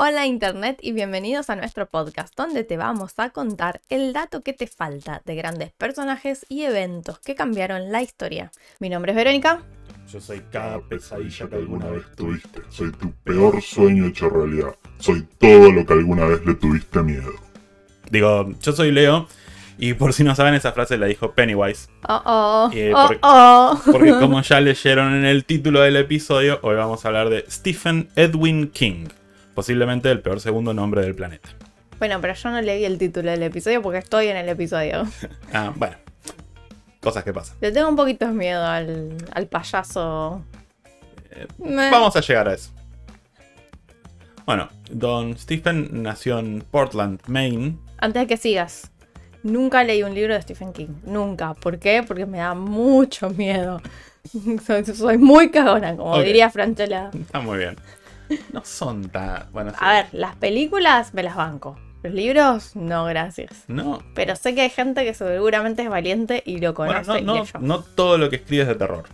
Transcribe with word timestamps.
Hola 0.00 0.26
Internet 0.26 0.78
y 0.80 0.92
bienvenidos 0.92 1.50
a 1.50 1.56
nuestro 1.56 1.86
podcast 1.86 2.32
donde 2.36 2.62
te 2.62 2.76
vamos 2.76 3.14
a 3.16 3.30
contar 3.30 3.80
el 3.88 4.12
dato 4.12 4.42
que 4.42 4.52
te 4.52 4.68
falta 4.68 5.22
de 5.24 5.34
grandes 5.34 5.72
personajes 5.72 6.46
y 6.48 6.62
eventos 6.62 7.18
que 7.18 7.34
cambiaron 7.34 7.90
la 7.90 8.00
historia. 8.02 8.52
Mi 8.78 8.90
nombre 8.90 9.10
es 9.10 9.16
Verónica. 9.16 9.60
Yo 10.08 10.20
soy 10.20 10.40
cada 10.52 10.80
pesadilla 10.80 11.48
que 11.48 11.56
alguna 11.56 11.86
vez 11.86 12.04
tuviste. 12.16 12.60
Soy 12.68 12.92
tu 12.92 13.10
peor 13.24 13.60
sueño 13.60 14.06
hecho 14.06 14.28
realidad. 14.30 14.76
Soy 15.00 15.26
todo 15.38 15.72
lo 15.72 15.84
que 15.84 15.94
alguna 15.94 16.26
vez 16.26 16.46
le 16.46 16.54
tuviste 16.54 17.02
miedo. 17.02 17.32
Digo, 18.08 18.52
yo 18.62 18.72
soy 18.72 18.92
Leo 18.92 19.26
y 19.78 19.94
por 19.94 20.12
si 20.12 20.22
no 20.22 20.34
saben 20.36 20.54
esa 20.54 20.70
frase 20.72 20.96
la 20.96 21.06
dijo 21.06 21.32
Pennywise. 21.32 21.88
Oh 22.08 22.22
oh. 22.24 22.70
Eh, 22.72 22.92
oh, 22.94 23.02
porque- 23.08 23.20
oh. 23.22 23.80
Porque 23.90 24.10
como 24.20 24.40
ya 24.42 24.60
leyeron 24.60 25.12
en 25.16 25.24
el 25.24 25.44
título 25.44 25.80
del 25.80 25.96
episodio, 25.96 26.60
hoy 26.62 26.76
vamos 26.76 27.04
a 27.04 27.08
hablar 27.08 27.30
de 27.30 27.44
Stephen 27.50 28.08
Edwin 28.14 28.68
King. 28.70 29.08
Posiblemente 29.58 30.08
el 30.08 30.20
peor 30.20 30.40
segundo 30.40 30.72
nombre 30.72 31.02
del 31.02 31.16
planeta. 31.16 31.48
Bueno, 31.98 32.20
pero 32.20 32.32
yo 32.32 32.48
no 32.52 32.62
leí 32.62 32.84
el 32.84 32.96
título 32.96 33.28
del 33.28 33.42
episodio 33.42 33.82
porque 33.82 33.98
estoy 33.98 34.28
en 34.28 34.36
el 34.36 34.48
episodio. 34.48 35.02
Ah, 35.52 35.72
bueno. 35.74 35.96
Cosas 37.00 37.24
que 37.24 37.32
pasan. 37.32 37.56
Le 37.60 37.72
tengo 37.72 37.88
un 37.88 37.96
poquito 37.96 38.28
de 38.28 38.34
miedo 38.34 38.64
al, 38.64 39.16
al 39.32 39.48
payaso. 39.48 40.44
Eh. 41.32 41.48
Vamos 41.58 42.14
a 42.14 42.20
llegar 42.20 42.48
a 42.48 42.54
eso. 42.54 42.70
Bueno, 44.46 44.68
Don 44.92 45.36
Stephen 45.36 46.04
nació 46.04 46.38
en 46.38 46.60
Portland, 46.60 47.20
Maine. 47.26 47.78
Antes 47.96 48.22
de 48.22 48.26
que 48.28 48.36
sigas, 48.36 48.92
nunca 49.42 49.82
leí 49.82 50.04
un 50.04 50.14
libro 50.14 50.34
de 50.34 50.42
Stephen 50.42 50.72
King. 50.72 50.94
Nunca. 51.02 51.54
¿Por 51.54 51.80
qué? 51.80 52.04
Porque 52.06 52.26
me 52.26 52.38
da 52.38 52.54
mucho 52.54 53.28
miedo. 53.30 53.82
Soy, 54.64 54.84
soy 54.84 55.18
muy 55.18 55.50
cagona, 55.50 55.96
como 55.96 56.20
diría 56.20 56.50
Franchella. 56.50 57.10
Está 57.12 57.40
muy 57.40 57.58
bien. 57.58 57.76
No 58.52 58.64
son 58.64 59.08
tan... 59.08 59.50
Bueno, 59.52 59.70
sí. 59.70 59.76
A 59.80 59.92
ver, 59.92 60.06
las 60.12 60.36
películas 60.36 61.14
me 61.14 61.22
las 61.22 61.36
banco. 61.36 61.78
Los 62.02 62.12
libros, 62.14 62.76
no, 62.76 63.04
gracias. 63.06 63.64
No, 63.66 64.02
Pero 64.14 64.36
sé 64.36 64.54
que 64.54 64.60
hay 64.62 64.70
gente 64.70 65.04
que 65.04 65.14
seguramente 65.14 65.82
es 65.82 65.88
valiente 65.90 66.42
y 66.46 66.58
lo 66.58 66.72
bueno, 66.72 66.92
conoce 66.92 67.22
no, 67.22 67.34
y 67.34 67.38
no, 67.40 67.44
yo. 67.44 67.58
no 67.58 67.80
todo 67.82 68.18
lo 68.18 68.30
que 68.30 68.36
escribe 68.36 68.62
es 68.62 68.68
de 68.68 68.74
terror. 68.76 69.04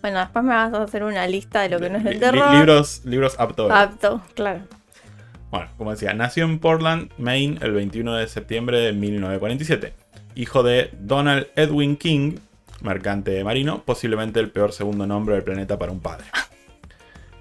Bueno, 0.00 0.20
después 0.20 0.44
me 0.44 0.54
vas 0.54 0.72
a 0.72 0.82
hacer 0.84 1.02
una 1.02 1.26
lista 1.26 1.60
de 1.60 1.68
lo 1.68 1.80
que 1.80 1.90
no 1.90 1.98
es 1.98 2.04
de 2.04 2.14
Li- 2.14 2.20
terror. 2.20 2.54
libros, 2.54 3.02
libros 3.04 3.34
aptos. 3.38 3.70
Apto, 3.70 4.22
claro. 4.34 4.60
Bueno, 5.50 5.68
como 5.76 5.90
decía, 5.90 6.14
nació 6.14 6.44
en 6.44 6.58
Portland, 6.58 7.10
Maine, 7.18 7.58
el 7.62 7.72
21 7.72 8.14
de 8.14 8.28
septiembre 8.28 8.78
de 8.78 8.92
1947. 8.92 9.92
Hijo 10.36 10.62
de 10.62 10.90
Donald 11.00 11.48
Edwin 11.56 11.96
King, 11.96 12.36
mercante 12.80 13.42
marino, 13.44 13.82
posiblemente 13.84 14.40
el 14.40 14.50
peor 14.50 14.72
segundo 14.72 15.06
nombre 15.06 15.34
del 15.34 15.44
planeta 15.44 15.78
para 15.78 15.90
un 15.90 16.00
padre. 16.00 16.26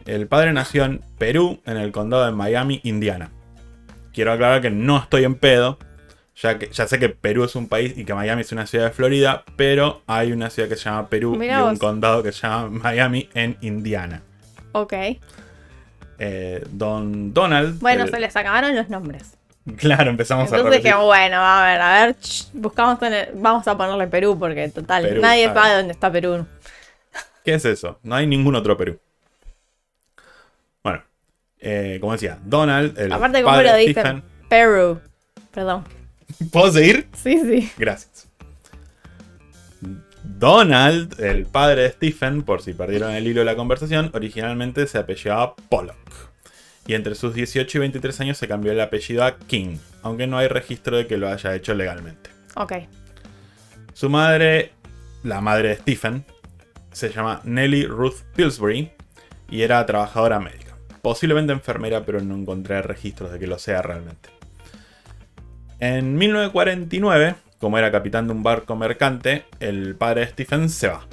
El 0.07 0.27
padre 0.27 0.53
nació 0.53 0.85
en 0.85 1.01
Perú, 1.17 1.59
en 1.65 1.77
el 1.77 1.91
condado 1.91 2.25
de 2.25 2.31
Miami, 2.31 2.79
Indiana. 2.83 3.29
Quiero 4.13 4.31
aclarar 4.31 4.61
que 4.61 4.69
no 4.69 4.97
estoy 4.97 5.25
en 5.25 5.35
pedo, 5.35 5.77
ya 6.35 6.57
que 6.57 6.69
ya 6.71 6.87
sé 6.87 6.97
que 6.97 7.09
Perú 7.09 7.43
es 7.43 7.55
un 7.55 7.67
país 7.67 7.93
y 7.97 8.05
que 8.05 8.13
Miami 8.13 8.41
es 8.41 8.51
una 8.51 8.65
ciudad 8.65 8.85
de 8.85 8.91
Florida, 8.91 9.43
pero 9.57 10.01
hay 10.07 10.31
una 10.31 10.49
ciudad 10.49 10.69
que 10.69 10.75
se 10.77 10.85
llama 10.85 11.09
Perú 11.09 11.35
Mirá 11.35 11.59
y 11.59 11.63
un 11.63 11.69
vos. 11.71 11.79
condado 11.79 12.23
que 12.23 12.31
se 12.31 12.47
llama 12.47 12.69
Miami 12.69 13.29
en 13.33 13.57
Indiana. 13.61 14.21
Ok. 14.71 14.93
Eh, 16.19 16.63
Don 16.71 17.33
Donald. 17.33 17.79
Bueno, 17.79 18.05
el- 18.05 18.09
se 18.11 18.19
les 18.19 18.35
acabaron 18.35 18.75
los 18.75 18.89
nombres. 18.89 19.33
Claro, 19.75 20.09
empezamos 20.09 20.43
a 20.43 20.55
Entonces 20.55 20.65
repetir. 20.81 20.93
dije, 20.93 21.03
bueno, 21.05 21.37
a 21.41 21.65
ver, 21.65 21.81
a 21.81 22.05
ver, 22.05 22.15
ch, 22.19 22.47
buscamos 22.53 23.01
en 23.03 23.13
el- 23.13 23.29
vamos 23.35 23.67
a 23.67 23.75
ponerle 23.77 24.07
Perú 24.07 24.37
porque 24.39 24.69
total, 24.69 25.03
Perú, 25.03 25.21
nadie 25.21 25.45
a 25.45 25.53
ver. 25.53 25.61
sabe 25.61 25.75
dónde 25.75 25.91
está 25.91 26.09
Perú. 26.09 26.45
¿Qué 27.43 27.53
es 27.55 27.65
eso? 27.65 27.99
No 28.03 28.15
hay 28.15 28.25
ningún 28.25 28.55
otro 28.55 28.77
Perú. 28.77 28.97
Eh, 31.69 31.97
como 31.99 32.13
decía, 32.13 32.37
Donald, 32.45 32.97
el 32.97 33.11
Aparte, 33.11 33.41
¿cómo 33.41 33.53
padre 33.55 33.67
lo 33.69 33.73
de 33.75 33.79
dicen? 33.81 33.93
Stephen- 34.03 34.23
Perú. 34.47 34.99
Perdón. 35.53 35.83
¿Puedo 36.51 36.71
seguir? 36.71 37.07
Sí, 37.21 37.37
sí. 37.39 37.69
Gracias. 37.77 38.29
Donald, 40.23 41.19
el 41.19 41.45
padre 41.45 41.83
de 41.83 41.89
Stephen, 41.91 42.43
por 42.43 42.61
si 42.61 42.73
perdieron 42.73 43.11
el 43.13 43.27
hilo 43.27 43.39
de 43.41 43.45
la 43.45 43.55
conversación, 43.55 44.11
originalmente 44.13 44.85
se 44.87 44.97
apellidaba 44.97 45.55
Pollock. 45.69 45.97
Y 46.85 46.93
entre 46.93 47.15
sus 47.15 47.33
18 47.33 47.77
y 47.77 47.81
23 47.81 48.21
años 48.21 48.37
se 48.37 48.47
cambió 48.47 48.71
el 48.71 48.79
apellido 48.79 49.23
a 49.23 49.37
King, 49.37 49.77
aunque 50.03 50.27
no 50.27 50.37
hay 50.37 50.47
registro 50.47 50.95
de 50.97 51.07
que 51.07 51.17
lo 51.17 51.27
haya 51.29 51.53
hecho 51.55 51.73
legalmente. 51.73 52.29
Ok. 52.55 52.73
Su 53.93 54.09
madre, 54.09 54.71
la 55.23 55.41
madre 55.41 55.69
de 55.69 55.75
Stephen, 55.75 56.23
se 56.91 57.09
llama 57.09 57.41
Nellie 57.43 57.87
Ruth 57.87 58.21
Pillsbury 58.35 58.91
y 59.49 59.61
era 59.63 59.85
trabajadora 59.85 60.39
médica. 60.39 60.66
Posiblemente 61.07 61.53
enfermera, 61.53 62.03
pero 62.03 62.19
no 62.19 62.35
encontré 62.35 62.81
registros 62.81 63.31
de 63.31 63.39
que 63.39 63.47
lo 63.47 63.57
sea 63.59 63.81
realmente. 63.81 64.27
En 65.79 66.17
1949, 66.17 67.35
como 67.59 67.77
era 67.77 67.93
capitán 67.93 68.27
de 68.27 68.33
un 68.33 68.43
barco 68.43 68.75
mercante, 68.75 69.45
el 69.61 69.95
padre 69.95 70.25
de 70.25 70.27
Stephen 70.27 70.67
se 70.67 70.89
va. 70.89 71.07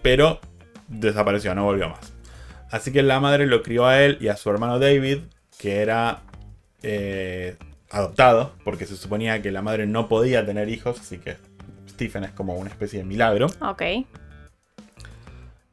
Pero 0.00 0.38
desapareció, 0.86 1.56
no 1.56 1.64
volvió 1.64 1.88
más. 1.88 2.12
Así 2.70 2.92
que 2.92 3.02
la 3.02 3.18
madre 3.18 3.48
lo 3.48 3.64
crió 3.64 3.84
a 3.84 4.00
él 4.00 4.16
y 4.20 4.28
a 4.28 4.36
su 4.36 4.48
hermano 4.48 4.78
David, 4.78 5.22
que 5.58 5.78
era 5.80 6.20
eh, 6.84 7.56
adoptado, 7.90 8.52
porque 8.62 8.86
se 8.86 8.96
suponía 8.96 9.42
que 9.42 9.50
la 9.50 9.60
madre 9.60 9.88
no 9.88 10.06
podía 10.06 10.46
tener 10.46 10.68
hijos, 10.68 11.00
así 11.00 11.18
que 11.18 11.36
Stephen 11.90 12.22
es 12.22 12.30
como 12.30 12.54
una 12.54 12.70
especie 12.70 13.00
de 13.00 13.06
milagro. 13.06 13.48
Ok. 13.60 13.82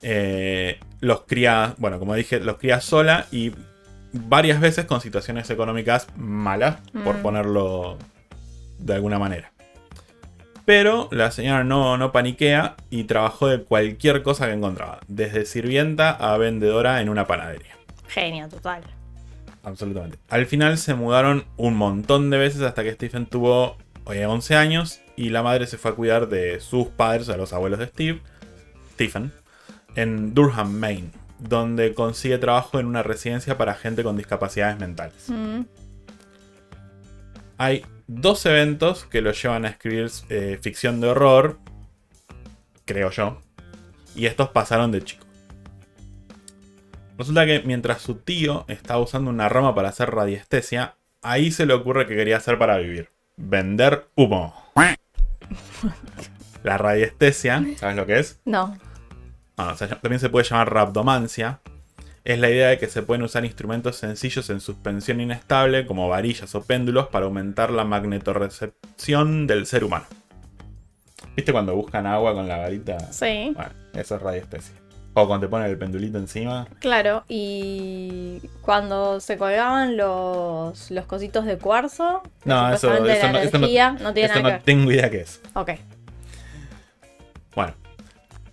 Eh, 0.02 0.80
los 1.02 1.22
cría, 1.22 1.76
bueno, 1.78 2.00
como 2.00 2.16
dije, 2.16 2.40
los 2.40 2.58
cría 2.58 2.82
sola 2.82 3.26
y 3.32 3.52
varias 4.14 4.60
veces 4.60 4.86
con 4.86 5.02
situaciones 5.02 5.50
económicas 5.50 6.08
malas, 6.18 6.78
por 7.04 7.18
Mm. 7.18 7.22
ponerlo 7.22 7.98
de 8.80 8.94
alguna 8.96 9.20
manera. 9.20 9.52
Pero 10.66 11.10
la 11.12 11.32
señora 11.32 11.64
no, 11.64 11.98
no 11.98 12.12
paniquea 12.12 12.76
y 12.90 13.06
trabajó 13.06 13.48
de 13.48 13.64
cualquier 13.64 14.22
cosa 14.22 14.46
que 14.48 14.54
encontraba, 14.54 15.00
desde 15.08 15.46
sirvienta 15.46 16.12
a 16.12 16.38
vendedora 16.38 17.02
en 17.02 17.10
una 17.10 17.26
panadería. 17.26 17.76
Genio, 18.08 18.48
total. 18.48 18.84
Absolutamente. 19.64 20.18
Al 20.30 20.46
final 20.46 20.78
se 20.78 20.94
mudaron 20.94 21.46
un 21.58 21.76
montón 21.76 22.30
de 22.30 22.38
veces 22.38 22.62
hasta 22.62 22.84
que 22.84 22.94
Stephen 22.94 23.26
tuvo 23.26 23.78
eh, 24.12 24.26
11 24.26 24.56
años 24.56 25.02
y 25.16 25.30
la 25.30 25.44
madre 25.44 25.68
se 25.68 25.78
fue 25.78 25.92
a 25.92 25.96
cuidar 25.96 26.30
de 26.30 26.60
sus 26.60 26.88
padres, 26.88 27.30
a 27.30 27.38
los 27.38 27.52
abuelos 27.52 27.80
de 27.80 27.88
Steve, 27.88 28.22
Stephen, 28.94 29.32
en 29.96 30.34
Durham, 30.34 30.72
Maine, 30.72 31.12
donde 31.40 31.94
consigue 31.94 32.38
trabajo 32.38 32.80
en 32.80 32.86
una 32.86 33.04
residencia 33.04 33.58
para 33.58 33.74
gente 33.76 34.04
con 34.04 34.18
discapacidades 34.18 34.80
mentales. 34.80 35.26
Mm, 35.30 35.62
Hay 37.58 37.86
dos 38.08 38.46
eventos 38.46 39.06
que 39.06 39.22
lo 39.22 39.32
llevan 39.32 39.66
a 39.66 39.70
escribir 39.70 40.10
eh, 40.30 40.58
ficción 40.62 41.02
de 41.02 41.10
horror, 41.10 41.60
creo 42.86 43.12
yo, 43.12 43.42
y 44.16 44.26
estos 44.26 44.50
pasaron 44.50 44.92
de 44.92 45.04
chico. 45.04 45.26
Resulta 47.18 47.46
que 47.46 47.62
mientras 47.66 48.02
su 48.02 48.16
tío 48.16 48.64
estaba 48.70 49.02
usando 49.02 49.30
una 49.30 49.50
rama 49.50 49.76
para 49.76 49.90
hacer 49.90 50.10
radiestesia, 50.10 50.96
ahí 51.22 51.52
se 51.52 51.66
le 51.66 51.74
ocurre 51.74 52.08
que 52.08 52.16
quería 52.16 52.38
hacer 52.38 52.58
para 52.58 52.78
vivir. 52.78 53.10
Vender 53.36 54.08
humo. 54.16 54.54
La 56.64 56.78
radiestesia, 56.78 57.64
¿sabes 57.78 57.96
lo 57.96 58.06
que 58.06 58.20
es? 58.20 58.40
No. 58.46 58.78
Bueno, 59.60 59.74
o 59.74 59.76
sea, 59.76 59.90
también 59.90 60.22
se 60.22 60.30
puede 60.30 60.48
llamar 60.48 60.72
rabdomancia. 60.74 61.60
Es 62.24 62.40
la 62.40 62.50
idea 62.50 62.70
de 62.70 62.78
que 62.78 62.88
se 62.88 63.02
pueden 63.02 63.24
usar 63.24 63.44
instrumentos 63.44 63.98
sencillos 63.98 64.50
en 64.50 64.62
suspensión 64.62 65.20
inestable, 65.20 65.86
como 65.86 66.08
varillas 66.08 66.56
o 66.56 66.62
péndulos, 66.64 67.08
para 67.08 67.26
aumentar 67.26 67.70
la 67.72 67.84
magnetorrecepción 67.84 69.48
del 69.48 69.66
ser 69.66 69.84
humano. 69.84 70.06
¿Viste 71.36 71.52
cuando 71.52 71.76
buscan 71.76 72.08
agua 72.08 72.34
con 72.34 72.48
la 72.48 72.58
varita? 72.60 73.00
Sí. 73.12 73.52
Bueno, 73.54 73.72
eso 73.94 74.16
es 74.16 74.22
radiestesia. 74.22 74.76
O 75.14 75.28
cuando 75.28 75.48
te 75.48 75.50
ponen 75.52 75.70
el 75.70 75.78
pendulito 75.78 76.18
encima. 76.20 76.66
Claro, 76.80 77.26
y 77.28 78.40
cuando 78.62 79.20
se 79.20 79.38
colgaban 79.38 79.98
los, 79.98 80.90
los 80.90 81.06
cositos 81.06 81.44
de 81.44 81.58
cuarzo, 81.58 82.22
No, 82.46 82.72
eso, 82.74 82.94
eso 82.94 83.04
la 83.06 83.32
no, 83.34 83.40
eso 83.40 83.58
no- 83.58 83.66
energía 83.66 83.92
no, 83.92 84.14
tiene 84.14 84.30
eso 84.32 84.40
nada 84.42 84.54
no 84.54 84.60
que 84.60 84.64
tengo 84.64 84.90
idea 84.90 85.10
qué 85.10 85.20
es. 85.22 85.42
Ok. 85.54 85.72
Bueno, 87.56 87.74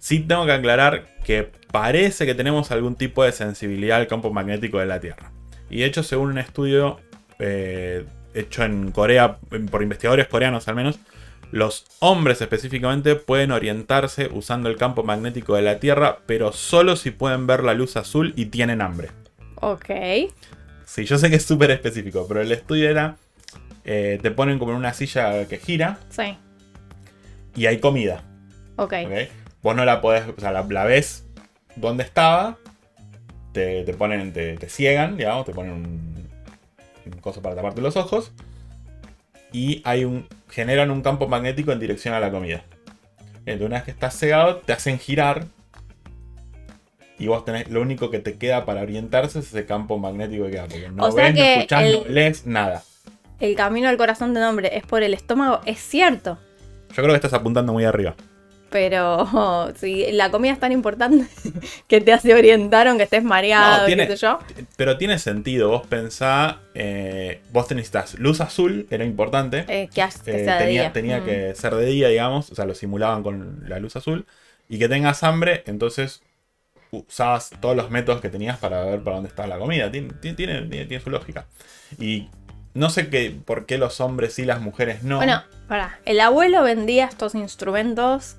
sí 0.07 0.21
tengo 0.21 0.47
que 0.47 0.53
aclarar 0.53 1.05
que 1.25 1.51
parece 1.73 2.27
que 2.27 2.35
tenemos 2.37 2.71
algún 2.71 2.95
tipo 2.95 3.25
de 3.25 3.33
sensibilidad 3.33 3.99
al 3.99 4.07
campo 4.07 4.33
magnético 4.33 4.79
de 4.79 4.87
la 4.87 5.01
Tierra. 5.01 5.33
Y 5.69 5.81
de 5.81 5.87
hecho, 5.87 6.05
según 6.05 6.31
un 6.31 6.39
estudio 6.39 7.01
eh, 7.41 8.05
hecho 8.33 8.63
en 8.63 8.93
Corea, 8.93 9.39
por 9.69 9.83
investigadores 9.83 10.29
coreanos 10.29 10.69
al 10.69 10.77
menos, 10.77 11.01
los 11.51 11.87
hombres 11.99 12.41
específicamente 12.41 13.17
pueden 13.17 13.51
orientarse 13.51 14.29
usando 14.33 14.69
el 14.69 14.77
campo 14.77 15.03
magnético 15.03 15.57
de 15.57 15.63
la 15.63 15.81
Tierra, 15.81 16.19
pero 16.25 16.53
solo 16.53 16.95
si 16.95 17.11
pueden 17.11 17.49
ver 17.49 17.65
la 17.65 17.75
luz 17.75 17.97
azul 17.97 18.33
y 18.37 18.47
tienen 18.47 18.83
hambre. 18.83 19.09
Ok. 19.57 19.91
Sí, 20.85 21.05
yo 21.05 21.19
sé 21.19 21.31
que 21.31 21.37
es 21.37 21.45
súper 21.45 21.73
específico, 21.73 22.27
pero 22.29 22.41
el 22.43 22.53
estudio 22.53 22.89
era, 22.89 23.17
eh, 23.85 24.21
te 24.23 24.31
ponen 24.31 24.61
como 24.61 24.71
en 24.71 24.79
una 24.79 24.93
silla 24.95 25.49
que 25.49 25.57
gira 25.59 25.99
Sí. 26.11 26.37
y 27.57 27.67
hay 27.67 27.81
comida. 27.81 28.23
Ok. 28.77 28.93
¿ok? 29.05 29.46
Vos 29.67 29.75
no 29.75 29.85
la 29.85 30.01
podés, 30.01 30.23
o 30.29 30.41
sea, 30.41 30.53
la, 30.53 30.63
la 30.63 30.85
ves 30.85 31.25
donde 31.75 32.05
estaba, 32.05 32.57
te, 33.51 33.83
te 33.83 33.95
ponen, 33.95 34.33
te, 34.33 34.57
te 34.57 34.69
ciegan, 34.69 35.17
digamos, 35.17 35.45
te 35.45 35.53
ponen 35.53 35.73
un, 35.73 36.29
un 37.07 37.21
coso 37.21 37.43
para 37.43 37.57
taparte 37.57 37.81
los 37.81 37.97
ojos. 37.97 38.31
Y 39.51 39.83
hay 39.85 40.05
un. 40.05 40.29
generan 40.51 40.93
un 40.93 41.03
campo 41.03 41.27
magnético 41.27 41.73
en 41.73 41.81
dirección 41.81 42.15
a 42.15 42.21
la 42.21 42.31
comida. 42.31 42.63
Entonces, 43.45 43.67
una 43.67 43.75
vez 43.79 43.83
que 43.87 43.91
estás 43.91 44.17
cegado, 44.17 44.59
te 44.59 44.73
hacen 44.73 45.01
girar. 45.01 45.47
Y 47.19 47.27
vos 47.27 47.45
tenés. 47.45 47.69
Lo 47.69 47.81
único 47.83 48.09
que 48.13 48.21
te 48.21 48.39
queda 48.39 48.65
para 48.67 48.83
orientarse 48.83 49.41
es 49.41 49.47
ese 49.49 49.67
campo 49.67 49.99
magnético 49.99 50.45
que 50.45 50.53
queda. 50.53 50.67
Porque 50.69 50.89
no 50.91 51.09
O 51.09 51.13
ves, 51.13 51.35
no 51.35 51.43
escuchás, 51.43 51.83
el- 51.83 51.93
no 52.05 52.09
lees, 52.09 52.47
nada. 52.47 52.85
El 53.41 53.57
camino 53.57 53.89
al 53.89 53.97
corazón 53.97 54.33
de 54.33 54.39
nombre 54.39 54.77
es 54.77 54.87
por 54.87 55.03
el 55.03 55.13
estómago, 55.13 55.61
es 55.67 55.81
cierto. 55.81 56.39
Yo 56.91 56.95
creo 57.03 57.09
que 57.09 57.17
estás 57.17 57.33
apuntando 57.35 57.73
muy 57.73 57.85
arriba. 57.85 58.15
Pero 58.77 59.73
si 59.81 60.13
la 60.13 60.31
comida 60.31 60.53
es 60.53 60.61
tan 60.61 60.71
importante 60.71 61.27
que 61.89 62.03
te 62.03 62.13
hace 62.13 62.35
orientar 62.35 62.89
aunque 62.89 63.05
estés 63.05 63.25
mareado, 63.25 63.79
No, 63.81 63.87
tiene- 63.87 64.07
qué 64.07 64.17
sé 64.19 64.23
yo. 64.27 64.39
Pero 64.77 64.99
tiene 64.99 65.19
sentido. 65.19 65.71
Vos 65.71 65.87
pensá. 65.87 66.61
eh, 66.75 67.41
vos 67.53 67.71
necesitas 67.71 68.19
luz 68.19 68.43
azul, 68.43 68.87
era 68.91 69.03
importante. 69.05 69.65
eh, 69.69 69.89
que, 69.89 70.05
que 70.25 70.43
Eh, 70.43 70.45
sea 70.45 70.59
de 70.59 70.65
tenía 70.67 70.83
día. 70.83 70.93
tenía 70.93 71.21
Mm. 71.21 71.25
que 71.25 71.55
ser 71.55 71.75
de 71.75 71.87
día, 71.87 72.09
digamos, 72.09 72.51
o 72.51 72.55
sea, 72.55 72.67
lo 72.67 72.75
simulaban 72.75 73.23
con 73.23 73.65
la 73.67 73.79
luz 73.79 73.97
azul. 73.97 74.27
Y 74.69 74.79
que 74.79 74.89
tengas 74.91 75.23
hambre, 75.23 75.63
entonces 75.67 76.23
usabas 76.91 77.51
todos 77.61 77.75
los 77.77 77.91
métodos 77.91 78.21
que 78.21 78.29
tenías 78.29 78.59
para 78.59 78.85
ver 78.85 79.01
para 79.03 79.17
dónde 79.17 79.29
estaba 79.31 79.49
la 79.49 79.59
comida. 79.59 79.91
Tiene, 79.91 80.11
tiene, 80.21 80.63
tiene- 80.63 81.01
su 81.01 81.09
lógica. 81.11 81.47
Y 81.99 82.29
no 82.75 82.91
sé 82.91 83.09
qué, 83.09 83.35
por 83.45 83.65
qué 83.65 83.79
los 83.79 84.01
hombres 84.01 84.35
sí, 84.35 84.45
las 84.45 84.61
mujeres 84.61 85.03
no. 85.03 85.17
Bueno, 85.17 85.43
para. 85.69 85.99
El 86.05 86.21
abuelo 86.21 86.63
vendía 86.63 87.07
estos 87.07 87.35
instrumentos 87.35 88.37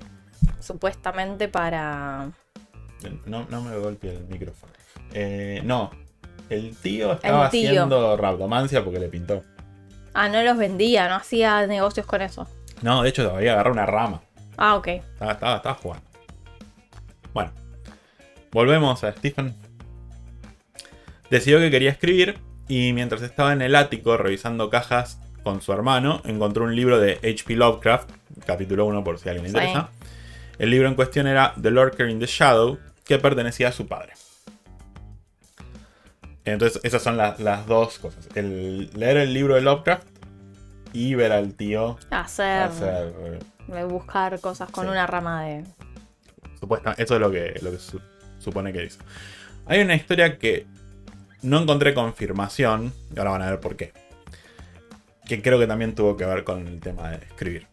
supuestamente 0.60 1.48
para. 1.48 2.30
No, 3.26 3.46
no 3.48 3.62
me 3.62 3.76
golpee 3.76 4.12
el 4.16 4.24
micrófono. 4.26 4.72
Eh, 5.12 5.60
no, 5.64 5.90
el 6.50 6.76
tío 6.76 7.12
estaba 7.12 7.48
tío. 7.50 7.68
haciendo 7.70 8.16
rabdomancia 8.16 8.82
porque 8.84 8.98
le 9.00 9.08
pintó. 9.08 9.44
Ah, 10.14 10.28
no 10.28 10.42
los 10.42 10.56
vendía, 10.56 11.08
no 11.08 11.14
hacía 11.16 11.66
negocios 11.66 12.06
con 12.06 12.22
eso. 12.22 12.48
No, 12.82 13.02
de 13.02 13.10
hecho, 13.10 13.34
había 13.34 13.52
agarrado 13.52 13.72
una 13.74 13.86
rama. 13.86 14.20
Ah, 14.56 14.76
ok. 14.76 14.88
Estaba, 14.88 15.32
estaba, 15.32 15.56
estaba 15.56 15.74
jugando. 15.76 16.04
Bueno, 17.32 17.52
volvemos 18.50 19.04
a 19.04 19.12
Stephen. 19.12 19.54
Decidió 21.30 21.58
que 21.58 21.70
quería 21.70 21.90
escribir 21.90 22.38
y 22.68 22.92
mientras 22.92 23.22
estaba 23.22 23.52
en 23.52 23.62
el 23.62 23.74
ático 23.76 24.16
revisando 24.16 24.70
cajas 24.70 25.20
con 25.42 25.60
su 25.62 25.72
hermano, 25.72 26.20
encontró 26.24 26.64
un 26.64 26.74
libro 26.74 26.98
de 26.98 27.12
H.P. 27.18 27.54
Lovecraft, 27.54 28.10
capítulo 28.46 28.86
1 28.86 29.04
por 29.04 29.18
si 29.18 29.28
alguien 29.28 29.44
le 29.44 29.50
Sí. 29.50 29.56
interesa. 29.56 29.90
El 30.58 30.70
libro 30.70 30.88
en 30.88 30.94
cuestión 30.94 31.26
era 31.26 31.54
The 31.60 31.70
Lurker 31.70 32.08
in 32.08 32.18
the 32.18 32.26
Shadow, 32.26 32.78
que 33.04 33.18
pertenecía 33.18 33.68
a 33.68 33.72
su 33.72 33.86
padre. 33.86 34.12
Entonces, 36.44 36.80
esas 36.82 37.02
son 37.02 37.16
la- 37.16 37.36
las 37.38 37.66
dos 37.66 37.98
cosas. 37.98 38.28
El 38.34 38.90
leer 38.94 39.18
el 39.18 39.34
libro 39.34 39.54
de 39.54 39.60
Lovecraft 39.60 40.06
y 40.92 41.14
ver 41.14 41.32
al 41.32 41.54
tío 41.54 41.98
Hacer. 42.10 42.62
hacer 42.62 43.14
eh, 43.74 43.84
buscar 43.84 44.40
cosas 44.40 44.70
con 44.70 44.84
Sí. 44.86 44.90
una 44.90 45.06
rama 45.06 45.44
de. 45.44 45.64
Supuesta, 46.58 46.94
eso 46.96 47.14
es 47.14 47.20
lo 47.20 47.30
que, 47.30 47.58
lo 47.62 47.70
que 47.70 47.78
su- 47.78 48.00
supone 48.38 48.72
que 48.72 48.84
hizo. 48.84 48.98
Hay 49.66 49.80
una 49.80 49.94
historia 49.94 50.38
que 50.38 50.66
no 51.42 51.60
encontré 51.60 51.92
confirmación, 51.94 52.92
y 53.14 53.18
ahora 53.18 53.30
van 53.32 53.42
a 53.42 53.50
ver 53.50 53.60
por 53.60 53.76
qué. 53.76 53.92
Que 55.26 55.40
creo 55.42 55.58
que 55.58 55.66
también 55.66 55.94
tuvo 55.94 56.16
que 56.16 56.24
ver 56.24 56.42
con 56.42 56.66
el 56.66 56.80
tema 56.80 57.10
de 57.10 57.16
escribir. 57.26 57.67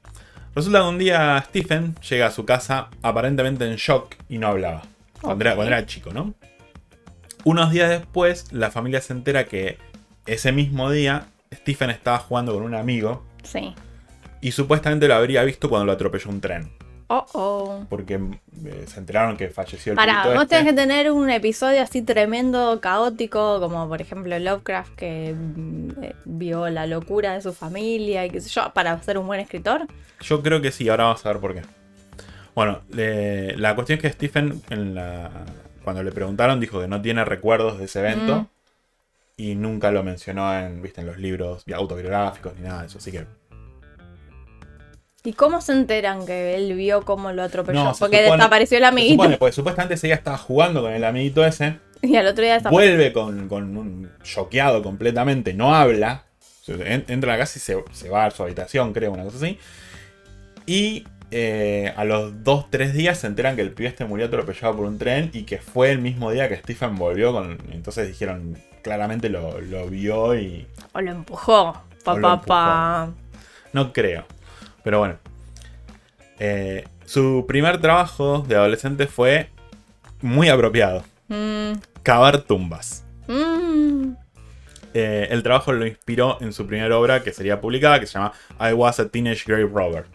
Resulta 0.55 0.79
que 0.79 0.85
un 0.87 0.97
día 0.97 1.43
Stephen 1.47 1.95
llega 2.09 2.27
a 2.27 2.31
su 2.31 2.45
casa 2.45 2.87
aparentemente 3.01 3.65
en 3.69 3.75
shock 3.75 4.15
y 4.29 4.37
no 4.37 4.47
hablaba. 4.47 4.83
Cuando, 5.21 5.43
era, 5.43 5.55
cuando 5.55 5.73
era 5.73 5.85
chico, 5.85 6.11
¿no? 6.13 6.33
Unos 7.43 7.71
días 7.71 7.89
después, 7.89 8.51
la 8.53 8.71
familia 8.71 9.01
se 9.01 9.13
entera 9.13 9.45
que 9.45 9.77
ese 10.25 10.51
mismo 10.51 10.89
día 10.89 11.27
Stephen 11.53 11.89
estaba 11.89 12.17
jugando 12.19 12.53
con 12.53 12.63
un 12.63 12.73
amigo 12.75 13.23
Sí. 13.43 13.73
y 14.41 14.51
supuestamente 14.51 15.07
lo 15.07 15.15
habría 15.15 15.43
visto 15.43 15.69
cuando 15.69 15.85
lo 15.85 15.91
atropelló 15.91 16.29
un 16.29 16.41
tren. 16.41 16.71
Oh, 17.07 17.25
oh. 17.33 17.85
Porque 17.89 18.15
eh, 18.15 18.85
se 18.87 18.99
enteraron 18.99 19.37
que 19.37 19.49
falleció 19.49 19.93
el 19.93 19.97
pibito 19.97 20.33
vos 20.33 20.43
este. 20.43 20.55
tenés 20.57 20.65
que 20.71 20.73
tener 20.73 21.11
un 21.11 21.29
episodio 21.29 21.81
así 21.81 22.01
tremendo, 22.01 22.79
caótico, 22.81 23.59
como 23.59 23.87
por 23.87 24.01
ejemplo 24.01 24.37
Lovecraft 24.39 24.95
que 24.95 25.35
mm, 25.37 25.89
eh, 26.03 26.15
vio 26.25 26.67
la 26.69 26.87
locura 26.87 27.33
de 27.33 27.41
su 27.41 27.53
familia 27.53 28.25
y 28.25 28.31
qué 28.31 28.41
sé 28.41 28.49
yo, 28.49 28.71
para 28.73 28.99
ser 29.03 29.17
un 29.19 29.27
buen 29.27 29.39
escritor. 29.39 29.85
Yo 30.21 30.41
creo 30.41 30.61
que 30.61 30.71
sí, 30.71 30.89
ahora 30.89 31.05
vamos 31.05 31.25
a 31.25 31.29
ver 31.29 31.39
por 31.39 31.53
qué. 31.53 31.61
Bueno, 32.55 32.81
la 32.89 33.75
cuestión 33.75 33.97
es 33.97 34.01
que 34.01 34.09
Stephen, 34.11 34.61
en 34.69 34.95
la- 34.95 35.29
cuando 35.83 36.01
le 36.01 36.11
preguntaron, 36.11 36.59
dijo 36.59 36.79
que 36.81 36.87
no 36.87 37.01
tiene 37.01 37.23
recuerdos 37.23 37.77
de 37.77 37.85
ese 37.85 37.99
evento. 37.99 38.41
Mm. 38.41 38.47
Y 39.37 39.55
nunca 39.55 39.91
lo 39.91 40.01
mencionó 40.01 40.57
en, 40.57 40.81
¿viste? 40.81 41.01
en 41.01 41.07
los 41.07 41.17
libros 41.17 41.65
autobiográficos 41.73 42.55
ni 42.55 42.61
nada 42.61 42.81
de 42.81 42.87
eso. 42.87 42.97
Así 42.97 43.11
que 43.11 43.25
¿Y 45.25 45.33
cómo 45.33 45.59
se 45.59 45.71
enteran 45.73 46.25
que 46.25 46.55
él 46.55 46.73
vio 46.75 47.01
cómo 47.03 47.31
lo 47.31 47.43
atropelló? 47.43 47.83
No, 47.83 47.93
se 47.93 47.99
Porque 47.99 48.17
supone- 48.23 48.37
desapareció 48.37 48.77
el 48.77 48.83
se 48.83 48.87
amiguito 48.87 49.13
supone, 49.15 49.37
porque 49.37 49.53
supuestamente 49.53 49.95
día 50.07 50.15
estaba 50.15 50.37
jugando 50.37 50.81
con 50.83 50.93
el 50.93 51.03
amiguito 51.03 51.43
ese. 51.45 51.79
y 52.01 52.15
al 52.15 52.27
otro 52.27 52.43
día 52.43 52.53
desapareció. 52.53 52.71
Vuelve 52.95 53.11
con, 53.13 53.49
con 53.49 53.75
un 53.77 54.11
choqueado 54.23 54.81
completamente, 54.83 55.53
no 55.53 55.75
habla. 55.75 56.23
En- 56.67 57.05
Entra 57.07 57.33
a 57.33 57.37
la 57.37 57.43
casa 57.43 57.57
y 57.57 57.61
se, 57.61 57.83
se 57.91 58.09
va 58.09 58.25
a 58.25 58.31
su 58.31 58.43
habitación, 58.43 58.93
creo, 58.93 59.11
una 59.11 59.23
cosa 59.23 59.37
así. 59.37 59.57
Y 60.65 61.05
eh, 61.31 61.93
a 61.95 62.03
los 62.05 62.33
2-3 62.43 62.91
días 62.91 63.19
se 63.19 63.27
enteran 63.27 63.55
que 63.55 63.61
el 63.61 63.71
pibe 63.71 63.89
este 63.89 64.05
murió 64.05 64.27
atropellado 64.27 64.75
por 64.75 64.85
un 64.85 64.97
tren 64.97 65.29
y 65.33 65.43
que 65.43 65.57
fue 65.59 65.91
el 65.91 65.99
mismo 65.99 66.31
día 66.31 66.47
que 66.49 66.55
Stephen 66.57 66.95
volvió 66.95 67.33
con. 67.33 67.57
Entonces 67.71 68.07
dijeron, 68.07 68.57
claramente 68.83 69.29
lo, 69.29 69.59
lo 69.61 69.87
vio 69.87 70.35
y. 70.39 70.67
O 70.93 71.01
lo 71.01 71.11
empujó. 71.11 71.81
Pa, 72.03 72.13
O 72.13 72.17
lo 72.17 72.21
pa, 72.21 72.41
pa. 72.41 73.09
No 73.73 73.91
creo. 73.91 74.25
Pero 74.85 74.99
bueno. 74.99 75.15
Eh, 76.39 76.85
su 77.05 77.43
primer 77.47 77.81
trabajo 77.81 78.45
de 78.47 78.55
adolescente 78.55 79.07
fue 79.07 79.49
muy 80.21 80.47
apropiado. 80.47 81.03
Mm, 81.27 81.73
Cavar 82.03 82.39
tumbas. 82.41 83.03
mm. 83.27 84.13
Eh, 84.97 85.27
el 85.31 85.43
trabajo 85.43 85.73
lo 85.73 85.85
inspiró 85.85 86.37
en 86.39 86.53
su 86.53 86.65
primera 86.67 86.97
obra 86.97 87.21
que 87.21 87.33
sería 87.33 87.59
publicada, 87.59 87.99
que 87.99 88.07
se 88.07 88.13
llama 88.13 88.31
I 88.61 88.71
Was 88.71 89.01
a 89.01 89.09
Teenage 89.09 89.43
Grave 89.45 89.65
Robber. 89.65 90.05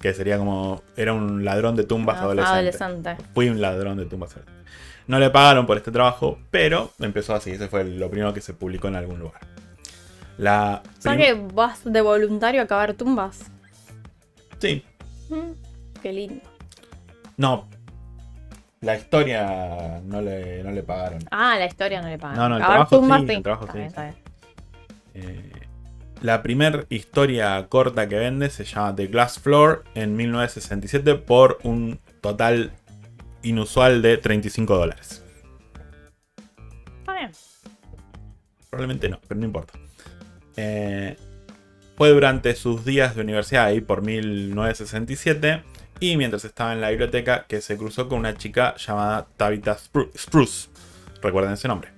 Que 0.00 0.14
sería 0.14 0.38
como. 0.38 0.80
Era 0.96 1.12
un 1.12 1.44
ladrón 1.44 1.74
de 1.74 1.82
tumbas 1.82 2.18
Ah, 2.18 2.22
adolescente. 2.24 2.54
adolescente. 2.54 3.16
Fui 3.34 3.48
un 3.48 3.60
ladrón 3.60 3.96
de 3.98 4.04
tumbas 4.06 4.30
adolescente. 4.30 4.62
No 5.08 5.18
le 5.18 5.30
pagaron 5.30 5.66
por 5.66 5.76
este 5.76 5.90
trabajo, 5.90 6.38
pero 6.52 6.92
empezó 7.00 7.34
así. 7.34 7.50
Ese 7.50 7.66
fue 7.66 7.82
lo 7.82 8.08
primero 8.10 8.32
que 8.32 8.40
se 8.40 8.52
publicó 8.54 8.86
en 8.86 8.94
algún 8.94 9.18
lugar. 9.18 9.40
La. 10.36 10.82
O 10.98 11.02
sea 11.02 11.14
prim- 11.14 11.48
que 11.48 11.54
vas 11.54 11.80
de 11.84 12.00
voluntario 12.00 12.62
a 12.62 12.66
cavar 12.66 12.94
tumbas. 12.94 13.50
Sí. 14.58 14.84
Mm, 15.30 15.52
qué 16.02 16.12
lindo. 16.12 16.42
No. 17.36 17.68
La 18.80 18.96
historia 18.96 20.00
no 20.04 20.20
le, 20.20 20.62
no 20.62 20.70
le 20.70 20.82
pagaron. 20.82 21.20
Ah, 21.30 21.56
la 21.58 21.66
historia 21.66 22.00
no 22.00 22.08
le 22.08 22.18
pagan. 22.18 22.36
No, 22.36 22.48
no, 22.48 22.56
el 22.56 22.62
trabajo 22.62 23.00
sí, 23.04 23.32
el 23.32 23.42
trabajo 23.42 23.66
sí, 23.72 23.78
bien, 23.78 23.92
bien. 23.96 24.14
Eh, 25.14 25.52
la 26.20 26.42
primera 26.42 26.84
historia 26.88 27.66
corta 27.68 28.08
que 28.08 28.16
vende 28.16 28.50
se 28.50 28.64
llama 28.64 28.94
The 28.94 29.06
Glass 29.08 29.40
Floor 29.40 29.84
en 29.94 30.16
1967 30.16 31.14
por 31.16 31.58
un 31.62 32.00
total 32.20 32.72
inusual 33.42 34.02
de 34.02 34.16
35 34.16 34.76
dólares. 34.76 35.24
Está 37.00 37.14
bien. 37.14 37.30
Probablemente 38.70 39.08
no, 39.08 39.20
pero 39.26 39.40
no 39.40 39.46
importa. 39.46 39.74
Eh, 40.56 41.16
fue 41.98 42.10
durante 42.10 42.54
sus 42.54 42.84
días 42.84 43.16
de 43.16 43.22
universidad 43.22 43.64
ahí 43.66 43.80
por 43.80 44.02
1967 44.02 45.64
y 45.98 46.16
mientras 46.16 46.44
estaba 46.44 46.72
en 46.72 46.80
la 46.80 46.90
biblioteca 46.90 47.44
que 47.48 47.60
se 47.60 47.76
cruzó 47.76 48.08
con 48.08 48.20
una 48.20 48.36
chica 48.36 48.76
llamada 48.76 49.26
Tabitha 49.36 49.76
Spru- 49.76 50.08
Spruce. 50.16 50.68
Recuerden 51.20 51.54
ese 51.54 51.66
nombre. 51.66 51.90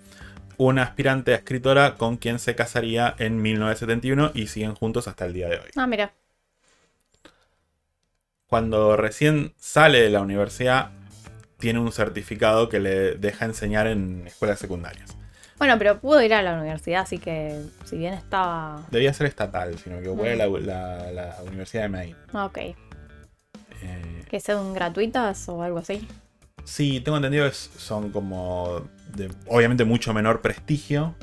Una 0.56 0.84
aspirante 0.84 1.32
a 1.32 1.36
escritora 1.36 1.96
con 1.96 2.16
quien 2.16 2.38
se 2.38 2.54
casaría 2.54 3.14
en 3.18 3.42
1971 3.42 4.30
y 4.34 4.46
siguen 4.46 4.74
juntos 4.74 5.06
hasta 5.06 5.26
el 5.26 5.34
día 5.34 5.48
de 5.48 5.56
hoy. 5.56 5.70
Ah, 5.76 5.86
mira. 5.86 6.14
Cuando 8.46 8.96
recién 8.96 9.52
sale 9.58 10.00
de 10.00 10.08
la 10.10 10.22
universidad, 10.22 10.92
tiene 11.58 11.78
un 11.78 11.92
certificado 11.92 12.70
que 12.70 12.80
le 12.80 13.14
deja 13.16 13.44
enseñar 13.44 13.86
en 13.86 14.26
escuelas 14.26 14.58
secundarias. 14.58 15.14
Bueno, 15.60 15.76
pero 15.78 16.00
pudo 16.00 16.20
ir 16.22 16.32
a 16.34 16.40
la 16.42 16.54
universidad, 16.58 17.02
así 17.02 17.18
que 17.18 17.62
si 17.84 17.96
bien 17.98 18.14
estaba. 18.14 18.82
Debía 18.90 19.12
ser 19.12 19.26
estatal, 19.26 19.78
sino 19.78 20.00
que 20.00 20.08
fue 20.08 20.34
Mm. 20.34 20.38
la, 20.38 20.46
la- 20.48 21.12
la 21.12 21.36
Universidad 21.46 21.82
de 21.82 21.88
Maine. 21.90 22.16
Ah, 22.32 22.46
Ok. 22.46 22.58
Eh, 23.82 24.24
¿Que 24.28 24.40
sean 24.40 24.72
gratuitas 24.74 25.48
o 25.48 25.62
algo 25.62 25.78
así? 25.78 26.06
sí, 26.64 27.00
tengo 27.00 27.16
entendido 27.18 27.46
que 27.48 27.54
son 27.54 28.10
como 28.10 28.82
de 29.14 29.30
obviamente 29.48 29.84
mucho 29.84 30.12
menor 30.14 30.40
prestigio. 30.40 31.14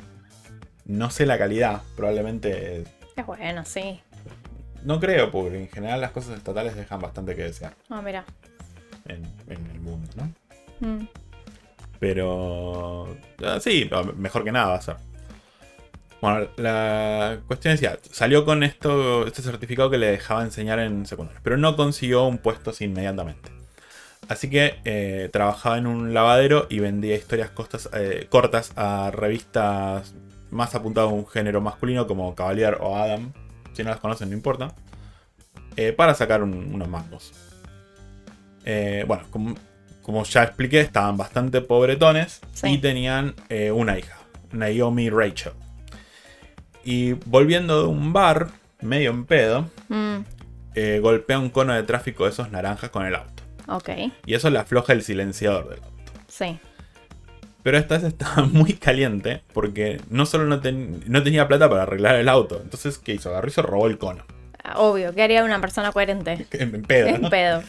No 0.85 1.09
sé 1.09 1.25
la 1.25 1.37
calidad, 1.37 1.81
probablemente 1.95 2.83
Es 3.15 3.25
bueno, 3.25 3.65
sí. 3.65 3.99
no 4.83 4.99
creo, 4.99 5.31
porque 5.31 5.57
en 5.59 5.67
general 5.69 5.99
las 6.01 6.11
cosas 6.11 6.37
estatales 6.37 6.75
dejan 6.75 6.99
bastante 7.01 7.35
que 7.35 7.43
desear 7.43 7.75
Ah, 7.89 8.01
mira. 8.03 8.23
en, 9.07 9.23
en 9.47 9.65
el 9.71 9.79
mundo, 9.79 10.07
¿no? 10.15 10.87
Mm. 10.87 11.07
Pero 11.99 13.07
ah, 13.43 13.59
sí, 13.59 13.89
mejor 14.17 14.43
que 14.43 14.51
nada 14.51 14.67
va 14.67 14.75
a 14.75 14.81
ser. 14.81 14.95
Bueno, 16.21 16.47
la 16.57 17.39
cuestión 17.47 17.73
decía, 17.75 17.99
salió 18.11 18.43
con 18.43 18.63
esto, 18.63 19.27
este 19.27 19.41
certificado 19.43 19.89
que 19.91 19.97
le 19.99 20.07
dejaba 20.07 20.41
enseñar 20.43 20.79
en 20.79 21.05
secundaria, 21.05 21.39
pero 21.43 21.57
no 21.57 21.75
consiguió 21.75 22.25
un 22.25 22.39
puesto 22.39 22.71
así 22.71 22.85
inmediatamente. 22.85 23.51
Así 24.27 24.49
que 24.49 24.75
eh, 24.83 25.29
trabajaba 25.31 25.77
en 25.77 25.85
un 25.87 26.13
lavadero 26.13 26.65
y 26.69 26.79
vendía 26.79 27.15
historias 27.15 27.51
costas- 27.51 27.89
eh, 27.93 28.27
cortas 28.29 28.73
a 28.75 29.11
revistas 29.11 30.13
más 30.49 30.73
apuntadas 30.75 31.11
a 31.11 31.13
un 31.13 31.27
género 31.27 31.61
masculino 31.61 32.07
como 32.07 32.33
Cavalier 32.35 32.77
o 32.81 32.97
Adam. 32.97 33.31
Si 33.73 33.83
no 33.83 33.89
las 33.91 33.99
conocen, 33.99 34.29
no 34.29 34.35
importa. 34.35 34.73
eh, 35.79 35.93
para 35.93 36.15
sacar 36.15 36.41
un- 36.41 36.73
unos 36.73 36.87
mangos. 36.89 37.31
Bueno, 39.05 39.23
como, 39.29 39.55
como 40.07 40.23
ya 40.23 40.41
expliqué, 40.43 40.79
estaban 40.79 41.17
bastante 41.17 41.61
pobretones 41.61 42.39
Sí. 42.53 42.69
y 42.69 42.77
tenían 42.79 43.35
eh, 43.49 43.71
una 43.71 43.99
hija, 43.99 44.17
Naomi 44.51 45.09
Rachel. 45.11 45.51
Y 46.83 47.13
volviendo 47.25 47.81
de 47.83 47.87
un 47.89 48.13
bar, 48.13 48.47
medio 48.81 49.11
en 49.11 49.25
pedo, 49.25 49.69
Mm, 49.89 50.19
eh, 50.75 50.99
golpea 51.01 51.37
un 51.39 51.49
cono 51.49 51.73
de 51.73 51.83
tráfico 51.83 52.23
de 52.23 52.29
esos 52.31 52.51
naranjas 52.51 52.89
con 52.89 53.05
el 53.05 53.15
auto. 53.15 53.43
ok, 53.67 53.89
Y 54.25 54.33
eso 54.33 54.49
le 54.49 54.59
afloja 54.59 54.93
el 54.93 55.03
silenciador 55.03 55.69
del 55.69 55.83
auto. 55.83 56.11
sí. 56.27 56.57
Pero 57.63 57.77
esta 57.79 57.95
vez 57.95 58.05
estaba 58.05 58.43
muy 58.53 58.73
caliente 58.75 59.41
porque 59.51 59.99
no 60.09 60.25
solo 60.25 60.45
no, 60.45 60.61
ten- 60.61 61.03
no 61.07 61.21
tenía 61.21 61.49
plata 61.49 61.69
para 61.69 61.83
arreglar 61.83 62.15
el 62.15 62.29
auto. 62.29 62.61
Entonces, 62.63 62.97
¿qué 62.97 63.15
hizo? 63.15 63.27
Agarró 63.29 63.49
y 63.49 63.51
se 63.51 63.61
robó 63.61 63.87
el 63.87 63.97
cono. 63.97 64.23
Obvio, 64.75 65.13
¿qué 65.13 65.23
haría 65.23 65.43
una 65.43 65.61
persona 65.61 65.91
coherente? 65.91 66.45
En 66.51 66.81
pedo, 66.83 67.07
En 67.07 67.21
¿no? 67.21 67.29
pedo. 67.29 67.63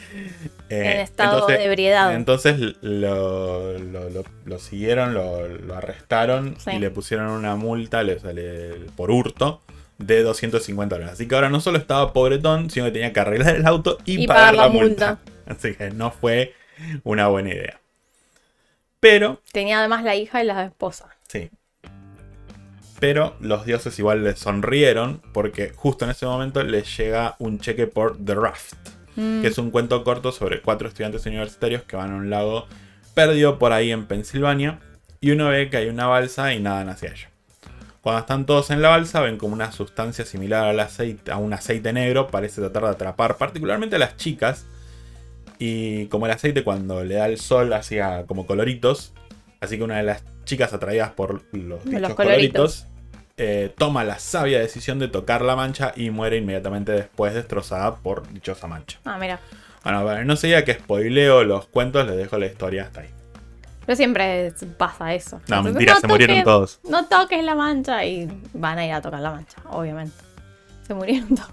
Eh, 0.71 0.93
en 0.95 1.01
estado 1.01 1.47
de 1.47 1.65
ebriedad. 1.65 2.15
Entonces 2.15 2.59
lo, 2.83 3.79
lo- 3.79 4.11
lo- 4.11 4.25
lo 4.45 4.59
siguieron, 4.59 5.15
lo, 5.15 5.75
arrestaron 5.75 6.57
Sí. 6.59 6.73
y 6.73 6.79
le 6.79 6.91
pusieron 6.91 7.29
una 7.31 7.57
multa 7.57 8.03
le 8.03 8.19
sale 8.19 8.71
por 8.97 9.11
hurto 9.11 9.63
de 9.99 10.23
250 10.23 10.95
dólares. 10.97 11.15
Así 11.15 11.27
que 11.27 11.35
ahora 11.35 11.49
no 11.49 11.61
solo 11.61 11.79
estaba 11.79 12.13
pobretón, 12.13 12.71
sino 12.71 12.87
que 12.87 12.93
tenía 12.93 13.13
que 13.13 13.21
arreglar 13.21 13.57
el 13.57 13.67
auto 13.67 13.99
y, 14.05 14.25
Y 14.25 14.27
pagar, 14.27 14.55
pagar 14.55 14.55
la 14.57 14.63
la 14.63 14.69
multa. 14.69 15.19
Así 15.47 15.75
que 15.75 15.91
no 15.91 16.11
fue 16.11 16.55
una 17.05 17.29
buena 17.29 17.51
idea. 17.55 17.81
Pero, 19.01 19.41
Tenía 19.53 19.79
además 19.79 20.05
la 20.05 20.17
hija 20.17 20.43
y 20.43 20.47
la 20.47 20.65
esposa. 20.65 21.09
sí. 21.29 21.51
Pero 23.01 23.37
los 23.41 23.65
dioses 23.65 23.99
igual 23.99 24.25
le 24.25 24.35
sonrieron 24.37 25.23
porque 25.33 25.71
justo 25.75 26.05
en 26.05 26.11
ese 26.11 26.27
momento 26.27 26.63
les 26.63 26.97
llega 26.97 27.37
un 27.39 27.59
cheque 27.61 27.87
por 27.87 28.17
The 28.25 28.35
Raft. 28.35 28.75
Mm, 29.19 29.43
que 29.43 29.49
es 29.49 29.59
un 29.59 29.73
cuento 29.73 30.05
corto 30.05 30.31
sobre 30.31 30.63
cuatro 30.63 30.87
estudiantes 30.87 31.27
universitarios 31.27 31.83
que 31.83 31.97
van 31.97 32.13
a 32.13 32.15
un 32.15 32.31
lago 32.31 32.67
perdido 33.15 33.59
por 33.59 33.73
ahí 33.73 33.91
en 33.91 34.07
Pensilvania 34.07 34.79
y 35.21 35.33
uno 35.33 35.49
ve 35.49 35.71
que 35.71 35.77
hay 35.77 35.89
una 35.89 36.07
balsa 36.07 36.55
y 36.55 36.61
nadan 36.61 36.89
hacia 36.89 37.11
ella. 37.11 37.31
Cuando 38.01 38.21
están 38.21 38.47
todos 38.47 38.71
en 38.71 38.81
la 38.81 38.91
balsa 38.91 39.21
ven 39.21 39.37
como 39.37 39.55
una 39.55 39.73
sustancia 39.73 40.25
similar 40.25 40.67
al 40.67 40.79
aceite, 40.79 41.33
a 41.33 41.37
un 41.37 41.53
aceite 41.53 41.93
negro 41.93 42.29
parece 42.29 42.61
tratar 42.61 42.85
de 42.85 42.91
atrapar 42.91 43.37
particularmente 43.39 43.97
a 43.97 43.99
las 43.99 44.17
chicas 44.17 44.67
y 45.59 46.07
como 46.07 46.27
el 46.27 46.33
aceite 46.33 46.63
cuando 46.63 47.03
le 47.03 47.17
da 47.17 47.27
el 47.27 47.39
sol 47.39 47.73
hacía 47.73 48.25
como 48.27 48.47
coloritos, 48.47 49.15
así 49.61 49.79
que 49.79 49.83
una 49.83 49.97
de 49.97 50.05
las 50.05 50.23
chicas 50.45 50.73
atraídas 50.73 51.11
por 51.11 51.43
los, 51.53 51.85
dichos 51.85 52.15
coloritos. 52.15 52.15
coloritos 52.15 52.87
eh, 53.39 53.73
toma 53.79 54.03
la 54.03 54.19
sabia 54.19 54.59
decisión 54.59 54.99
de 54.99 55.07
tocar 55.07 55.43
la 55.43 55.55
mancha 55.55 55.93
y 55.95 56.11
muere 56.11 56.37
inmediatamente 56.37 56.91
después 56.91 57.35
destrozada 57.35 57.95
por 57.95 58.29
dichosa 58.33 58.67
mancha. 58.67 58.99
Ah, 59.05 59.17
mira. 59.19 59.39
Bueno, 59.85 60.05
para 60.05 60.25
no 60.25 60.35
se 60.35 60.49
diga 60.49 60.65
que 60.65 60.75
spoileo 60.75 61.45
los 61.45 61.67
cuentos, 61.67 62.05
les 62.07 62.17
dejo 62.17 62.37
la 62.37 62.47
historia 62.47 62.83
hasta 62.83 63.03
ahí. 63.03 63.11
Pero 63.87 63.97
siempre 63.97 64.53
pasa 64.77 65.15
eso. 65.15 65.37
No, 65.49 65.59
Entonces, 65.59 65.75
mentira, 65.75 66.01
se 66.01 66.09
murieron 66.09 66.43
todos. 66.43 66.81
No 66.83 67.07
toques 67.07 67.43
la 67.45 67.55
mancha 67.55 68.05
y 68.05 68.29
van 68.53 68.79
a 68.79 68.85
ir 68.85 68.93
a 68.93 69.01
tocar 69.01 69.21
la 69.21 69.31
mancha, 69.31 69.57
obviamente. 69.71 70.17
Se 70.87 70.95
murieron 70.95 71.29
todos. 71.37 71.49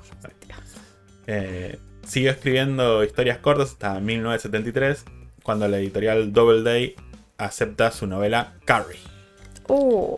Eh, 1.27 1.80
siguió 2.04 2.32
escribiendo 2.32 3.04
historias 3.04 3.38
cortas 3.38 3.72
hasta 3.72 4.00
1973, 4.00 5.06
cuando 5.44 5.68
la 5.68 5.77
editorial 5.77 6.34
Doubleday 6.34 6.96
acepta 7.38 7.92
su 7.92 8.08
novela 8.08 8.54
Carrie. 8.65 9.00
Uh, 9.68 10.18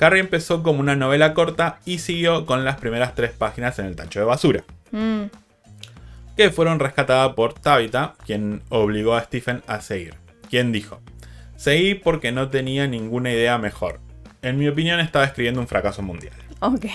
Carrie 0.00 0.20
empezó 0.20 0.62
como 0.62 0.80
una 0.80 0.96
novela 0.96 1.34
corta 1.34 1.78
y 1.84 1.98
siguió 1.98 2.46
con 2.46 2.64
las 2.64 2.80
primeras 2.80 3.14
tres 3.14 3.32
páginas 3.32 3.78
en 3.78 3.84
el 3.84 3.96
tacho 3.96 4.18
de 4.20 4.24
basura, 4.24 4.64
mm, 4.92 5.24
que 6.38 6.48
fueron 6.48 6.80
rescatadas 6.80 7.34
por 7.34 7.52
Tabitha, 7.52 8.14
quien 8.24 8.62
obligó 8.70 9.14
a 9.14 9.22
Stephen 9.22 9.62
a 9.66 9.82
seguir. 9.82 10.14
Quien 10.48 10.72
dijo, 10.72 11.02
seguí 11.56 11.96
porque 11.96 12.32
no 12.32 12.48
tenía 12.48 12.86
ninguna 12.86 13.30
idea 13.30 13.58
mejor. 13.58 14.00
En 14.40 14.56
mi 14.56 14.68
opinión 14.68 15.00
estaba 15.00 15.26
escribiendo 15.26 15.60
un 15.60 15.68
fracaso 15.68 16.00
mundial. 16.00 16.32
ok. 16.60 16.86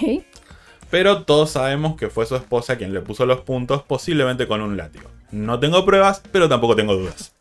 Pero 0.89 1.25
todos 1.25 1.51
sabemos 1.51 1.97
que 1.97 2.09
fue 2.09 2.25
su 2.25 2.35
esposa 2.35 2.75
quien 2.75 2.91
le 2.91 3.01
puso 3.01 3.27
los 3.27 3.41
puntos, 3.41 3.83
posiblemente 3.83 4.47
con 4.47 4.62
un 4.62 4.77
látigo. 4.77 5.12
No 5.29 5.59
tengo 5.59 5.85
pruebas, 5.85 6.24
pero 6.31 6.50
tampoco 6.50 6.75
tengo 6.75 6.95
dudas. 6.95 7.35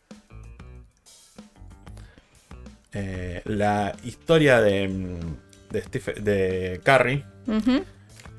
Eh, 2.92 3.40
la 3.46 3.96
historia 4.04 4.60
de, 4.60 4.88
mm, 4.88 5.43
de, 5.74 5.82
Stephen- 5.82 6.24
de 6.24 6.80
Carrie 6.82 7.24
Ujú. 7.46 7.84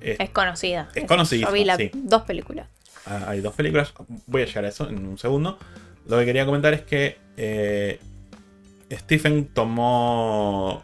es- 0.01 0.19
Es 0.19 0.29
conocida. 0.31 0.89
Es 0.95 1.05
conocidísima, 1.05 1.49
Yo 1.49 1.53
vi 1.53 1.65
las 1.65 1.77
sí. 1.77 1.91
dos 1.93 2.23
películas. 2.23 2.67
Ah, 3.05 3.25
hay 3.27 3.41
dos 3.41 3.53
películas, 3.53 3.93
voy 4.25 4.41
a 4.41 4.45
llegar 4.45 4.65
a 4.65 4.69
eso 4.69 4.89
en 4.89 5.05
un 5.05 5.17
segundo. 5.19 5.59
Lo 6.07 6.17
que 6.19 6.25
quería 6.25 6.45
comentar 6.45 6.73
es 6.73 6.81
que 6.81 7.17
eh, 7.37 7.99
Stephen 8.91 9.45
tomó 9.53 10.83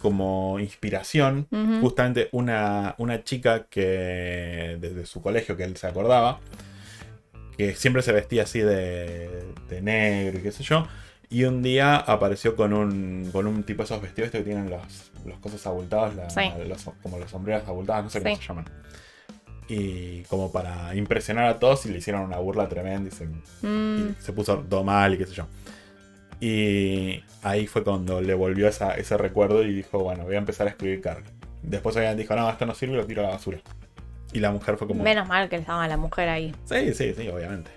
como 0.00 0.58
inspiración 0.60 1.48
justamente 1.80 2.28
una, 2.32 2.94
una 2.98 3.24
chica 3.24 3.66
que 3.68 4.76
desde 4.80 5.06
su 5.06 5.20
colegio 5.20 5.56
que 5.56 5.64
él 5.64 5.76
se 5.76 5.86
acordaba, 5.88 6.38
que 7.56 7.74
siempre 7.74 8.02
se 8.02 8.12
vestía 8.12 8.44
así 8.44 8.60
de, 8.60 9.44
de 9.68 9.82
negro 9.82 10.38
y 10.38 10.42
qué 10.42 10.52
sé 10.52 10.62
yo, 10.62 10.86
y 11.28 11.44
un 11.44 11.62
día 11.62 11.96
apareció 11.96 12.54
con 12.56 12.72
un, 12.72 13.28
con 13.32 13.46
un 13.48 13.64
tipo 13.64 13.82
de 13.82 13.86
esos 13.86 14.00
vestidos 14.00 14.30
que 14.30 14.40
tienen 14.42 14.70
los, 14.70 15.07
los 15.24 15.38
cosas 15.38 15.66
abultados, 15.66 16.14
la- 16.14 16.30
Sí. 16.30 16.50
los- 16.66 16.84
como 17.02 17.18
las 17.18 17.30
sombreras 17.30 17.66
abultadas, 17.68 18.04
no 18.04 18.10
sé 18.10 18.22
cómo 18.22 18.36
se 18.36 18.42
llaman. 18.42 18.64
Y 19.68 20.22
como 20.24 20.50
para 20.50 20.94
impresionar 20.94 21.46
a 21.46 21.58
todos 21.58 21.84
y 21.86 21.90
le 21.90 21.98
hicieron 21.98 22.22
una 22.22 22.38
burla 22.38 22.68
tremenda 22.68 23.08
y 23.08 23.12
se, 23.12 23.26
Mm, 23.26 24.10
y 24.18 24.22
se 24.22 24.32
puso 24.32 24.58
todo 24.58 24.82
mal 24.84 25.12
y 25.14 25.18
qué 25.18 25.26
sé 25.26 25.34
yo. 25.34 25.46
Y 26.40 27.22
ahí 27.42 27.66
fue 27.66 27.82
cuando 27.84 28.20
le 28.20 28.34
volvió 28.34 28.68
esa- 28.68 28.94
ese 28.94 29.16
recuerdo 29.16 29.62
y 29.62 29.74
dijo, 29.74 29.98
bueno, 29.98 30.24
voy 30.24 30.36
a 30.36 30.38
empezar 30.38 30.66
a 30.66 30.70
escribir 30.70 31.00
Carrie. 31.00 31.24
Después 31.62 31.96
alguien 31.96 32.16
dijo, 32.16 32.34
no, 32.36 32.48
esto 32.48 32.64
no 32.64 32.74
sirve, 32.74 32.96
lo 32.96 33.06
tiro 33.06 33.22
a 33.22 33.24
la 33.26 33.30
basura. 33.32 33.58
Y 34.32 34.38
la 34.40 34.50
mujer 34.52 34.76
fue 34.76 34.86
como... 34.86 35.02
Menos 35.02 35.26
mal 35.26 35.48
que 35.48 35.56
estaba 35.56 35.86
la 35.88 35.96
mujer 35.96 36.28
ahí. 36.28 36.54
Sí, 36.64 36.94
sí, 36.94 37.12
sí, 37.14 37.28
obviamente. 37.28 37.70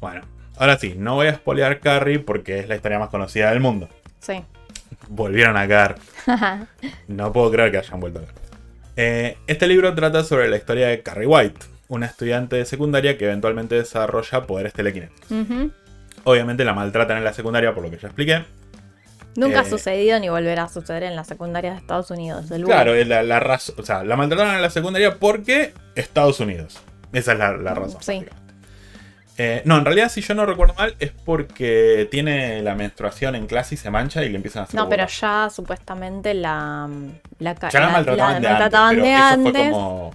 Bueno, 0.00 0.22
ahora 0.56 0.78
sí, 0.78 0.94
no 0.96 1.14
voy 1.16 1.26
a 1.26 1.34
spoilear 1.34 1.78
Carrie 1.80 2.18
porque 2.20 2.58
es 2.58 2.68
la 2.68 2.76
historia 2.76 2.98
más 2.98 3.10
conocida 3.10 3.50
del 3.50 3.60
mundo. 3.60 3.88
Sí. 4.20 4.42
Volvieron 5.08 5.56
a 5.56 5.66
caer. 5.68 5.94
No 7.08 7.32
puedo 7.32 7.50
creer 7.50 7.70
que 7.70 7.78
hayan 7.78 8.00
vuelto 8.00 8.18
a 8.20 8.22
ver. 8.22 8.30
Eh, 8.96 9.36
este 9.46 9.66
libro 9.66 9.94
trata 9.94 10.22
sobre 10.24 10.48
la 10.48 10.56
historia 10.56 10.88
de 10.88 11.02
Carrie 11.02 11.26
White, 11.26 11.66
una 11.88 12.06
estudiante 12.06 12.56
de 12.56 12.64
secundaria 12.66 13.16
que 13.16 13.24
eventualmente 13.24 13.74
desarrolla 13.74 14.46
poderes 14.46 14.72
telequinéticos. 14.72 15.28
Obviamente 16.24 16.64
la 16.64 16.74
maltratan 16.74 17.18
en 17.18 17.24
la 17.24 17.32
secundaria, 17.32 17.74
por 17.74 17.82
lo 17.84 17.90
que 17.90 17.98
ya 17.98 18.08
expliqué. 18.08 18.44
Nunca 19.34 19.60
ha 19.60 19.62
Eh, 19.62 19.70
sucedido 19.70 20.20
ni 20.20 20.28
volverá 20.28 20.64
a 20.64 20.68
suceder 20.68 21.04
en 21.04 21.16
las 21.16 21.26
secundarias 21.26 21.74
de 21.74 21.80
Estados 21.80 22.10
Unidos. 22.10 22.50
del 22.50 22.64
Claro, 22.64 22.94
la, 23.04 23.22
la. 23.22 23.60
O 23.78 23.82
sea, 23.82 24.04
la 24.04 24.14
maltrataron 24.16 24.54
en 24.54 24.60
la 24.62 24.68
secundaria 24.70 25.18
porque 25.18 25.72
Estados 25.94 26.38
Unidos. 26.40 26.78
Esa 27.14 27.32
es 27.32 27.38
la, 27.38 27.56
la 27.56 27.74
razón. 27.74 28.02
Sí. 28.02 28.24
Eh, 29.38 29.62
no, 29.64 29.78
en 29.78 29.84
realidad, 29.84 30.10
si 30.10 30.20
yo 30.20 30.34
no 30.34 30.44
recuerdo 30.44 30.74
mal, 30.74 30.94
es 30.98 31.10
porque 31.10 32.06
tiene 32.10 32.62
la 32.62 32.74
menstruación 32.74 33.34
en 33.34 33.46
clase 33.46 33.74
y 33.76 33.78
se 33.78 33.90
mancha 33.90 34.22
y 34.22 34.28
le 34.28 34.36
empiezan 34.36 34.60
a 34.60 34.64
hacer. 34.64 34.74
No, 34.78 34.88
pero 34.88 35.06
ya 35.06 35.48
supuestamente 35.50 36.34
la. 36.34 36.88
La, 37.38 37.54
Ya 37.70 37.80
la 37.80 37.88
maltrataban 37.88 38.42
la 38.42 38.48
de 38.48 38.56
antes. 38.56 38.62
de 38.62 39.00
pero 39.02 39.06
eso 39.06 39.24
antes. 39.24 39.52
fue 39.52 39.70
como. 39.70 40.10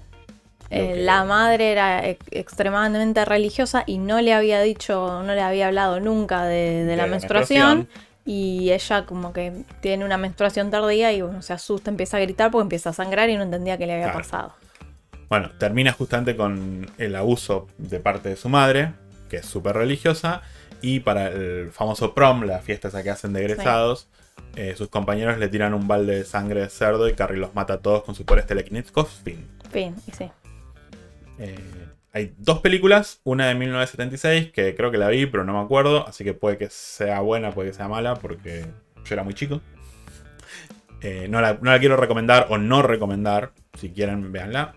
Eh, 0.69 0.93
que- 0.95 1.01
La 1.01 1.23
madre 1.23 1.71
era 1.71 2.05
ex- 2.07 2.25
extremadamente 2.29 3.23
religiosa 3.25 3.83
y 3.87 3.97
no 3.99 4.19
le 4.21 4.33
había 4.33 4.61
dicho, 4.61 5.23
no 5.23 5.33
le 5.33 5.41
había 5.41 5.67
hablado 5.67 5.99
nunca 5.99 6.43
de, 6.43 6.83
de 6.85 6.95
la, 6.97 7.07
menstruación. 7.07 7.87
Y 8.25 8.71
ella 8.71 9.05
como 9.05 9.31
que 9.31 9.63
tiene 9.79 10.03
una 10.03 10.17
menstruación 10.17 10.69
tardía 10.69 11.13
y 11.13 11.21
bueno, 11.21 11.41
se 11.41 11.53
asusta, 11.53 11.89
empieza 11.89 12.17
a 12.17 12.19
gritar 12.19 12.51
porque 12.51 12.63
empieza 12.63 12.89
a 12.89 12.93
sangrar 12.93 13.29
y 13.29 13.37
no 13.37 13.43
entendía 13.43 13.77
qué 13.77 13.87
le 13.87 13.93
había 13.93 14.05
Claro. 14.11 14.19
pasado. 14.19 14.53
Bueno, 15.29 15.51
termina 15.57 15.93
justamente 15.93 16.35
con 16.35 16.85
el 16.97 17.15
abuso 17.15 17.67
de 17.77 17.99
parte 18.01 18.27
de 18.29 18.35
su 18.35 18.49
madre, 18.49 18.91
que 19.29 19.37
es 19.37 19.45
súper 19.45 19.75
religiosa, 19.75 20.41
y 20.81 20.99
para 20.99 21.29
el 21.29 21.71
famoso 21.71 22.13
prom, 22.13 22.43
la 22.43 22.59
fiesta 22.59 22.87
esa 22.87 23.03
que 23.03 23.09
hacen 23.09 23.33
de 23.33 23.41
egresados, 23.41 24.07
eh, 24.55 24.75
sus 24.75 24.89
compañeros 24.89 25.37
le 25.37 25.49
tiran 25.49 25.73
un 25.73 25.87
balde 25.87 26.17
de 26.17 26.23
sangre 26.23 26.61
de 26.61 26.69
cerdo 26.69 27.07
y 27.07 27.13
Carrie 27.13 27.39
los 27.39 27.53
mata 27.53 27.73
a 27.73 27.77
todos 27.79 28.03
con 28.03 28.15
sus 28.15 28.25
poderes 28.25 28.47
telequinéticos. 28.47 29.09
Fin. 29.23 29.47
Fin, 29.71 29.95
y 30.07 30.11
sí. 30.11 30.31
Eh, 31.39 31.55
hay 32.13 32.33
dos 32.37 32.59
películas, 32.59 33.21
una 33.23 33.47
de 33.47 33.55
1976, 33.55 34.51
que 34.51 34.75
creo 34.75 34.89
que 34.89 34.97
la 34.97 35.09
vi, 35.09 35.27
pero 35.27 35.43
no 35.43 35.53
me 35.53 35.59
acuerdo, 35.59 36.07
así 36.07 36.23
que 36.23 36.33
puede 36.33 36.57
que 36.57 36.69
sea 36.69 37.19
buena, 37.21 37.51
puede 37.51 37.69
que 37.69 37.75
sea 37.75 37.87
mala, 37.87 38.15
porque 38.15 38.65
yo 39.05 39.13
era 39.13 39.23
muy 39.23 39.33
chico. 39.33 39.61
Eh, 41.01 41.27
no, 41.29 41.41
la, 41.41 41.59
no 41.61 41.71
la 41.71 41.79
quiero 41.79 41.95
recomendar 41.95 42.47
o 42.49 42.57
no 42.57 42.81
recomendar. 42.81 43.51
Si 43.77 43.91
quieren, 43.91 44.31
véanla. 44.31 44.73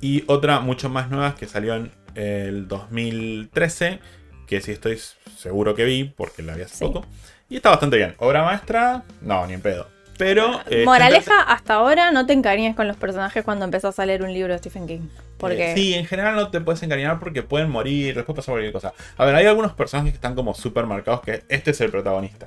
Y 0.00 0.24
otra 0.26 0.60
mucho 0.60 0.90
más 0.90 1.08
nueva 1.10 1.34
que 1.34 1.46
salió 1.46 1.74
en 1.74 1.90
el 2.14 2.68
2013. 2.68 4.00
Que 4.46 4.60
sí 4.60 4.72
estoy 4.72 4.98
seguro 5.36 5.74
que 5.74 5.84
vi 5.84 6.04
porque 6.04 6.42
la 6.42 6.54
vi 6.54 6.62
hace 6.62 6.76
Sí. 6.76 6.84
poco. 6.84 7.06
Y 7.48 7.56
está 7.56 7.70
bastante 7.70 7.96
bien. 7.96 8.14
Obra 8.18 8.42
maestra, 8.44 9.02
no, 9.20 9.46
ni 9.46 9.54
en 9.54 9.60
pedo. 9.62 9.88
Pero. 10.18 10.60
eh, 10.68 10.84
Moraleja, 10.84 11.40
hasta 11.42 11.74
ahora 11.74 12.10
no 12.10 12.26
te 12.26 12.32
encariñes 12.34 12.76
con 12.76 12.86
los 12.86 12.96
personajes 12.96 13.44
cuando 13.44 13.64
empezás 13.64 13.98
a 13.98 14.04
leer 14.06 14.22
un 14.22 14.32
libro 14.32 14.52
de 14.52 14.58
Stephen 14.58 14.86
King. 14.86 15.08
Porque 15.38 15.72
Eh, 15.72 15.74
sí, 15.74 15.94
en 15.94 16.04
general 16.06 16.36
no 16.36 16.50
te 16.50 16.60
puedes 16.60 16.82
encariñar 16.82 17.18
porque 17.18 17.42
pueden 17.42 17.70
morir, 17.70 18.14
después 18.14 18.36
pasa 18.36 18.52
cualquier 18.52 18.72
cosa. 18.72 18.92
A 19.16 19.24
ver, 19.24 19.34
hay 19.34 19.46
algunos 19.46 19.72
personajes 19.72 20.12
que 20.12 20.16
están 20.16 20.34
como 20.34 20.54
súper 20.54 20.86
marcados 20.86 21.22
que 21.22 21.42
este 21.48 21.70
es 21.70 21.80
el 21.80 21.90
protagonista. 21.90 22.46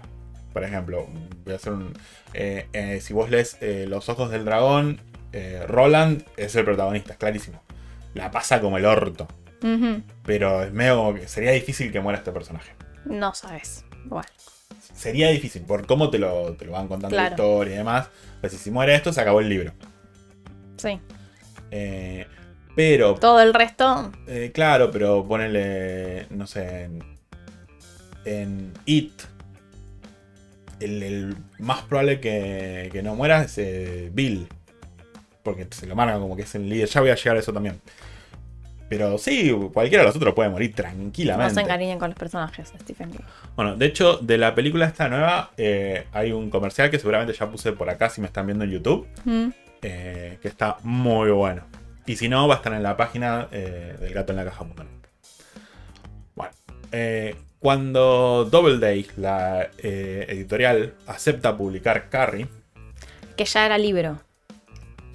Por 0.54 0.64
ejemplo, 0.64 1.08
voy 1.44 1.54
a 1.54 1.56
hacer 1.58 1.74
un. 1.74 1.94
eh, 2.34 2.68
eh, 2.74 3.00
si 3.02 3.14
vos 3.14 3.30
lees 3.32 3.58
Los 3.88 4.10
Ojos 4.10 4.30
del 4.30 4.46
Dragón, 4.46 5.02
Roland 5.68 6.24
es 6.38 6.56
el 6.56 6.64
protagonista, 6.66 7.14
es 7.14 7.20
clarísimo. 7.20 7.62
La 8.14 8.32
pasa 8.32 8.62
como 8.62 8.78
el 8.78 8.86
orto. 8.86 9.28
Pero 10.24 10.64
es 10.64 10.72
medio 10.72 11.16
sería 11.28 11.52
difícil 11.52 11.92
que 11.92 12.00
muera 12.00 12.20
este 12.20 12.32
personaje. 12.32 12.72
no 13.06 13.34
sabes. 13.34 13.84
Bueno, 14.06 14.28
Sería 14.94 15.30
difícil, 15.30 15.64
por 15.64 15.86
cómo 15.88 16.10
te 16.10 16.20
lo, 16.20 16.54
te 16.54 16.66
lo 16.66 16.72
van 16.74 16.88
contando 16.88 17.16
la 17.16 17.28
Claro. 17.30 17.36
historia 17.44 17.74
y 17.74 17.78
demás. 17.78 18.08
Pues 18.40 18.54
si, 18.54 18.60
si 18.60 18.72
muere 18.72 18.96
esto, 18.96 19.12
se 19.12 19.20
acabó 19.22 19.40
el 19.42 19.50
libro. 19.50 19.72
sí. 20.78 21.00
Eh, 21.72 22.26
pero 22.76 23.16
Todo 23.16 23.42
el 23.42 23.54
resto, 23.54 24.12
Eh, 24.28 24.52
claro, 24.54 24.92
pero 24.92 25.26
ponele, 25.28 26.28
no 26.30 26.46
sé, 26.46 26.84
en, 26.84 27.04
en 28.26 28.74
It. 28.86 29.12
El, 30.80 31.02
el 31.04 31.38
más 31.60 31.82
probable 31.84 32.20
que, 32.20 32.90
que 32.92 33.02
no 33.02 33.16
muera 33.16 33.44
es 33.44 33.58
eh, 33.58 34.10
Bill. 34.14 34.48
Porque 35.42 35.68
se 35.72 35.86
lo 35.88 35.96
marca 35.96 36.20
como 36.20 36.36
que 36.36 36.42
es 36.44 36.54
el 36.56 36.68
líder. 36.70 36.88
Ya 36.90 37.02
voy 37.02 37.10
a 37.12 37.16
llegar 37.16 37.38
a 37.38 37.40
eso 37.40 37.54
también. 37.54 37.80
Pero 38.88 39.18
sí, 39.18 39.52
cualquiera 39.74 40.04
de 40.04 40.08
los 40.10 40.16
otros 40.16 40.34
puede 40.36 40.50
morir 40.50 40.70
no 40.72 40.76
se 40.78 40.82
tranquilamente. 40.84 41.60
encariñen 41.62 41.98
con 42.00 42.10
los 42.10 42.20
personajes 42.20 42.72
Stephen 42.82 43.12
King. 43.12 43.20
bueno, 43.56 43.76
de 43.76 43.86
hecho, 43.88 44.18
de 44.18 44.38
la 44.38 44.54
película 44.54 44.86
esta 44.86 45.10
nueva, 45.10 45.52
eh, 45.58 46.06
hay 46.12 46.32
un 46.32 46.50
comercial 46.52 46.92
que 46.92 47.00
seguramente 47.00 47.34
ya 47.34 47.50
puse 47.50 47.72
por 47.72 47.90
acá 47.90 48.10
si 48.10 48.22
me 48.22 48.28
están 48.28 48.46
viendo 48.46 48.64
en 48.64 48.72
YouTube. 48.72 49.08
Mm, 49.24 49.48
eh, 49.82 50.40
que 50.42 50.48
está 50.48 50.78
muy 50.84 51.30
bueno. 51.30 51.64
Y 52.08 52.16
si 52.16 52.28
no, 52.30 52.48
va 52.48 52.56
a 52.56 52.58
estar 52.58 52.74
en 52.74 52.82
la 52.82 52.98
página 52.98 53.48
eh, 53.52 53.96
del 54.00 54.14
gato 54.14 54.32
en 54.32 54.38
la 54.38 54.46
caja. 54.46 54.64
Bueno, 56.36 56.52
eh, 56.92 57.36
cuando 57.60 58.46
Doubleday, 58.50 59.06
la 59.18 59.70
editorial, 59.82 60.94
acepta 61.08 61.56
publicar 61.58 62.10
Carrie, 62.10 62.48
Que 63.36 63.46
ya 63.46 63.66
era 63.66 63.78
libro. 63.78 64.20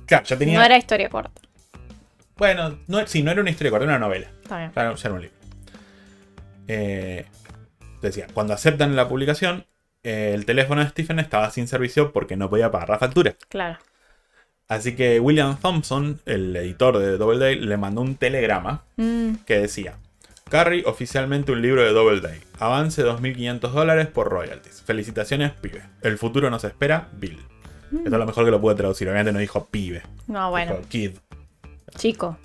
claro, 0.07 0.25
ya 0.25 0.37
tenía. 0.37 0.59
No 0.59 0.65
era 0.65 0.77
historia 0.77 1.09
corta. 1.09 1.40
Bueno, 2.41 2.79
no, 2.89 3.07
sí, 3.07 3.23
no 3.23 3.31
era 3.31 3.41
una 3.43 3.51
historia 3.51 3.71
corta, 3.71 3.85
era 3.85 3.97
una 3.97 4.07
novela. 4.07 4.27
Está 4.43 4.57
bien. 4.59 4.73
Ya, 4.75 4.95
ya 4.95 5.09
era 5.09 5.15
un 5.15 5.21
libro. 5.21 5.37
Eh, 6.69 7.27
decía, 8.03 8.27
cuando 8.33 8.55
aceptan 8.55 8.97
la 8.97 9.09
publicación, 9.09 9.67
eh, 10.03 10.33
el 10.35 10.47
teléfono 10.47 10.83
de 10.83 10.89
Stephen 10.89 11.19
estaba 11.19 11.51
sin 11.51 11.69
servicio 11.69 12.13
porque 12.13 12.37
no 12.37 12.49
podía 12.51 12.71
pagar 12.71 12.89
la 12.89 12.99
factura. 12.99 13.35
Claro. 13.49 13.79
Así 14.69 14.97
que 14.97 15.21
William 15.21 15.59
Thompson, 15.61 16.21
el 16.27 16.57
editor 16.57 16.99
de 16.99 17.19
Doubleday, 17.19 17.57
le 17.57 17.77
mandó 17.77 18.01
un 18.01 18.15
telegrama 18.17 18.85
Mm, 18.97 19.35
que 19.45 19.59
decía: 19.59 19.97
Carrie, 20.49 20.85
oficialmente 20.87 21.53
un 21.53 21.61
libro 21.61 21.83
de 21.83 21.93
Doubleday. 21.93 22.41
Avance 22.59 23.05
2.500 23.05 23.71
dólares 23.71 24.07
por 24.07 24.31
royalties. 24.31 24.81
Felicitaciones, 24.83 25.53
pibe. 25.53 25.83
El 26.03 26.17
futuro 26.19 26.49
nos 26.51 26.65
espera, 26.65 27.09
Bill. 27.13 27.39
Esto 27.93 28.05
es 28.05 28.11
lo 28.13 28.25
mejor 28.27 28.45
que 28.45 28.51
lo 28.53 28.61
pude 28.61 28.77
traducir. 28.77 29.09
Obviamente 29.09 29.33
no 29.33 29.41
dijo 29.41 29.67
pibe. 29.67 30.03
no, 30.29 30.51
bueno. 30.51 30.73
Dijo 30.77 30.89
kid. 30.89 31.11
Chico. 31.97 32.37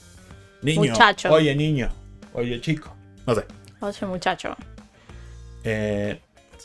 Niño. 0.61 0.91
Muchacho. 0.91 1.31
Oye, 1.31 1.55
niño. 1.55 1.89
Oye, 2.33 2.59
chico. 2.61 2.95
No 3.25 3.35
sé. 3.35 3.45
Oye, 3.79 4.05
muchacho. 4.05 4.55
Eh, 5.63 6.19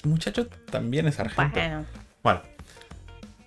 muchacho 0.04 0.46
también 0.70 1.06
es 1.06 1.18
argento. 1.20 1.58
Bueno. 1.58 1.86
Bueno. 2.22 2.40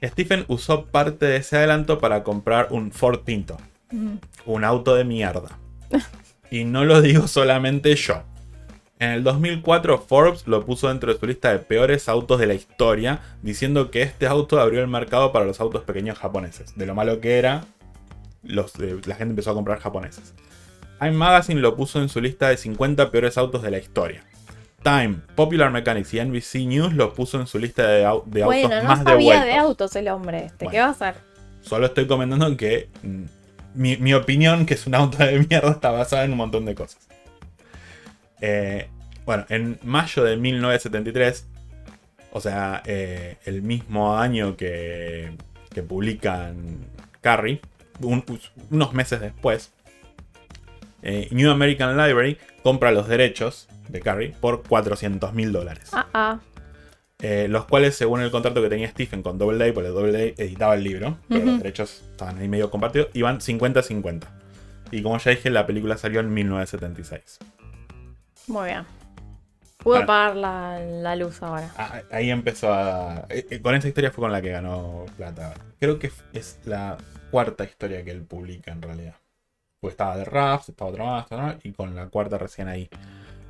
Stephen 0.04 0.46
usó 0.48 0.86
parte 0.86 1.26
de 1.26 1.38
ese 1.38 1.58
adelanto 1.58 2.00
para 2.00 2.24
comprar 2.24 2.68
un 2.72 2.92
Ford 2.92 3.20
Pinto. 3.20 3.58
Un 4.46 4.64
auto 4.64 4.96
de 4.96 5.04
mierda. 5.04 5.58
Y 6.50 6.66
no 6.66 6.84
lo 6.84 7.02
digo 7.02 7.28
solamente 7.28 7.96
yo. 7.96 8.24
En 9.00 9.10
el 9.10 9.24
2004 9.24 9.98
Forbes 10.00 10.48
lo 10.48 10.66
puso 10.66 10.88
dentro 10.88 11.14
de 11.14 11.20
su 11.20 11.26
lista 11.26 11.52
de 11.52 11.60
peores 11.60 12.08
autos 12.08 12.40
de 12.40 12.48
la 12.48 12.54
historia, 12.54 13.20
diciendo 13.42 13.92
que 13.92 14.02
este 14.02 14.28
auto 14.28 14.60
abrió 14.60 14.82
el 14.82 14.88
mercado 14.88 15.32
para 15.32 15.46
los 15.46 15.60
autos 15.60 15.84
pequeños 15.84 16.18
japoneses. 16.18 16.76
De 16.78 16.86
lo 16.86 16.96
malo 16.96 17.20
que 17.20 17.38
era, 17.38 17.66
los, 18.44 18.74
eh, 18.80 19.00
la 19.06 19.16
gente 19.16 19.32
empezó 19.32 19.52
a 19.52 19.54
comprar 19.54 19.80
japoneses. 19.80 20.34
Time 21.00 21.12
Magazine 21.14 21.60
lo 21.60 21.76
puso 21.76 22.02
en 22.02 22.10
su 22.10 22.22
lista 22.22 22.50
de 22.50 22.58
50 22.58 23.12
peores 23.12 23.38
autos 23.38 23.62
de 23.62 23.72
la 23.72 23.78
historia. 23.80 24.24
Time, 24.84 25.18
Popular 25.36 25.72
Mechanics 25.72 26.14
y 26.14 26.20
NBC 26.24 26.56
News 26.68 26.94
lo 26.94 27.14
puso 27.14 27.40
en 27.40 27.48
su 27.48 27.58
lista 27.58 27.88
de, 27.88 28.06
au- 28.06 28.24
de 28.26 28.44
autos 28.44 28.60
Bueno, 28.62 28.82
no 28.82 28.88
más 28.90 29.00
sabía 29.04 29.16
devueltos. 29.16 29.46
de 29.46 29.54
autos 29.56 29.96
el 29.96 30.08
hombre 30.10 30.46
este. 30.46 30.68
¿Qué 30.68 30.80
va 30.80 30.88
a 30.88 30.90
hacer? 30.90 31.16
Solo 31.62 31.86
estoy 31.86 32.06
comentando 32.08 32.56
que 32.58 32.90
mm, 33.02 33.24
mi, 33.76 33.96
mi 33.98 34.14
opinión, 34.14 34.66
que 34.66 34.74
es 34.74 34.86
un 34.86 34.96
auto 34.96 35.18
de 35.24 35.40
mierda, 35.50 35.72
está 35.72 35.92
basada 35.92 36.26
en 36.26 36.32
un 36.32 36.38
montón 36.38 36.66
de 36.66 36.76
cosas. 36.76 37.08
Eh, 38.42 38.90
bueno, 39.26 39.46
en 39.50 39.80
mayo 39.84 40.24
de 40.24 40.36
1973, 40.38 41.48
o 42.34 42.42
sea, 42.42 42.82
eh, 42.86 43.38
el 43.46 43.62
mismo 43.62 44.18
año 44.18 44.58
que, 44.58 45.36
que 45.74 45.82
publican 45.84 46.58
Carrie, 47.22 47.62
un- 48.04 48.24
unos 48.72 48.94
meses 48.94 49.20
después, 49.22 49.72
eh, 51.02 51.28
New 51.32 51.50
American 51.52 51.98
Library 51.98 52.38
compra 52.64 52.92
los 52.92 53.08
derechos 53.08 53.68
de 53.90 54.00
Carrie 54.00 54.34
por 54.40 54.64
400 54.64 55.34
mil 55.34 55.52
dólares. 55.52 55.90
Ah. 55.94 56.40
Eh, 57.20 57.48
los 57.50 57.66
cuales, 57.66 57.96
según 57.96 58.22
el 58.22 58.32
contrato 58.32 58.62
que 58.62 58.70
tenía 58.70 58.90
Stephen 58.90 59.22
con 59.24 59.38
Doubleday, 59.38 59.72
porque 59.72 59.90
Doubleday 59.90 60.34
editaba 60.38 60.76
el 60.76 60.84
libro, 60.84 61.18
pero 61.30 61.46
los 61.46 61.58
derechos 61.60 62.04
estaban 62.12 62.38
ahí 62.40 62.48
medio 62.50 62.70
compartidos, 62.70 63.08
iban 63.14 63.40
50-50. 63.40 64.28
Y 64.92 65.02
como 65.02 65.18
ya 65.18 65.32
dije, 65.32 65.50
la 65.50 65.66
película 65.66 65.98
salió 65.98 66.20
en 66.20 66.34
1976. 66.34 67.40
Muy 68.48 68.66
bien. 68.66 68.84
Puedo 69.84 70.00
Bueno. 70.00 70.04
apagar 70.04 70.36
la, 70.38 70.80
la 70.80 71.16
luz 71.16 71.42
ahora. 71.44 71.70
Ah, 71.78 72.02
Ahí 72.12 72.30
empezó 72.30 72.74
a... 72.74 73.26
eh, 73.30 73.46
eh, 73.50 73.62
Con 73.62 73.76
esa 73.76 73.88
historia 73.88 74.12
fue 74.12 74.24
con 74.24 74.32
la 74.32 74.42
que 74.42 74.50
ganó 74.52 75.06
plata. 75.18 75.54
Creo 75.80 76.00
que 76.00 76.12
es 76.34 76.60
la 76.66 76.98
cuarta 77.32 77.64
historia 77.66 78.04
que 78.04 78.12
él 78.12 78.22
publica 78.24 78.72
en 78.72 78.82
realidad. 78.82 79.16
Pues 79.82 79.94
estaba 79.94 80.16
de 80.16 80.24
Raft, 80.26 80.70
estaba 80.70 80.90
otra 80.92 81.04
más, 81.06 81.32
más, 81.32 81.56
y 81.64 81.74
con 81.74 81.94
la 81.96 82.08
cuarta 82.08 82.38
recién 82.38 82.68
ahí. 82.70 82.90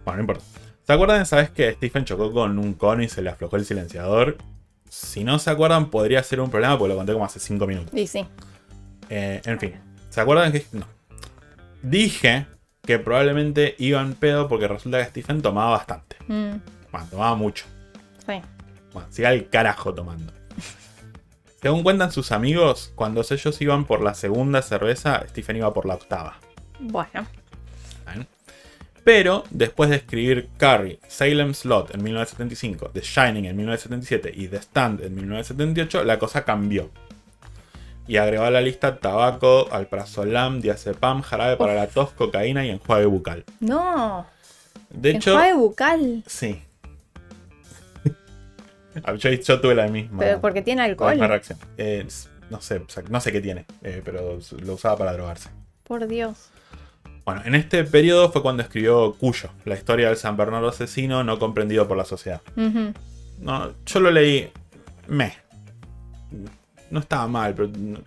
Bueno, 0.04 0.18
no 0.18 0.22
importa. 0.24 0.44
¿Se 0.86 0.92
acuerdan 0.94 1.22
esa 1.22 1.38
vez 1.38 1.50
que 1.52 1.72
Stephen 1.74 2.04
chocó 2.06 2.32
con 2.34 2.58
un 2.58 2.74
cono 2.74 3.04
y 3.04 3.08
se 3.10 3.22
le 3.22 3.30
aflojó 3.30 3.56
el 3.56 3.66
silenciador? 3.66 4.38
Si 4.90 5.24
no 5.24 5.38
se 5.40 5.50
acuerdan, 5.50 5.90
podría 5.90 6.22
ser 6.24 6.40
un 6.42 6.50
problema 6.50 6.78
porque 6.78 6.90
lo 6.94 6.98
conté 6.98 7.14
como 7.14 7.26
hace 7.26 7.40
5 7.40 7.68
minutos. 7.68 7.94
Y 7.98 8.08
sí. 8.08 8.26
Eh, 9.10 9.42
en 9.46 9.60
fin, 9.60 9.74
¿se 10.10 10.22
acuerdan 10.22 10.52
que.? 10.52 10.66
No. 10.72 10.86
Dije 11.82 12.48
que 12.86 13.00
probablemente 13.00 13.76
iba 13.80 14.02
en 14.02 14.14
pedo 14.14 14.48
porque 14.50 14.68
resulta 14.68 14.98
que 15.00 15.06
Stephen 15.10 15.42
tomaba 15.42 15.72
bastante. 15.72 16.18
Mm, 16.28 16.58
Bueno, 16.92 17.08
tomaba 17.10 17.36
mucho. 17.36 17.66
sí. 18.26 18.42
Bueno, 18.92 19.08
siga 19.12 19.32
el 19.34 19.50
carajo 19.50 19.92
tomando. 19.96 20.32
Según 21.64 21.82
cuentan 21.82 22.12
sus 22.12 22.32
amigos, 22.32 22.92
cuando 22.94 23.22
ellos 23.28 23.60
iban 23.62 23.86
por 23.86 24.04
la 24.04 24.14
segunda 24.14 24.62
cerveza, 24.62 25.24
Stephen 25.30 25.56
iba 25.58 25.74
por 25.74 25.88
la 25.88 25.96
octava. 25.96 26.38
Bueno. 26.80 27.26
¿Ven? 28.06 28.28
Pero 29.04 29.46
después 29.50 29.90
de 29.90 29.96
escribir 29.96 30.50
Carrie, 30.58 31.00
Salem 31.08 31.54
Slot 31.56 31.96
en 31.96 32.04
1975, 32.04 32.92
The 32.94 33.02
Shining 33.02 33.46
en 33.46 33.56
1977 33.58 34.32
y 34.36 34.48
The 34.48 34.58
Stand 34.58 35.02
en 35.02 35.16
1978, 35.16 36.04
la 36.04 36.20
cosa 36.20 36.46
cambió. 36.46 36.92
Y 38.08 38.18
agregó 38.18 38.44
a 38.44 38.52
la 38.52 38.60
lista 38.62 39.00
tabaco, 39.00 39.68
alprazolam, 39.72 40.60
diazepam, 40.62 41.22
jarabe 41.22 41.56
para 41.58 41.74
la 41.74 41.88
tos, 41.88 42.12
cocaína 42.12 42.66
y 42.66 42.70
enjuague 42.70 43.06
bucal. 43.06 43.46
No. 43.60 44.26
De 44.90 45.12
hecho, 45.12 45.32
Enjuague 45.32 45.54
bucal. 45.54 46.24
sí. 46.28 46.62
Ah, 49.04 49.16
yo, 49.16 49.32
yo 49.32 49.60
tuve 49.60 49.74
la 49.74 49.88
misma. 49.88 50.20
Pero 50.20 50.40
porque 50.40 50.62
tiene 50.62 50.84
alcohol. 50.84 51.18
reacción. 51.18 51.58
Eh, 51.80 52.06
no 52.52 52.62
sé, 52.62 52.80
no 53.10 53.20
sé 53.20 53.32
qué 53.32 53.42
tiene, 53.42 53.66
eh, 53.82 54.04
pero 54.06 54.38
lo 54.62 54.74
usaba 54.74 54.98
para 54.98 55.14
drogarse. 55.14 55.50
Por 55.84 56.06
Dios. 56.08 56.50
Bueno, 57.26 57.42
en 57.46 57.56
este 57.56 57.84
periodo 57.86 58.32
fue 58.32 58.44
cuando 58.44 58.62
escribió 58.62 59.14
Cuyo, 59.14 59.50
la 59.66 59.74
historia 59.76 60.10
del 60.10 60.18
San 60.18 60.38
Bernardo 60.38 60.68
asesino 60.68 61.24
no 61.24 61.40
comprendido 61.40 61.88
por 61.88 61.98
la 61.98 62.06
sociedad. 62.06 62.42
No, 63.40 63.74
yo 63.86 64.00
lo 64.00 64.12
leí. 64.12 64.52
Me. 65.08 65.34
No 66.94 67.00
estaba 67.00 67.28
mal, 67.28 67.54
pero 67.56 67.70
no, 67.76 68.00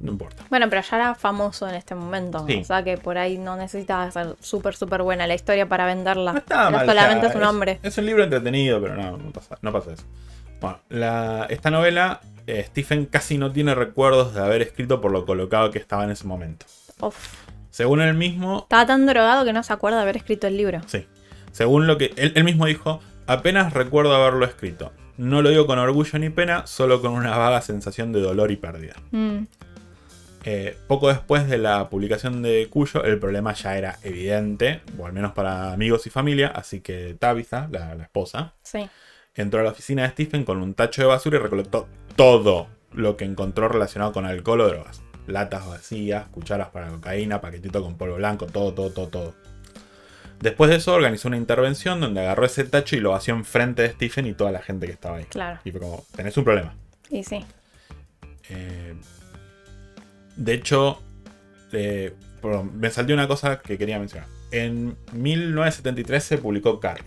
no 0.00 0.10
importa. 0.12 0.42
Bueno, 0.48 0.68
pero 0.70 0.80
ya 0.82 0.96
era 0.96 1.14
famoso 1.14 1.68
en 1.68 1.74
este 1.74 1.94
momento. 1.94 2.44
Sí. 2.46 2.60
O 2.60 2.64
sea 2.64 2.82
que 2.82 2.96
por 2.96 3.18
ahí 3.18 3.36
no 3.36 3.56
necesitaba 3.56 4.10
ser 4.10 4.36
súper, 4.40 4.74
súper 4.74 5.02
buena 5.02 5.26
la 5.26 5.34
historia 5.34 5.68
para 5.68 5.84
venderla. 5.86 6.32
No 6.32 6.38
estaba 6.38 6.70
mal. 6.70 6.86
solamente 6.86 7.26
o 7.26 7.28
sea, 7.30 7.38
su 7.38 7.44
nombre. 7.44 7.72
Es, 7.82 7.92
es 7.92 7.98
un 7.98 8.06
libro 8.06 8.24
entretenido, 8.24 8.80
pero 8.80 8.96
no, 8.96 9.18
no 9.18 9.30
pasa, 9.32 9.58
no 9.60 9.70
pasa 9.72 9.92
eso. 9.92 10.04
Bueno, 10.60 10.78
la- 10.88 11.46
esta 11.50 11.70
novela 11.70 12.20
eh, 12.46 12.64
Stephen 12.66 13.04
casi 13.06 13.36
no 13.36 13.52
tiene 13.52 13.74
recuerdos 13.74 14.32
de 14.34 14.40
haber 14.40 14.62
escrito 14.62 15.00
por 15.00 15.10
lo 15.12 15.26
colocado 15.26 15.70
que 15.70 15.78
estaba 15.78 16.04
en 16.04 16.10
ese 16.10 16.26
momento. 16.26 16.64
Uf. 17.00 17.16
Según 17.70 18.00
él 18.00 18.14
mismo, 18.14 18.60
Estaba 18.62 18.86
tan 18.86 19.06
drogado 19.06 19.44
que 19.44 19.52
no 19.52 19.62
se 19.62 19.72
acuerda 19.72 19.98
de 19.98 20.02
haber 20.04 20.16
escrito 20.16 20.46
el 20.46 20.56
libro. 20.56 20.80
sí. 20.86 21.06
Según 21.52 21.86
lo 21.86 21.98
que 21.98 22.14
él, 22.16 22.32
él 22.34 22.44
mismo 22.44 22.64
dijo, 22.64 23.00
apenas 23.26 23.74
recuerdo 23.74 24.14
haberlo 24.16 24.46
escrito. 24.46 24.90
No 25.18 25.42
lo 25.42 25.50
digo 25.50 25.66
con 25.66 25.78
orgullo 25.78 26.18
ni 26.18 26.30
pena, 26.30 26.66
solo 26.66 27.00
con 27.00 27.12
una 27.12 27.36
vaga 27.36 27.60
sensación 27.60 28.12
de 28.12 28.20
dolor 28.20 28.50
y 28.50 28.56
pérdida. 28.56 28.94
Mm, 29.10 29.44
Eh, 30.44 30.76
poco 30.88 31.06
después 31.06 31.48
de 31.48 31.56
la 31.56 31.88
publicación 31.88 32.42
de 32.42 32.66
Cuyo, 32.68 33.04
el 33.04 33.20
problema 33.20 33.52
ya 33.54 33.78
era 33.78 33.98
evidente, 34.02 34.80
o 34.98 35.06
al 35.06 35.12
menos 35.12 35.30
para 35.32 35.72
amigos 35.72 36.04
y 36.08 36.10
familia, 36.10 36.48
así 36.48 36.80
que 36.80 37.14
Tabitha, 37.16 37.68
la, 37.70 37.94
la 37.94 38.02
esposa, 38.02 38.52
sí. 38.62 38.88
entró 39.36 39.60
a 39.60 39.62
la 39.62 39.70
oficina 39.70 40.02
de 40.02 40.08
Stephen 40.08 40.44
con 40.44 40.60
un 40.60 40.74
tacho 40.74 41.00
de 41.02 41.06
basura 41.06 41.38
y 41.38 41.40
recolectó 41.42 41.86
todo 42.16 42.66
lo 42.92 43.16
que 43.16 43.24
encontró 43.24 43.68
relacionado 43.68 44.12
con 44.12 44.26
alcohol 44.26 44.62
o 44.62 44.66
drogas. 44.66 45.00
Latas 45.28 45.64
vacías, 45.68 46.26
cucharas 46.32 46.70
para 46.70 46.88
cocaína, 46.88 47.40
paquetito 47.40 47.80
con 47.80 47.96
polvo 47.96 48.16
blanco, 48.16 48.46
todo, 48.46 48.74
todo, 48.74 48.90
todo, 48.90 49.06
todo. 49.06 49.34
Después 50.42 50.70
de 50.70 50.76
eso 50.76 50.92
organizó 50.92 51.28
una 51.28 51.36
intervención 51.36 52.00
donde 52.00 52.20
agarró 52.20 52.44
ese 52.44 52.64
tacho 52.64 52.96
y 52.96 53.00
lo 53.00 53.12
vació 53.12 53.34
enfrente 53.34 53.82
de 53.82 53.90
Stephen 53.90 54.26
y 54.26 54.34
toda 54.34 54.50
la 54.50 54.60
gente 54.60 54.86
que 54.86 54.92
estaba 54.92 55.18
ahí. 55.18 55.24
Claro. 55.24 55.60
Y 55.64 55.70
fue 55.70 55.80
como, 55.80 56.04
tenés 56.16 56.36
un 56.36 56.44
problema. 56.44 56.74
Y 57.10 57.22
sí. 57.22 57.44
Eh, 58.48 58.94
de 60.36 60.52
hecho, 60.54 61.00
eh, 61.72 62.12
perdón, 62.40 62.72
me 62.78 62.90
salté 62.90 63.14
una 63.14 63.28
cosa 63.28 63.60
que 63.60 63.78
quería 63.78 63.98
mencionar. 64.00 64.26
En 64.50 64.96
1973 65.12 66.22
se 66.24 66.38
publicó 66.38 66.80
Carrie. 66.80 67.06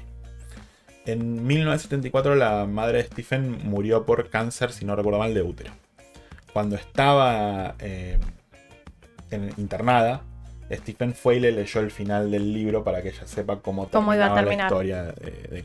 En 1.05 1.45
1974 1.45 2.35
la 2.35 2.65
madre 2.65 2.99
de 2.99 3.03
Stephen 3.03 3.59
murió 3.63 4.05
por 4.05 4.29
cáncer, 4.29 4.71
si 4.71 4.85
no 4.85 4.95
recuerdo 4.95 5.19
mal, 5.19 5.33
de 5.33 5.41
útero. 5.43 5.71
Cuando 6.53 6.75
estaba 6.77 7.75
eh, 7.79 8.17
en- 9.29 9.53
internada, 9.57 10.21
Stephen 10.71 11.13
fue 11.13 11.37
y 11.37 11.39
le 11.39 11.51
leyó 11.51 11.81
el 11.81 11.91
final 11.91 12.31
del 12.31 12.51
libro 12.53 12.83
para 12.83 13.01
que 13.01 13.09
ella 13.09 13.27
sepa 13.27 13.59
cómo, 13.59 13.87
Cómo 13.89 14.13
iba 14.13 14.25
a 14.25 14.33
terminaba 14.33 14.41
la 14.41 14.41
terminar. 14.41 14.65
historia 14.67 15.03
de, 15.03 15.61
de. 15.61 15.63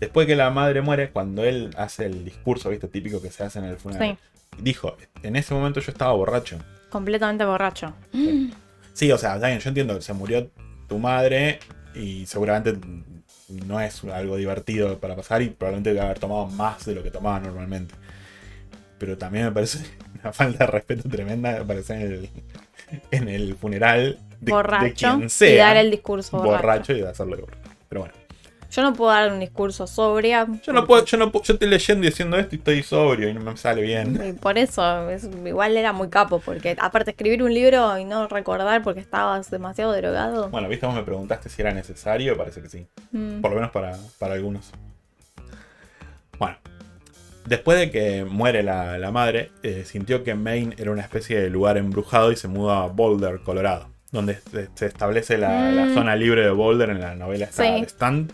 Después 0.00 0.26
que 0.26 0.36
la 0.36 0.50
madre 0.50 0.82
muere, 0.82 1.10
cuando 1.10 1.44
él 1.44 1.70
hace 1.76 2.06
el 2.06 2.24
discurso, 2.24 2.68
¿viste? 2.70 2.88
Típico 2.88 3.22
que 3.22 3.30
se 3.30 3.44
hace 3.44 3.60
en 3.60 3.66
el 3.66 3.76
funeral. 3.76 4.18
Dijo, 4.58 4.96
en 5.22 5.36
ese 5.36 5.54
momento 5.54 5.80
yo 5.80 5.92
estaba 5.92 6.12
borracho. 6.12 6.58
Completamente 6.90 7.44
borracho. 7.44 7.92
Sí, 8.92 9.10
o 9.10 9.18
sea, 9.18 9.38
yo 9.38 9.68
entiendo 9.68 9.94
que 9.96 10.02
se 10.02 10.12
murió 10.12 10.50
tu 10.88 10.98
madre 10.98 11.58
y 11.94 12.26
seguramente 12.26 12.76
no 13.66 13.80
es 13.80 14.02
algo 14.04 14.36
divertido 14.36 14.98
para 14.98 15.16
pasar 15.16 15.42
y 15.42 15.50
probablemente 15.50 15.90
debe 15.90 16.02
haber 16.04 16.18
tomado 16.18 16.46
más 16.46 16.84
de 16.86 16.94
lo 16.94 17.02
que 17.02 17.10
tomaba 17.10 17.40
normalmente. 17.40 17.94
Pero 18.98 19.18
también 19.18 19.46
me 19.46 19.52
parece 19.52 19.78
una 20.20 20.32
falta 20.32 20.66
de 20.66 20.70
respeto 20.70 21.08
tremenda 21.08 21.60
aparecer 21.60 21.96
en 22.00 22.12
el, 22.12 22.30
en 23.10 23.28
el 23.28 23.54
funeral 23.56 24.18
de, 24.40 24.46
de 24.46 24.52
borracho. 24.52 25.16
quien 25.16 25.30
sea. 25.30 25.54
y 25.54 25.56
dar 25.56 25.76
el 25.76 25.90
discurso 25.90 26.38
borracho. 26.38 26.62
borracho 26.62 26.92
y 26.92 27.00
de 27.00 27.08
hacerlo 27.08 27.36
borracho. 27.36 27.60
Pero 27.88 28.00
bueno. 28.02 28.14
Yo 28.70 28.82
no 28.82 28.92
puedo 28.92 29.12
dar 29.12 29.32
un 29.32 29.38
discurso 29.38 29.86
sobria. 29.86 30.48
Yo 30.64 30.72
no 30.72 30.84
puedo, 30.84 31.04
yo 31.04 31.16
no 31.16 31.30
puedo, 31.30 31.44
yo 31.44 31.52
estoy 31.54 31.68
leyendo 31.68 32.04
y 32.04 32.10
diciendo 32.10 32.36
esto 32.36 32.56
y 32.56 32.58
estoy 32.58 32.82
sobrio 32.82 33.28
y 33.28 33.32
no 33.34 33.40
me 33.40 33.56
sale 33.56 33.82
bien. 33.82 34.20
Y 34.28 34.32
por 34.32 34.58
eso, 34.58 35.08
es- 35.10 35.28
igual 35.46 35.76
era 35.76 35.92
muy 35.92 36.08
capo, 36.08 36.40
porque 36.44 36.74
aparte 36.80 37.12
escribir 37.12 37.44
un 37.44 37.54
libro 37.54 37.96
y 37.98 38.04
no 38.04 38.26
recordar 38.26 38.82
porque 38.82 38.98
estabas 38.98 39.48
demasiado 39.48 39.92
drogado. 39.96 40.48
Bueno, 40.48 40.68
viste, 40.68 40.86
vos 40.86 40.94
me 40.96 41.04
preguntaste 41.04 41.48
si 41.48 41.62
era 41.62 41.72
necesario, 41.72 42.36
parece 42.36 42.62
que 42.62 42.68
sí. 42.68 42.84
mm, 43.12 43.40
Por 43.42 43.50
lo 43.52 43.56
menos 43.58 43.70
para, 43.70 43.96
para 44.18 44.34
algunos. 44.34 44.72
Bueno. 46.36 46.56
Después 47.46 47.78
de 47.78 47.90
que 47.90 48.24
muere 48.24 48.62
la, 48.62 48.96
la 48.98 49.10
madre, 49.10 49.50
eh, 49.62 49.84
sintió 49.86 50.24
que 50.24 50.34
Maine 50.34 50.74
era 50.78 50.90
una 50.90 51.02
especie 51.02 51.38
de 51.40 51.50
lugar 51.50 51.76
embrujado 51.76 52.32
y 52.32 52.36
se 52.36 52.48
muda 52.48 52.84
a 52.84 52.86
Boulder, 52.86 53.40
Colorado. 53.40 53.88
Donde 54.12 54.38
se, 54.50 54.68
se 54.74 54.86
establece 54.86 55.36
la, 55.38 55.70
la 55.72 55.84
Mm. 55.86 55.94
zona 55.94 56.16
libre 56.16 56.42
de 56.42 56.50
Boulder 56.50 56.88
en 56.90 57.00
la 57.00 57.14
novela 57.14 57.48
Sí. 57.50 57.62
de 57.62 57.80
Stand. 57.86 58.32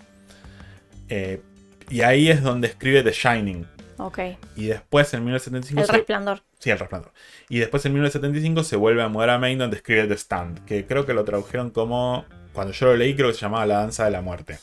Eh, 1.09 1.40
y 1.88 2.03
ahí 2.03 2.29
es 2.29 2.42
donde 2.42 2.68
escribe 2.68 3.03
The 3.03 3.12
Shining. 3.12 3.66
ok. 3.99 4.18
Y 4.57 4.66
después 4.66 5.12
en 5.14 5.25
1975... 5.25 5.81
El 5.81 5.87
se- 5.87 5.92
resplandor. 5.92 6.42
Sí, 6.59 6.70
el 6.70 6.79
resplandor. 6.79 7.12
Y 7.49 7.59
después 7.59 7.85
en 7.87 7.92
1975 7.94 8.62
se 8.62 8.77
vuelve 8.77 9.03
a 9.03 9.09
mudar 9.09 9.31
a 9.31 9.38
Maine 9.38 9.61
donde 9.62 9.77
escribe 9.79 10.07
The 10.07 10.14
Stand. 10.14 10.64
Que 10.66 10.87
creo 10.87 11.05
que 11.07 11.14
lo 11.14 11.25
tradujeron 11.25 11.70
como... 11.70 12.25
Cuando 12.53 12.73
yo 12.73 12.87
lo 12.87 12.96
leí 12.96 13.14
creo 13.14 13.29
que 13.29 13.35
se 13.35 13.40
llamaba 13.40 13.64
La 13.66 13.79
Danza 13.79 14.05
de 14.05 14.11
la 14.11 14.20
Muerte. 14.23 14.59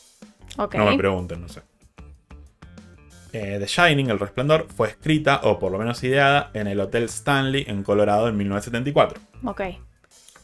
Ok. 0.56 0.74
No 0.76 0.86
me 0.86 0.96
pregunten, 0.96 1.40
no 1.42 1.48
sé. 1.48 1.60
Eh, 3.32 3.56
The 3.60 3.66
Shining, 3.66 4.10
El 4.10 4.18
Resplandor, 4.18 4.66
fue 4.74 4.88
escrita, 4.88 5.40
o 5.44 5.58
por 5.58 5.70
lo 5.72 5.78
menos 5.78 6.02
ideada, 6.02 6.50
en 6.54 6.66
el 6.66 6.80
Hotel 6.80 7.04
Stanley 7.04 7.64
en 7.68 7.82
Colorado 7.82 8.28
en 8.28 8.36
1974. 8.36 9.20
ok. 9.44 9.60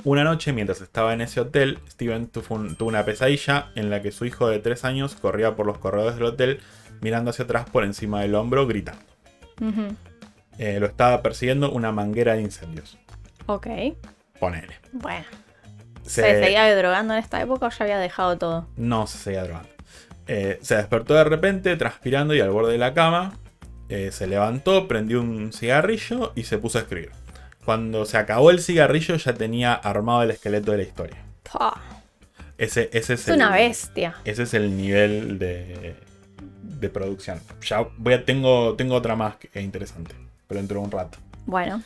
Una 0.04 0.22
noche, 0.22 0.52
mientras 0.52 0.82
estaba 0.82 1.14
en 1.14 1.22
ese 1.22 1.40
hotel, 1.40 1.78
Steven 1.88 2.26
tuvo, 2.26 2.56
un- 2.56 2.76
tuvo 2.76 2.90
una 2.90 3.06
pesadilla 3.06 3.70
en 3.74 3.88
la 3.88 4.02
que 4.02 4.12
su 4.12 4.26
hijo 4.26 4.48
de 4.48 4.58
3 4.58 4.84
años 4.84 5.14
corría 5.14 5.56
por 5.56 5.64
los 5.64 5.78
corredores 5.78 6.16
del 6.16 6.24
hotel 6.24 6.60
mirando 7.00 7.30
hacia 7.30 7.46
atrás 7.46 7.64
por 7.70 7.84
encima 7.84 8.20
del 8.20 8.34
hombro, 8.34 8.66
gritando. 8.66 9.00
Eh, 10.58 10.78
lo 10.78 10.86
estaba 10.86 11.22
persiguiendo 11.22 11.70
una 11.72 11.90
manguera 11.90 12.34
de 12.34 12.42
incendios. 12.42 12.98
Ok. 13.46 13.66
Ponele. 14.38 14.74
Bueno. 14.92 15.24
Se- 16.02 16.20
¿Se 16.22 16.38
seguía 16.44 16.76
drogando 16.76 17.14
en 17.14 17.20
esta 17.20 17.40
época 17.40 17.66
o 17.66 17.70
ya 17.70 17.84
había 17.84 17.98
dejado 17.98 18.36
todo? 18.36 18.68
No 18.76 19.06
se 19.06 19.16
seguía 19.16 19.44
drogando. 19.44 19.70
Eh, 20.26 20.58
se 20.62 20.76
despertó 20.76 21.14
de 21.14 21.24
repente, 21.24 21.76
transpirando 21.76 22.34
y 22.34 22.40
al 22.40 22.50
borde 22.50 22.72
de 22.72 22.78
la 22.78 22.94
cama. 22.94 23.38
Eh, 23.88 24.10
se 24.12 24.26
levantó, 24.26 24.88
prendió 24.88 25.20
un 25.20 25.52
cigarrillo 25.52 26.32
y 26.34 26.44
se 26.44 26.58
puso 26.58 26.78
a 26.78 26.82
escribir. 26.82 27.10
Cuando 27.64 28.04
se 28.04 28.16
acabó 28.16 28.50
el 28.50 28.60
cigarrillo 28.60 29.16
ya 29.16 29.34
tenía 29.34 29.74
armado 29.74 30.22
el 30.22 30.30
esqueleto 30.30 30.72
de 30.72 30.78
la 30.78 30.82
historia. 30.82 31.16
Ese, 32.56 32.88
ese 32.92 33.14
es, 33.14 33.20
Es 33.20 33.28
el, 33.28 33.34
una 33.36 33.50
bestia. 33.50 34.14
Ese 34.24 34.44
es 34.44 34.54
el 34.54 34.76
nivel 34.76 35.38
de, 35.38 35.96
de 36.62 36.88
producción. 36.88 37.40
Ya 37.62 37.86
voy 37.96 38.14
a, 38.14 38.24
tengo, 38.24 38.74
tengo 38.74 38.94
otra 38.94 39.16
más 39.16 39.36
que 39.36 39.50
es 39.52 39.64
interesante, 39.64 40.14
pero 40.46 40.60
dentro 40.60 40.80
de 40.80 40.84
un 40.84 40.90
rato. 40.90 41.18
Bueno. 41.46 41.82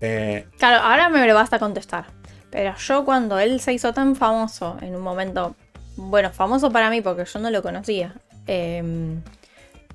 Eh, 0.00 0.46
Claro, 0.58 0.84
ahora 0.84 1.08
me 1.08 1.26
lo 1.26 1.34
basta 1.34 1.58
contestar. 1.58 2.06
Pero 2.50 2.76
yo 2.76 3.04
cuando 3.04 3.38
él 3.38 3.60
se 3.60 3.72
hizo 3.72 3.92
tan 3.92 4.16
famoso 4.16 4.78
en 4.80 4.94
un 4.94 5.02
momento, 5.02 5.56
bueno, 5.96 6.30
famoso 6.32 6.70
para 6.70 6.90
mí 6.90 7.00
porque 7.00 7.24
yo 7.24 7.38
no 7.40 7.50
lo 7.50 7.62
conocía, 7.62 8.14
eh, 8.46 8.82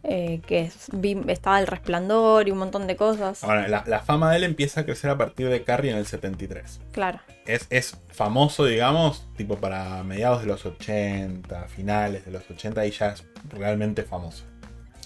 eh, 0.03 0.41
que 0.47 0.61
es- 0.61 0.87
vi- 0.93 1.21
estaba 1.27 1.59
el 1.59 1.67
resplandor 1.67 2.47
y 2.47 2.51
un 2.51 2.57
montón 2.57 2.87
de 2.87 2.95
cosas. 2.95 3.43
ahora, 3.43 3.67
la, 3.67 3.83
la 3.85 3.99
fama 3.99 4.31
de 4.31 4.37
él 4.37 4.43
empieza 4.45 4.81
a 4.81 4.85
crecer 4.85 5.11
a 5.11 5.17
partir 5.17 5.47
de 5.49 5.63
Carrie 5.63 5.91
en 5.91 5.97
el 5.97 6.05
73. 6.07 6.79
Claro. 6.91 7.19
es, 7.45 7.67
es 7.69 7.97
famoso, 8.09 8.65
digamos, 8.65 9.27
tipo 9.37 9.57
para 9.57 10.03
mediados 10.03 10.41
de 10.41 10.47
los 10.47 10.65
80, 10.65 11.67
finales 11.67 12.25
de 12.25 12.31
los 12.31 12.49
80, 12.49 12.85
y 12.85 12.91
ya 12.91 13.09
es 13.09 13.23
realmente 13.49 14.03
famoso. 14.03 14.43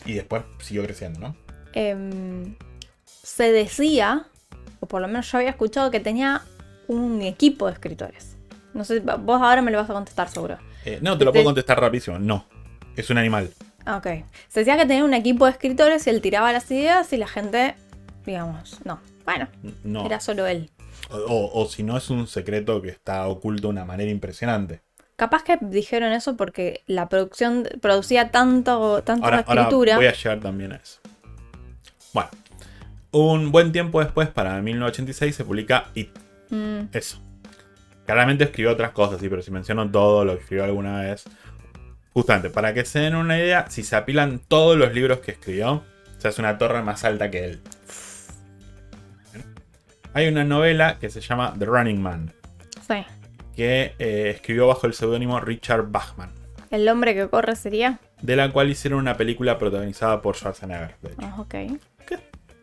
Y 0.05 0.13
después 0.13 0.43
siguió 0.59 0.83
creciendo, 0.83 1.19
¿no? 1.19 1.35
Em, 1.73 2.55
se 3.05 3.51
decía, 3.51 4.27
o 4.79 4.85
por 4.85 5.01
lo 5.01 5.07
menos 5.07 5.29
yo 5.31 5.37
había 5.39 5.49
escuchado, 5.49 5.91
que 5.91 5.99
tenía 5.99 6.41
un 6.87 7.21
equipo 7.21 7.67
de 7.67 7.73
escritores. 7.73 8.35
No 8.73 8.83
sé, 8.85 8.99
vos 8.99 9.41
ahora 9.41 9.61
me 9.61 9.71
lo 9.71 9.77
vas 9.79 9.89
a 9.89 9.93
contestar 9.93 10.29
seguro. 10.29 10.57
Eh, 10.85 10.99
no, 11.01 11.17
te 11.17 11.25
lo 11.25 11.31
puedo 11.31 11.45
contestar 11.45 11.79
rapidísimo. 11.79 12.19
No. 12.19 12.45
Es 12.95 13.09
un 13.09 13.17
animal. 13.17 13.49
Ah, 13.85 13.97
Ok. 13.97 14.07
Se 14.47 14.61
decía 14.61 14.77
que 14.77 14.85
tenía 14.85 15.03
un 15.03 15.13
equipo 15.13 15.45
de 15.45 15.51
escritores 15.51 16.07
y 16.07 16.09
él 16.09 16.21
tiraba 16.21 16.51
las 16.51 16.69
ideas 16.71 17.11
y 17.13 17.17
la 17.17 17.27
gente, 17.27 17.75
digamos, 18.25 18.79
no. 18.85 18.99
Bueno, 19.25 19.47
No. 19.83 20.05
era 20.05 20.19
solo 20.19 20.45
él. 20.47 20.69
O, 21.09 21.17
o- 21.17 21.61
o 21.61 21.65
si 21.67 21.83
no, 21.83 21.97
es 21.97 22.09
un 22.09 22.27
secreto 22.27 22.81
que 22.81 22.89
está 22.89 23.27
oculto 23.27 23.67
de 23.67 23.73
una 23.73 23.85
manera 23.85 24.09
impresionante. 24.11 24.81
Capaz 25.17 25.43
que 25.43 25.57
dijeron 25.61 26.11
eso 26.13 26.35
porque 26.35 26.83
la 26.87 27.07
producción 27.09 27.67
producía 27.81 28.31
tanto, 28.31 29.01
tanta 29.03 29.25
Ahora, 29.25 29.43
ahora 29.47 29.61
escritura. 29.61 29.95
voy 29.97 30.07
a 30.07 30.13
llegar 30.13 30.39
también 30.39 30.73
a 30.73 30.75
eso. 30.77 30.99
Bueno. 32.13 32.29
Un 33.11 33.51
buen 33.51 33.71
tiempo 33.71 34.01
después, 34.01 34.27
para 34.29 34.61
1986, 34.61 35.35
se 35.35 35.45
publica 35.45 35.85
It. 35.93 36.09
Mm, 36.49 36.87
Eso. 36.91 37.21
Claramente 38.05 38.43
escribió 38.45 38.71
otras 38.71 38.91
cosas, 38.91 39.19
sí, 39.19 39.29
pero 39.29 39.41
si 39.41 39.51
menciono 39.51 39.89
todo 39.89 40.25
lo 40.25 40.35
que 40.35 40.41
escribió 40.43 40.63
alguna 40.65 41.01
vez. 41.01 41.23
Justamente, 42.13 42.49
para 42.49 42.73
que 42.73 42.85
se 42.85 42.99
den 42.99 43.15
una 43.15 43.37
idea, 43.37 43.65
si 43.69 43.83
se 43.83 43.95
apilan 43.95 44.39
todos 44.47 44.77
los 44.77 44.93
libros 44.93 45.19
que 45.19 45.31
escribió, 45.31 45.83
se 46.17 46.27
hace 46.27 46.41
una 46.41 46.57
torre 46.57 46.81
más 46.81 47.03
alta 47.03 47.29
que 47.31 47.45
él. 47.45 47.61
Hay 50.13 50.27
una 50.29 50.43
novela 50.45 50.97
que 50.99 51.09
se 51.09 51.19
llama 51.19 51.53
The 51.59 51.65
Running 51.65 52.01
Man, 52.01 52.31
sí. 52.87 53.05
que 53.55 53.95
eh, 53.99 54.31
escribió 54.35 54.67
bajo 54.67 54.87
el 54.87 54.93
seudónimo 54.93 55.39
Richard 55.41 55.87
Bachman, 55.91 56.31
El 56.71 56.87
hombre 56.87 57.13
que 57.15 57.27
corre 57.27 57.55
sería. 57.57 57.99
de 58.21 58.35
la 58.37 58.49
cual 58.51 58.69
hicieron 58.69 58.99
una 58.99 59.17
película 59.17 59.57
protagonizada 59.57 60.21
por 60.21 60.35
Schwarzenegger. 60.37 60.95
De 61.01 61.09
hecho. 61.09 61.21
Ah, 61.21 61.35
ok. 61.41 61.55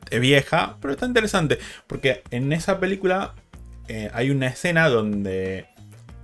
es 0.09 0.20
vieja, 0.20 0.76
pero 0.81 0.94
está 0.94 1.05
interesante. 1.05 1.59
Porque 1.87 2.22
en 2.31 2.52
esa 2.55 2.81
película 2.81 3.35
eh, 3.88 4.11
hay 4.14 4.31
una 4.31 4.47
escena 4.49 4.88
donde 4.88 5.66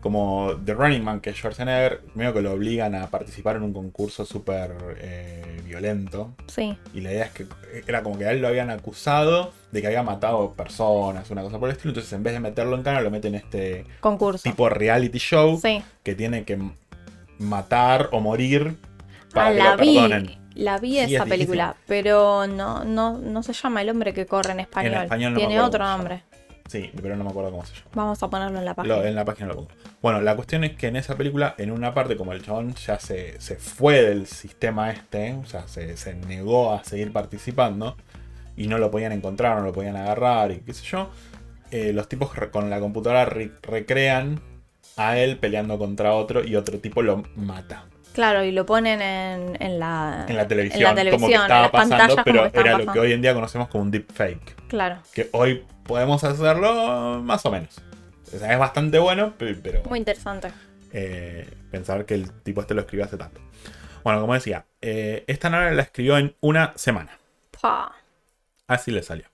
como 0.00 0.52
The 0.64 0.74
Running 0.74 1.02
Man, 1.02 1.20
que 1.20 1.32
Schwarzenegger, 1.32 2.02
medio 2.14 2.32
que 2.32 2.40
lo 2.40 2.52
obligan 2.52 2.94
a 2.94 3.08
participar 3.10 3.56
en 3.56 3.64
un 3.64 3.72
concurso 3.72 4.24
súper 4.24 4.72
eh, 5.00 5.60
violento. 5.64 6.34
Sí. 6.46 6.78
Y 6.94 7.00
la 7.00 7.10
idea 7.12 7.24
es 7.24 7.30
que 7.32 7.46
era 7.86 8.04
como 8.04 8.16
que 8.16 8.24
a 8.24 8.30
él 8.30 8.40
lo 8.40 8.46
habían 8.46 8.70
acusado 8.70 9.52
de 9.72 9.80
que 9.80 9.88
había 9.88 10.04
matado 10.04 10.52
personas, 10.54 11.28
una 11.30 11.42
cosa 11.42 11.58
por 11.58 11.68
el 11.68 11.72
estilo. 11.74 11.90
Entonces, 11.90 12.12
en 12.12 12.22
vez 12.22 12.32
de 12.32 12.38
meterlo 12.40 12.76
en 12.76 12.84
cana, 12.84 13.00
lo 13.00 13.10
meten 13.10 13.34
en 13.34 13.40
este 13.40 13.86
Concurso. 13.98 14.44
tipo 14.48 14.68
reality 14.68 15.18
show 15.18 15.58
Sí. 15.60 15.82
que 16.04 16.14
tiene 16.14 16.44
que 16.44 16.56
matar 17.38 18.08
o 18.12 18.20
morir 18.20 18.76
para 19.34 19.48
Ah, 19.48 19.52
que 19.52 19.58
la 19.58 19.70
lo 19.76 19.82
vi. 19.82 19.94
perdonen. 19.96 20.38
La 20.54 20.78
vi 20.78 20.92
Sí, 21.06 21.14
esa 21.14 21.24
es 21.24 21.28
película, 21.28 21.76
pero 21.86 22.46
no, 22.46 22.84
no, 22.84 23.18
no 23.18 23.42
se 23.42 23.52
llama 23.52 23.82
El 23.82 23.90
hombre 23.90 24.12
que 24.12 24.26
corre 24.26 24.52
en 24.52 24.60
español. 24.60 24.94
español 25.04 25.32
no 25.34 25.40
me 25.40 25.46
Tiene 25.46 25.60
otro 25.60 25.84
nombre. 25.84 26.22
Sí, 26.68 26.90
pero 27.02 27.16
no 27.16 27.24
me 27.24 27.30
acuerdo 27.30 27.50
cómo 27.50 27.64
se 27.66 27.74
llama. 27.74 27.86
Vamos 27.94 28.22
a 28.22 28.28
ponerlo 28.30 28.58
en 28.60 28.64
la 28.66 28.74
página. 28.74 28.96
Lo- 28.96 29.04
en 29.04 29.14
la 29.16 29.24
página 29.24 29.48
lo 29.48 29.54
pongo. 29.56 29.68
Bueno, 30.00 30.20
la 30.20 30.36
cuestión 30.36 30.62
es 30.64 30.76
que 30.76 30.86
en 30.86 30.96
esa 30.96 31.16
película, 31.16 31.54
en 31.58 31.70
una 31.72 31.94
parte, 31.94 32.16
como 32.16 32.32
el 32.32 32.42
chabón 32.42 32.74
ya 32.74 33.00
se, 33.00 33.40
se 33.40 33.56
fue 33.56 34.02
del 34.02 34.26
sistema 34.26 34.90
este, 34.92 35.32
o 35.34 35.44
sea, 35.46 35.66
se, 35.66 35.96
se 35.96 36.14
negó 36.14 36.72
a 36.72 36.84
seguir 36.84 37.12
participando 37.12 37.96
y 38.56 38.68
no 38.68 38.78
lo 38.78 38.90
podían 38.90 39.12
encontrar, 39.12 39.56
no 39.58 39.64
lo 39.64 39.72
podían 39.72 39.96
agarrar 39.96 40.50
y 40.52 40.58
qué 40.60 40.74
sé 40.74 40.84
yo, 40.84 41.10
eh, 41.70 41.92
los 41.92 42.08
tipos 42.08 42.30
con 42.52 42.70
la 42.70 42.80
computadora 42.80 43.24
re- 43.24 43.52
recrean 43.62 44.40
a 44.96 45.16
él 45.18 45.38
peleando 45.38 45.78
contra 45.78 46.12
otro 46.14 46.44
y 46.44 46.54
otro 46.56 46.78
tipo 46.80 47.02
lo 47.02 47.22
mata 47.36 47.84
Claro, 48.18 48.42
y 48.42 48.50
lo 48.50 48.66
ponen 48.66 49.00
en, 49.00 49.56
en 49.62 49.78
la, 49.78 50.24
en 50.28 50.36
la 50.36 50.48
televisión, 50.48 50.80
en 50.80 50.84
la 50.88 50.94
televisión, 50.96 51.20
como 51.20 51.28
que 51.28 51.34
en 51.36 51.40
estaba 51.42 51.62
las 51.62 51.70
pasando, 51.70 52.16
pero 52.24 52.46
era 52.52 52.76
lo 52.76 52.92
que 52.92 52.98
hoy 52.98 53.12
en 53.12 53.22
día 53.22 53.32
conocemos 53.32 53.68
como 53.68 53.84
un 53.84 53.92
deepfake. 53.92 54.66
Claro, 54.66 54.98
Que 55.14 55.28
hoy 55.30 55.64
podemos 55.84 56.24
hacerlo 56.24 57.20
más 57.22 57.46
o 57.46 57.52
menos. 57.52 57.80
O 58.34 58.36
sea, 58.36 58.52
es 58.52 58.58
bastante 58.58 58.98
bueno, 58.98 59.34
pe- 59.38 59.54
pero 59.54 59.84
muy 59.84 60.00
interesante. 60.00 60.50
eh, 60.92 61.48
pensar 61.70 62.04
que 62.06 62.14
el 62.14 62.32
tipo 62.42 62.60
este 62.60 62.74
lo 62.74 62.80
escribió 62.80 63.04
hace 63.04 63.16
tanto. 63.16 63.40
Bueno, 64.02 64.20
como 64.20 64.34
decía, 64.34 64.64
eh, 64.80 65.22
esta 65.28 65.48
novela 65.48 65.70
la 65.70 65.82
escribió 65.82 66.18
en 66.18 66.34
una 66.40 66.72
semana. 66.74 67.12
Pa. 67.62 67.92
Así 68.66 68.90
le 68.90 69.04
salió. 69.04 69.26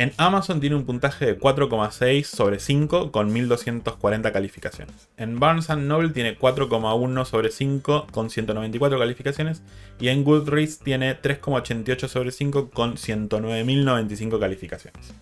En 0.00 0.14
Amazon 0.16 0.60
tiene 0.60 0.76
un 0.76 0.86
puntaje 0.86 1.26
de 1.26 1.38
4,6 1.38 2.24
sobre 2.24 2.58
5 2.58 3.12
con 3.12 3.30
1240 3.34 4.32
calificaciones. 4.32 5.10
En 5.18 5.38
Barnes 5.38 5.68
Noble 5.68 6.08
tiene 6.08 6.38
4,1 6.38 7.26
sobre 7.26 7.50
5 7.50 8.06
con 8.10 8.30
194 8.30 8.98
calificaciones. 8.98 9.62
Y 9.98 10.08
en 10.08 10.24
Goodreads 10.24 10.78
tiene 10.78 11.20
3,88 11.20 12.08
sobre 12.08 12.30
5 12.30 12.70
con 12.70 12.94
109.095 12.94 14.40
calificaciones. 14.40 15.12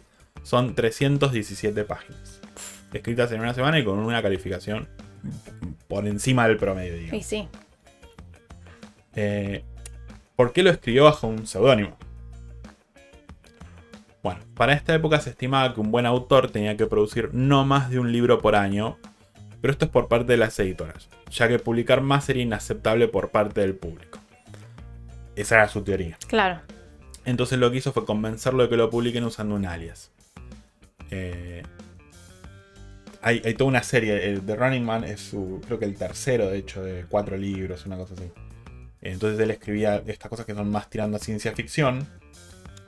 Son 0.45 0.77
317 0.77 1.83
páginas. 1.83 2.41
Escritas 2.93 3.33
en 3.33 3.41
una 3.41 3.55
semana 3.55 3.81
y 3.81 3.85
con 3.85 3.99
una 3.99 4.23
calificación 4.23 4.87
por 5.89 6.07
encima 6.07 6.47
del 6.47 6.57
promedio, 6.57 6.95
digamos. 6.95 7.21
Y 7.21 7.25
sí, 7.25 7.49
Eh, 9.17 9.65
¿Por 10.37 10.53
qué 10.53 10.63
lo 10.63 10.71
escribió 10.71 11.03
bajo 11.03 11.27
un 11.27 11.49
seudónimo? 11.49 11.97
Bueno, 14.23 14.41
para 14.55 14.73
esta 14.73 14.95
época 14.95 15.21
se 15.21 15.31
estimaba 15.31 15.73
que 15.75 15.81
un 15.81 15.91
buen 15.91 16.07
autor 16.07 16.51
tenía 16.51 16.77
que 16.77 16.87
producir 16.87 17.31
no 17.33 17.65
más 17.65 17.91
de 17.91 17.99
un 17.99 18.13
libro 18.13 18.41
por 18.41 18.57
año, 18.57 18.99
pero 19.61 19.73
esto 19.73 19.85
es 19.87 19.91
por 19.91 20.09
parte 20.09 20.33
de 20.33 20.39
las 20.39 20.59
editoras, 20.59 21.09
ya 21.31 21.49
que 21.49 21.59
publicar 21.59 22.01
más 22.01 22.25
sería 22.25 22.43
inaceptable 22.43 23.09
por 23.09 23.31
parte 23.31 23.61
del 23.61 23.75
público. 23.75 24.19
Esa 25.37 25.57
era 25.57 25.69
su 25.69 25.83
teoría. 25.83 26.17
claro. 26.27 26.61
Entonces 27.25 27.59
lo 27.59 27.71
que 27.71 27.77
hizo 27.77 27.93
fue 27.93 28.07
convencerlo 28.07 28.63
de 28.63 28.69
que 28.71 28.77
lo 28.79 28.89
publiquen 28.89 29.23
usando 29.23 29.55
un 29.55 29.67
alias. 29.67 30.11
Eh, 31.11 31.63
hay, 33.21 33.43
hay 33.45 33.53
toda 33.53 33.69
una 33.69 33.83
serie, 33.83 34.31
el 34.31 34.41
The 34.41 34.57
Running 34.57 34.85
Man 34.85 35.05
es 35.05 35.21
su, 35.21 35.61
creo 35.67 35.79
que 35.79 35.85
el 35.85 35.97
tercero 35.97 36.49
de 36.49 36.57
hecho 36.57 36.83
de 36.83 37.05
cuatro 37.07 37.37
libros, 37.37 37.85
una 37.85 37.99
cosa 37.99 38.15
así. 38.15 38.33
Entonces 39.03 39.39
él 39.41 39.51
escribía 39.51 40.03
estas 40.07 40.31
cosas 40.31 40.47
que 40.47 40.55
son 40.55 40.71
más 40.71 40.89
tirando 40.89 41.19
a 41.19 41.21
ciencia 41.21 41.53
ficción. 41.53 42.07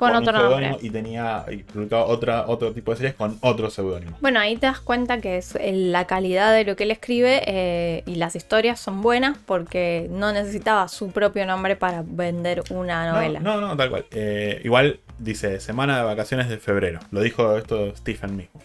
Con 0.00 0.16
otro 0.16 0.32
nombre. 0.50 0.76
Y 0.80 0.90
tenía 0.90 1.44
y 1.50 1.58
publicaba 1.58 2.04
otra, 2.06 2.44
otro 2.48 2.72
tipo 2.72 2.90
de 2.90 2.96
series 2.96 3.14
con 3.14 3.38
otro 3.40 3.70
seudónimo. 3.70 4.16
Bueno, 4.20 4.40
ahí 4.40 4.56
te 4.56 4.66
das 4.66 4.80
cuenta 4.80 5.20
que 5.20 5.38
es 5.38 5.54
el- 5.56 5.92
la 5.92 6.06
calidad 6.06 6.52
de 6.52 6.64
lo 6.64 6.74
que 6.76 6.84
él 6.84 6.90
escribe 6.90 7.42
eh, 7.46 8.02
y 8.06 8.16
las 8.16 8.34
historias 8.36 8.80
son 8.80 9.02
buenas 9.02 9.38
porque 9.46 10.08
no 10.10 10.32
necesitaba 10.32 10.88
su 10.88 11.10
propio 11.10 11.46
nombre 11.46 11.76
para 11.76 12.02
vender 12.04 12.62
una 12.70 13.12
novela. 13.12 13.40
No, 13.40 13.60
no, 13.60 13.68
no, 13.68 13.76
tal 13.76 13.90
cual. 13.90 14.06
Eh, 14.10 14.60
igual 14.64 15.00
dice 15.18 15.60
semana 15.60 15.98
de 15.98 16.04
vacaciones 16.04 16.48
de 16.48 16.58
febrero. 16.58 17.00
Lo 17.10 17.20
dijo 17.20 17.56
esto 17.56 17.94
Stephen 17.96 18.36
mismo. 18.36 18.60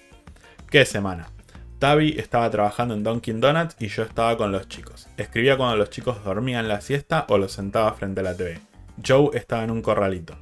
¿Qué 0.69 0.86
semana? 0.86 1.30
Tavi 1.80 2.15
estaba 2.17 2.50
trabajando 2.50 2.93
en 2.95 3.04
Dunkin' 3.04 3.41
Donuts 3.41 3.76
y 3.80 3.88
yo 3.88 4.04
estaba 4.04 4.38
con 4.38 4.52
los 4.52 4.67
chicos. 4.69 5.08
Escribía 5.17 5.58
cuando 5.58 5.76
los 5.76 5.89
chicos 5.89 6.24
dormían 6.24 6.67
la 6.69 6.80
siesta 6.82 7.26
o 7.28 7.38
los 7.38 7.52
sentaba 7.52 7.93
frente 7.93 8.21
a 8.21 8.24
la 8.24 8.36
TV. 8.36 8.60
Joe 9.06 9.30
estaba 9.38 9.63
en 9.65 9.71
un 9.71 9.82
corralito. 9.82 10.36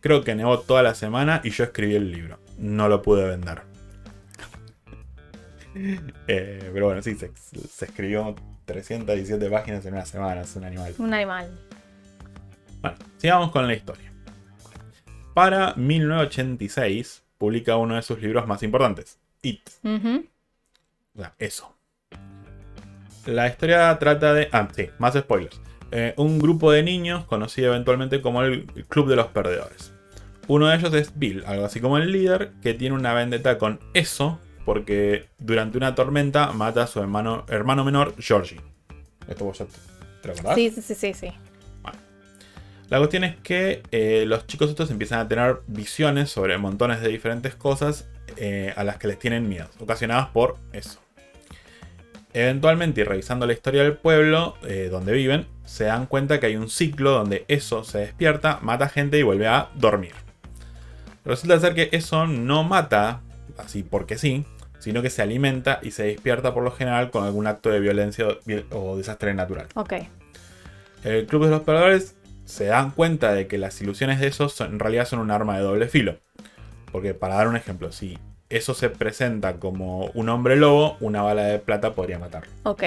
Creo 0.00 0.22
que 0.24 0.34
nevó 0.34 0.60
toda 0.60 0.82
la 0.82 0.94
semana 0.94 1.40
y 1.44 1.50
yo 1.50 1.64
escribí 1.64 1.94
el 1.94 2.10
libro. 2.10 2.38
No 2.58 2.88
lo 2.88 3.02
pude 3.02 3.26
vender. 3.26 3.62
Eh, 6.26 6.70
pero 6.72 6.86
bueno, 6.86 7.02
sí, 7.02 7.16
se, 7.16 7.30
se 7.36 7.84
escribió 7.84 8.34
317 8.64 9.50
páginas 9.50 9.84
en 9.84 9.92
una 9.92 10.06
semana, 10.06 10.40
es 10.40 10.56
un 10.56 10.64
animal. 10.64 10.94
Un 10.96 11.12
animal. 11.12 11.50
Bueno, 12.80 12.96
sigamos 13.18 13.50
con 13.50 13.66
la 13.66 13.74
historia. 13.74 14.10
Para 15.34 15.74
1986 15.74 17.24
publica 17.36 17.76
uno 17.76 17.96
de 17.96 18.02
sus 18.02 18.20
libros 18.22 18.46
más 18.46 18.62
importantes, 18.62 19.18
It. 19.42 19.68
O 19.84 21.18
sea, 21.18 21.34
eso. 21.38 21.76
La 23.26 23.48
historia 23.48 23.98
trata 23.98 24.32
de... 24.32 24.48
Ah, 24.52 24.68
sí, 24.74 24.88
más 24.98 25.14
spoilers. 25.14 25.60
Eh, 25.92 26.14
un 26.16 26.38
grupo 26.38 26.72
de 26.72 26.82
niños 26.82 27.24
conocido 27.24 27.68
eventualmente 27.68 28.20
como 28.20 28.42
el 28.42 28.66
Club 28.88 29.08
de 29.08 29.16
los 29.16 29.26
Perdedores. 29.28 29.92
Uno 30.48 30.68
de 30.68 30.76
ellos 30.76 30.94
es 30.94 31.18
Bill, 31.18 31.44
algo 31.46 31.64
así 31.64 31.80
como 31.80 31.98
el 31.98 32.12
líder, 32.12 32.52
que 32.62 32.74
tiene 32.74 32.94
una 32.94 33.14
vendetta 33.14 33.58
con 33.58 33.80
eso 33.94 34.40
porque 34.64 35.26
durante 35.38 35.78
una 35.78 35.94
tormenta 35.94 36.52
mata 36.52 36.82
a 36.82 36.86
su 36.88 37.00
hermano, 37.00 37.46
hermano 37.48 37.84
menor, 37.84 38.14
Georgie. 38.18 38.60
¿Esto 39.28 39.44
vos 39.44 39.58
ya 39.58 39.66
te, 40.22 40.30
acordás? 40.32 40.56
Sí, 40.56 40.70
sí, 40.70 40.82
sí, 40.82 40.94
sí, 40.94 41.14
sí. 41.14 41.32
La 42.88 42.98
cuestión 42.98 43.24
es 43.24 43.36
que 43.36 43.82
eh, 43.90 44.24
los 44.26 44.46
chicos 44.46 44.70
estos 44.70 44.90
empiezan 44.90 45.20
a 45.20 45.28
tener 45.28 45.60
visiones 45.66 46.30
sobre 46.30 46.56
montones 46.58 47.00
de 47.00 47.08
diferentes 47.08 47.54
cosas 47.54 48.08
eh, 48.36 48.72
a 48.76 48.84
las 48.84 48.98
que 48.98 49.08
les 49.08 49.18
tienen 49.18 49.48
miedo, 49.48 49.68
ocasionadas 49.80 50.28
por 50.28 50.56
eso. 50.72 51.00
Eventualmente, 52.38 53.00
y 53.00 53.04
revisando 53.04 53.46
la 53.46 53.54
historia 53.54 53.82
del 53.82 53.94
pueblo 53.96 54.56
eh, 54.62 54.88
donde 54.90 55.12
viven, 55.14 55.46
se 55.64 55.84
dan 55.84 56.04
cuenta 56.04 56.38
que 56.38 56.44
hay 56.46 56.56
un 56.56 56.68
ciclo 56.68 57.12
donde 57.12 57.46
eso 57.48 57.82
se 57.82 57.96
despierta, 57.98 58.58
mata 58.60 58.90
gente 58.90 59.18
y 59.18 59.22
vuelve 59.22 59.46
a 59.48 59.70
dormir. 59.74 60.12
Resulta 61.24 61.58
ser 61.58 61.74
que 61.74 61.88
eso 61.92 62.26
no 62.26 62.62
mata 62.62 63.22
así 63.56 63.82
porque 63.82 64.18
sí, 64.18 64.44
sino 64.78 65.00
que 65.00 65.08
se 65.08 65.22
alimenta 65.22 65.80
y 65.82 65.92
se 65.92 66.04
despierta 66.04 66.52
por 66.52 66.62
lo 66.62 66.70
general 66.72 67.10
con 67.10 67.24
algún 67.24 67.46
acto 67.46 67.70
de 67.70 67.80
violencia 67.80 68.26
o- 68.70 68.96
desastre 68.98 69.32
natural. 69.32 69.66
Ok. 69.74 69.94
El 71.04 71.24
Club 71.26 71.44
de 71.46 71.50
los 71.50 71.62
Perdedores 71.62 72.16
se 72.44 72.66
dan 72.66 72.90
cuenta 72.90 73.32
de 73.32 73.46
que 73.46 73.56
las 73.56 73.80
ilusiones 73.80 74.20
de 74.20 74.26
esos 74.26 74.52
son- 74.52 74.72
en 74.74 74.78
realidad 74.78 75.06
son 75.08 75.20
un 75.20 75.30
arma 75.30 75.56
de 75.56 75.62
doble 75.62 75.88
filo. 75.88 76.18
Porque 76.92 77.14
para 77.14 77.36
dar 77.36 77.48
un 77.48 77.56
ejemplo, 77.56 77.92
si 77.92 78.18
eso 78.48 78.74
se 78.74 78.90
presenta 78.90 79.54
como 79.54 80.06
un 80.14 80.28
hombre 80.28 80.56
lobo, 80.56 80.96
una 81.00 81.22
bala 81.22 81.44
de 81.44 81.58
plata 81.58 81.94
podría 81.94 82.18
matarlo. 82.18 82.50
Ok. 82.62 82.84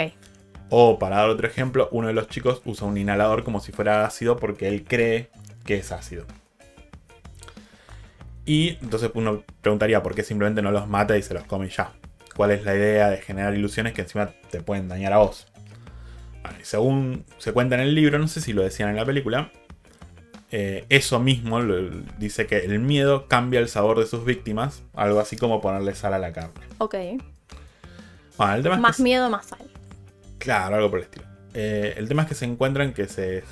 O 0.70 1.00
para 1.00 1.18
dar 1.18 1.30
otro 1.30 1.48
ejemplo, 1.48 1.90
uno 1.92 2.08
de 2.08 2.14
los 2.14 2.28
chicos 2.28 2.62
usa 2.66 2.88
un 2.88 2.98
inhalador 2.98 3.44
como 3.44 3.60
si 3.60 3.72
fuera 3.72 4.06
ácido 4.06 4.38
porque 4.38 4.68
él 4.68 4.84
cree 4.84 5.30
que 5.66 5.78
es 5.78 5.92
ácido. 5.92 6.26
Y 8.46 8.78
entonces 8.82 9.12
uno 9.14 9.44
preguntaría 9.62 10.02
por 10.02 10.16
qué 10.16 10.24
simplemente 10.24 10.62
no 10.62 10.72
los 10.72 10.88
mata 10.88 11.18
y 11.18 11.22
se 11.22 11.34
los 11.34 11.44
come 11.44 11.68
y 11.68 11.70
ya. 11.70 11.92
¿Cuál 12.36 12.52
es 12.52 12.64
la 12.64 12.76
idea 12.76 13.10
de 13.10 13.18
generar 13.18 13.54
ilusiones 13.54 13.94
que 13.94 14.02
encima 14.02 14.32
te 14.50 14.62
pueden 14.62 14.88
dañar 14.88 15.14
a 15.14 15.18
vos? 15.18 15.48
Bueno, 16.42 16.58
y 16.62 16.66
según 16.66 17.26
se 17.38 17.52
cuenta 17.52 17.76
en 17.76 17.82
el 17.82 17.94
libro, 17.94 18.18
no 18.18 18.28
sé 18.28 18.40
si 18.42 18.54
lo 18.54 18.64
decían 18.64 18.90
en 18.90 18.96
la 18.96 19.06
película, 19.06 19.52
eh, 20.52 20.86
eso 20.90 21.20
mismo 21.20 21.60
lo- 21.62 21.90
dice 22.18 22.48
que 22.48 22.58
el 22.60 22.80
miedo 22.80 23.28
cambia 23.28 23.60
el 23.60 23.68
sabor 23.70 24.00
de 24.00 24.06
sus 24.08 24.26
víctimas, 24.26 24.82
algo 24.94 25.20
así 25.20 25.38
como 25.38 25.62
ponerle 25.62 25.96
sal 25.96 26.14
a 26.14 26.20
la 26.20 26.34
carne. 26.34 26.54
Ok. 26.80 26.96
Bueno, 28.38 28.54
el 28.56 28.64
tema 28.64 28.76
es 28.76 28.80
que 28.80 28.82
Más 28.82 29.00
miedo, 29.00 29.30
más 29.30 29.46
sal. 29.48 29.60
Claro, 30.38 30.76
algo 30.78 30.90
por 30.90 31.00
el 31.00 31.06
estilo. 31.06 31.26
Eh, 31.54 31.94
el 31.98 32.08
tema 32.08 32.22
es 32.24 32.30
que 32.30 32.36
se 32.36 32.46
encuentran 32.46 32.94
que 32.94 33.08
se. 33.08 33.44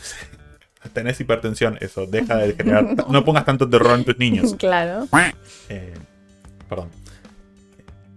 tenés 0.94 1.20
hipertensión, 1.20 1.78
eso, 1.82 2.06
deja 2.06 2.38
de 2.38 2.54
generar. 2.54 2.86
no 3.10 3.26
pongas 3.26 3.44
tanto 3.46 3.70
terror 3.70 3.98
en 3.98 4.06
tus 4.06 4.18
niños. 4.18 4.56
Claro. 4.58 5.08
Eh, 5.70 5.94
perdón. 6.70 6.90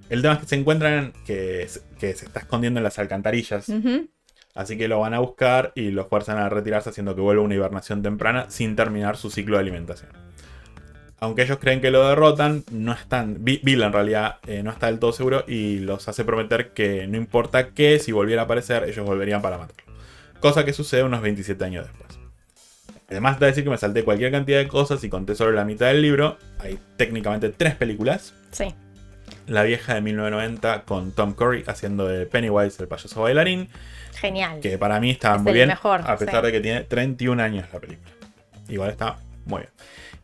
El 0.09 0.23
tema 0.23 0.35
es 0.35 0.41
que 0.41 0.47
se 0.47 0.57
encuentran 0.57 1.13
que, 1.25 1.67
se- 1.69 1.83
que 1.99 2.15
se 2.15 2.27
está 2.27 2.41
escondiendo 2.41 2.79
en 2.81 2.85
las 2.85 2.99
alcantarillas. 2.99 3.69
Ujú. 3.69 4.09
Así 4.55 4.77
que 4.77 4.89
lo 4.89 5.01
van 5.01 5.15
a 5.15 5.21
buscar 5.21 5.73
y 5.75 5.91
lo 5.91 6.07
fuerzan 6.07 6.39
a 6.39 6.49
retirarse, 6.49 6.91
haciendo 6.91 7.15
que 7.15 7.21
vuelva 7.21 7.43
una 7.43 7.55
hibernación 7.55 8.03
temprana 8.03 8.47
sin 8.49 8.77
terminar 8.77 9.17
su 9.17 9.31
ciclo 9.31 9.57
de 9.57 9.63
alimentación. 9.63 10.11
aunque 11.23 11.43
ellos 11.43 11.59
creen 11.61 11.83
que 11.83 11.91
lo 11.91 12.09
derrotan, 12.09 12.65
no 12.71 12.93
están. 12.93 13.45
Bill 13.45 13.83
en 13.83 13.93
realidad 13.93 14.39
eh, 14.47 14.63
no 14.63 14.71
está 14.71 14.87
del 14.87 14.99
todo 14.99 15.13
seguro 15.13 15.45
y 15.47 15.79
los 15.81 16.09
hace 16.09 16.25
prometer 16.25 16.71
que 16.71 17.07
no 17.07 17.19
importa 17.19 17.69
qué, 17.71 17.99
si 17.99 18.11
volviera 18.11 18.43
a 18.43 18.45
aparecer, 18.47 18.85
ellos 18.85 19.05
volverían 19.05 19.43
para 19.43 19.59
matarlo. 19.59 19.93
Cosa 20.41 20.65
que 20.65 20.73
sucede 20.73 21.03
unos 21.03 21.21
27 21.21 21.63
años 21.63 21.87
después. 21.87 22.19
Además 23.11 23.39
de 23.41 23.47
decir 23.47 23.65
que 23.65 23.71
me 23.71 23.77
salté 23.77 24.05
cualquier 24.05 24.31
cantidad 24.31 24.59
de 24.59 24.69
cosas 24.69 25.03
y 25.05 25.11
conté 25.11 25.35
solo 25.35 25.51
la 25.51 25.65
mitad 25.65 25.89
del 25.89 26.01
libro, 26.01 26.39
hay 26.61 26.79
técnicamente 26.97 27.51
tres 27.51 27.75
películas. 27.75 28.35
Sí. 28.53 28.75
La 29.47 29.65
vieja 29.65 29.95
de 29.95 30.01
1990 30.01 30.85
con 30.85 31.13
Tom 31.13 31.35
Curry 31.35 31.65
haciendo 31.67 32.07
de 32.07 32.25
Pennywise, 32.27 32.81
el 32.81 32.89
payaso 32.89 33.21
bailarín. 33.21 33.69
Genial. 34.15 34.61
Que 34.61 34.79
para 34.79 35.01
mí 35.01 35.11
está 35.11 35.39
muy 35.39 35.53
bien, 35.53 35.69
mejor, 35.69 36.03
a 36.05 36.17
pesar 36.17 36.45
de 36.45 36.53
que 36.53 36.61
tiene 36.61 36.81
31 36.83 37.43
años 37.43 37.67
la 37.73 37.81
película. 37.81 38.11
Igual 38.69 38.91
está 38.91 39.17
muy 39.47 39.61
bien. 39.61 39.71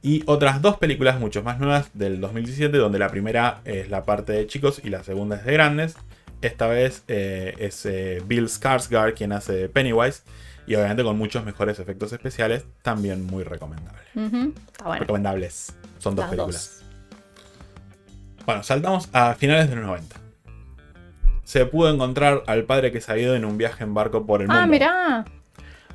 Y 0.03 0.23
otras 0.27 0.63
dos 0.63 0.77
películas 0.77 1.19
mucho 1.19 1.43
más 1.43 1.59
nuevas 1.59 1.91
del 1.95 2.21
2017, 2.21 2.77
donde 2.77 2.99
la 2.99 3.09
primera 3.09 3.61
es 3.65 3.91
la 3.91 4.05
parte 4.05 4.33
de 4.33 4.47
chicos 4.47 4.81
y 4.85 4.91
la 4.91 5.03
segunda 5.03 5.37
es 5.37 5.45
de 5.45 5.53
grandes. 5.53 5.97
Esta 6.43 6.67
vez 6.67 7.03
eh, 7.09 7.55
es 7.59 7.85
eh, 7.87 8.23
Bill 8.25 8.47
Skarsgård 8.47 9.15
quien 9.15 9.33
hace 9.33 9.69
Pennywise. 9.69 10.23
Y 10.67 10.75
obviamente 10.75 11.03
con 11.05 11.17
muchos 11.17 11.45
mejores 11.45 11.79
efectos 11.79 12.13
especiales, 12.13 12.65
también 12.83 13.25
muy 13.25 13.45
recomendable. 13.45 14.01
Recomendables. 14.99 15.75
Son 15.99 16.17
dos 16.17 16.27
películas. 16.27 16.85
Bueno, 18.45 18.63
saltamos 18.63 19.09
a 19.13 19.35
finales 19.35 19.71
de 19.71 19.77
los 19.77 19.87
90. 19.87 20.26
Se 21.47 21.65
pudo 21.65 21.89
encontrar 21.89 22.43
al 22.47 22.65
padre 22.65 22.93
que 22.93 23.01
se 23.01 23.11
ha 23.11 23.17
ido 23.17 23.35
en 23.35 23.47
un 23.47 23.57
viaje 23.57 23.85
en 23.85 23.95
barco 23.95 24.27
por 24.27 24.43
el 24.43 24.51
ah, 24.51 24.55
mundo. 24.55 24.63
Ah, 24.63 24.67
mirá. 24.67 25.25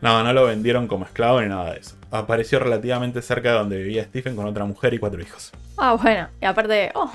No, 0.01 0.23
no 0.23 0.33
lo 0.33 0.45
vendieron 0.45 0.87
como 0.87 1.05
esclavo 1.05 1.41
ni 1.41 1.47
nada 1.47 1.73
de 1.73 1.79
eso 1.81 1.95
apareció 2.11 2.59
relativamente 2.59 3.21
cerca 3.21 3.51
de 3.51 3.57
donde 3.57 3.77
vivía 3.77 4.03
Stephen 4.03 4.35
con 4.35 4.45
otra 4.45 4.65
mujer 4.65 4.93
y 4.93 4.99
cuatro 4.99 5.21
hijos. 5.21 5.51
Ah, 5.77 5.93
bueno, 5.93 6.27
y 6.41 6.45
aparte, 6.45 6.91
oh, 6.93 7.11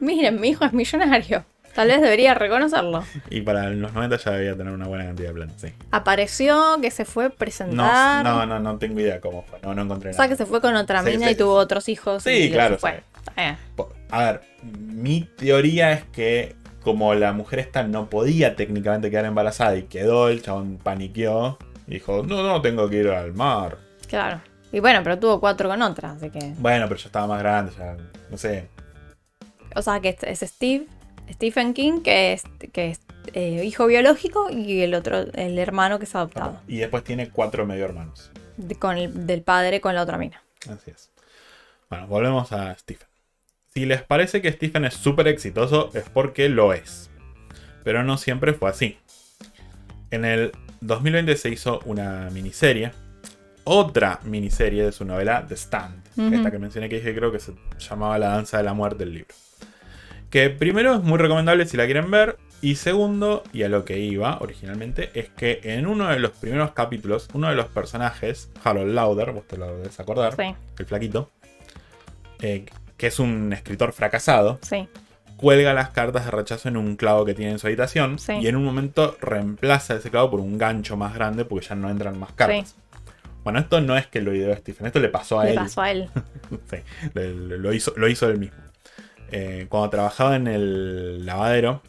miren, 0.00 0.40
mi 0.40 0.48
hijo 0.48 0.64
es 0.64 0.72
millonario. 0.72 1.44
Tal 1.74 1.86
vez 1.86 2.00
debería 2.00 2.34
reconocerlo. 2.34 3.04
Y 3.30 3.42
para 3.42 3.70
los 3.70 3.92
90 3.92 4.16
ya 4.16 4.30
debía 4.32 4.56
tener 4.56 4.72
una 4.72 4.88
buena 4.88 5.04
cantidad 5.04 5.28
de 5.28 5.34
plata, 5.34 5.52
sí. 5.56 5.68
Apareció, 5.92 6.78
que 6.82 6.90
se 6.90 7.04
fue 7.04 7.30
presentar. 7.30 8.24
No, 8.24 8.44
no, 8.44 8.58
no, 8.58 8.78
tengo 8.78 8.98
idea 8.98 9.20
cómo 9.20 9.44
fue. 9.44 9.60
No, 9.62 9.72
no 9.74 9.82
encontré 9.82 10.10
nada. 10.10 10.20
O 10.20 10.26
sea, 10.26 10.28
que 10.28 10.36
se 10.36 10.46
fue 10.46 10.60
con 10.60 10.74
otra 10.74 11.02
mina 11.02 11.30
y 11.30 11.36
tuvo 11.36 11.54
otros 11.54 11.88
hijos. 11.88 12.24
Sí, 12.24 12.50
claro. 12.50 12.76
A 14.10 14.18
ver, 14.24 14.40
mi 14.62 15.22
teoría 15.36 15.92
es 15.92 16.04
que 16.06 16.56
como 16.82 17.14
la 17.14 17.32
mujer 17.32 17.58
esta 17.58 17.82
no 17.82 18.08
podía 18.08 18.56
técnicamente 18.56 19.10
quedar 19.10 19.26
embarazada 19.26 19.76
y 19.76 19.84
quedó, 19.84 20.28
el 20.28 20.42
chabón 20.42 20.78
paniqueó 20.82 21.58
y 21.86 21.94
dijo, 21.94 22.22
no, 22.22 22.42
no, 22.42 22.62
tengo 22.62 22.88
que 22.88 22.96
ir 22.96 23.08
al 23.08 23.32
mar. 23.32 23.78
Claro. 24.08 24.40
Y 24.72 24.80
bueno, 24.80 25.00
pero 25.02 25.18
tuvo 25.18 25.40
cuatro 25.40 25.68
con 25.68 25.82
otra, 25.82 26.12
así 26.12 26.30
que. 26.30 26.54
Bueno, 26.58 26.86
pero 26.88 27.00
ya 27.00 27.06
estaba 27.06 27.26
más 27.26 27.40
grande, 27.40 27.72
ya. 27.76 27.96
No 28.30 28.38
sé. 28.38 28.68
O 29.74 29.82
sea, 29.82 30.00
que 30.00 30.16
es 30.22 30.40
Steve, 30.40 30.86
Stephen 31.32 31.74
King, 31.74 32.02
que 32.02 32.32
es, 32.32 32.44
que 32.72 32.90
es 32.90 33.00
eh, 33.34 33.64
hijo 33.64 33.86
biológico, 33.86 34.48
y 34.50 34.82
el 34.82 34.94
otro, 34.94 35.20
el 35.34 35.58
hermano 35.58 35.98
que 35.98 36.04
es 36.04 36.14
adoptado. 36.14 36.60
Y 36.68 36.78
después 36.78 37.04
tiene 37.04 37.30
cuatro 37.30 37.66
medio 37.66 37.84
hermanos. 37.84 38.30
con 38.78 38.96
el, 38.96 39.26
del 39.26 39.42
padre 39.42 39.80
con 39.80 39.94
la 39.94 40.02
otra 40.02 40.18
mina. 40.18 40.42
Así 40.68 40.90
es. 40.90 41.10
Bueno, 41.88 42.06
volvemos 42.06 42.52
a 42.52 42.76
Stephen. 42.76 43.09
Si 43.72 43.86
les 43.86 44.02
parece 44.02 44.42
que 44.42 44.52
Stephen 44.52 44.84
es 44.84 44.94
súper 44.94 45.28
exitoso, 45.28 45.90
es 45.94 46.04
porque 46.08 46.48
lo 46.48 46.72
es. 46.72 47.10
Pero 47.84 48.02
no 48.02 48.18
siempre 48.18 48.52
fue 48.52 48.70
así. 48.70 48.98
En 50.10 50.24
el 50.24 50.52
2020 50.80 51.36
se 51.36 51.50
hizo 51.50 51.80
una 51.84 52.28
miniserie 52.30 52.92
otra 53.64 54.18
miniserie 54.24 54.84
de 54.84 54.92
su 54.92 55.04
novela 55.04 55.46
The 55.46 55.54
Stand. 55.54 56.00
Esta 56.34 56.50
que 56.50 56.58
mencioné 56.58 56.88
que 56.88 56.96
dije 56.96 57.14
creo 57.14 57.32
que 57.32 57.38
se 57.38 57.52
llamaba 57.78 58.18
La 58.18 58.30
Danza 58.30 58.58
de 58.58 58.64
la 58.64 58.74
Muerte 58.74 59.04
del 59.04 59.14
libro. 59.14 59.34
Que 60.28 60.50
primero 60.50 60.94
es 60.94 61.02
muy 61.02 61.18
recomendable 61.18 61.66
si 61.66 61.76
la 61.76 61.84
quieren 61.84 62.10
ver. 62.10 62.36
Y 62.62 62.74
segundo, 62.74 63.42
y 63.54 63.62
a 63.62 63.70
lo 63.70 63.86
que 63.86 63.98
iba 63.98 64.38
originalmente, 64.40 65.10
es 65.14 65.30
que 65.30 65.60
en 65.62 65.86
uno 65.86 66.08
de 66.08 66.18
los 66.18 66.32
primeros 66.32 66.72
capítulos, 66.72 67.28
uno 67.32 67.48
de 67.48 67.54
los 67.54 67.66
personajes, 67.66 68.50
Harold 68.62 68.92
Lauder, 68.92 69.32
vos 69.32 69.46
te 69.46 69.56
lo 69.56 69.78
debes 69.78 69.98
acordar, 69.98 70.34
el 70.78 70.84
flaquito, 70.84 71.30
eh, 72.42 72.66
que 73.00 73.06
es 73.06 73.18
un 73.18 73.50
escritor 73.54 73.94
fracasado, 73.94 74.60
cuelga 75.38 75.72
las 75.72 75.88
cartas 75.88 76.26
de 76.26 76.30
rechazo 76.32 76.68
en 76.68 76.76
un 76.76 76.96
clavo 76.96 77.24
que 77.24 77.32
tiene 77.32 77.52
en 77.52 77.58
su 77.58 77.66
habitación 77.66 78.18
y 78.42 78.46
en 78.46 78.56
un 78.56 78.62
momento 78.62 79.16
reemplaza 79.22 79.94
ese 79.94 80.10
clavo 80.10 80.32
por 80.32 80.40
un 80.40 80.58
gancho 80.58 80.98
más 80.98 81.14
grande 81.14 81.46
porque 81.46 81.66
ya 81.66 81.76
no 81.76 81.88
entran 81.88 82.18
más 82.18 82.32
cartas. 82.32 82.76
Bueno, 83.42 83.58
esto 83.58 83.80
no 83.80 83.96
es 83.96 84.06
que 84.06 84.20
lo 84.20 84.34
ideó 84.34 84.54
Stephen, 84.54 84.86
esto 84.86 85.00
le 85.00 85.08
pasó 85.08 85.40
a 85.40 85.48
él. 85.48 85.54
Le 85.54 85.60
pasó 85.62 85.80
a 85.80 85.90
él. 85.90 86.10
sí, 86.70 86.76
lo, 87.14 87.72
hizo, 87.72 87.94
lo 87.96 88.06
hizo 88.06 88.28
él 88.28 88.38
mismo. 88.38 88.58
Eh, 89.30 89.64
cuando 89.70 89.88
trabajaba 89.88 90.36
en 90.36 90.46
el 90.46 91.24
lavadero, 91.24 91.80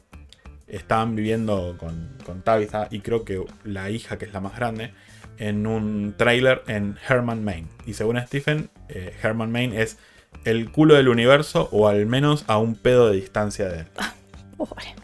estaban 0.69 1.13
viviendo 1.13 1.76
con, 1.78 2.15
con 2.26 2.41
Tabitha 2.41 2.88
y 2.89 3.02
creo 3.02 3.26
que 3.26 3.43
la 3.65 3.89
hija, 3.89 4.17
que 4.17 4.24
es 4.24 4.32
la 4.32 4.39
más 4.39 4.56
grande, 4.56 4.93
en 5.39 5.67
un 5.67 6.15
trailer 6.15 6.63
en 6.67 6.97
Herman, 7.10 7.43
Maine. 7.43 7.67
Y 7.86 7.95
según 7.95 8.17
Stephen, 8.21 8.69
eh, 8.88 9.13
Herman, 9.21 9.52
Maine 9.52 9.82
es 9.82 9.97
el 10.45 10.71
culo 10.71 10.95
del 10.95 11.09
universo 11.09 11.69
o 11.71 11.87
al 11.87 12.05
menos 12.05 12.45
a 12.47 12.57
un 12.57 12.75
pedo 12.75 13.09
de 13.09 13.15
distancia 13.17 13.67
de 13.67 13.79
él. 13.81 13.87
Ah, 13.97 14.13
pobre. 14.57 14.95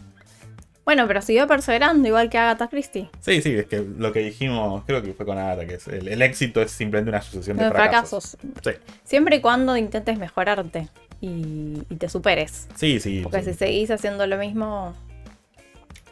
Bueno, 0.88 1.06
pero 1.06 1.20
siguió 1.20 1.46
perseverando, 1.46 2.08
igual 2.08 2.30
que 2.30 2.38
Agatha 2.38 2.68
Christie. 2.68 3.10
Sí, 3.20 3.42
sí, 3.42 3.52
es 3.56 3.66
que 3.66 3.84
lo 3.98 4.10
que 4.10 4.20
dijimos, 4.20 4.84
creo 4.86 5.02
que 5.02 5.12
fue 5.12 5.26
con 5.26 5.36
Agatha, 5.36 5.66
que 5.66 5.78
el, 5.94 6.22
éxito 6.22 6.62
es 6.62 6.70
simplemente 6.70 7.10
una 7.10 7.20
sucesión 7.20 7.58
de, 7.58 7.70
fracasos. 7.70 8.38
Sí. 8.64 8.70
Siempre 9.04 9.36
y 9.36 9.40
cuando 9.42 9.76
intentes 9.76 10.18
mejorarte 10.18 10.88
y, 11.20 11.82
te 11.98 12.08
superes. 12.08 12.68
Sí, 12.74 13.00
sí. 13.00 13.20
Porque 13.22 13.42
si 13.42 13.52
seguís 13.52 13.90
haciendo 13.90 14.26
lo 14.26 14.38
mismo. 14.38 14.94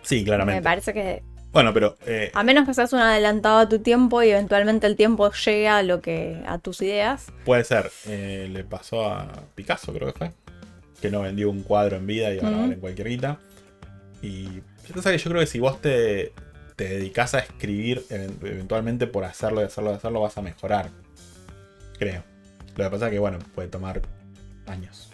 Sí, 0.03 0.23
claramente. 0.25 0.61
Me 0.61 0.63
parece 0.63 0.93
que. 0.93 1.23
Bueno, 1.57 1.73
pero. 1.73 1.97
Eh, 2.05 2.31
a 2.35 2.43
menos 2.43 2.67
que 2.67 2.75
seas 2.75 2.93
un 2.93 2.99
adelantado 2.99 3.61
a 3.61 3.67
tu 3.67 3.79
tiempo 3.79 4.23
y 4.23 4.29
eventualmente 4.29 4.87
el 4.87 4.95
tiempo 4.95 5.33
llegue 5.33 5.69
a 5.69 5.83
lo 5.83 6.03
que. 6.03 6.43
a 6.47 6.59
tus 6.59 6.83
ideas. 6.83 7.33
Puede 7.47 7.65
ser. 7.65 7.91
Eh, 8.07 8.47
le 8.53 8.63
pasó 8.63 9.07
a 9.07 9.27
Picasso, 9.55 9.91
creo 9.95 10.13
que 10.13 10.19
fue. 10.19 10.33
Que 11.01 11.11
no 11.11 11.23
vendió 11.23 11.49
un 11.49 11.63
cuadro 11.63 11.97
en 11.97 12.07
vida 12.07 12.31
y 12.35 12.41
ahora 12.41 12.59
vale 12.59 12.75
en 12.75 12.81
cualquier 12.81 13.09
guita. 13.09 13.39
Y 14.21 14.57
yo 14.87 15.03
creo 15.03 15.41
que 15.41 15.47
si 15.47 15.59
vos 15.59 15.81
te, 15.81 16.35
te 16.77 16.89
dedicas 16.91 17.33
a 17.33 17.39
escribir 17.39 18.05
eventualmente 18.11 19.07
por 19.07 19.25
hacerlo 19.25 19.63
y 19.63 19.65
hacerlo 19.65 19.93
y 19.93 19.95
hacerlo, 19.95 20.21
vas 20.21 20.37
a 20.37 20.43
mejorar. 20.43 20.91
Creo. 21.99 22.23
Lo 22.77 22.85
que 22.85 22.91
pasa 22.91 23.07
es 23.07 23.13
que, 23.13 23.19
bueno, 23.19 23.39
puede 23.55 23.69
tomar 23.69 24.03
años. 24.67 25.11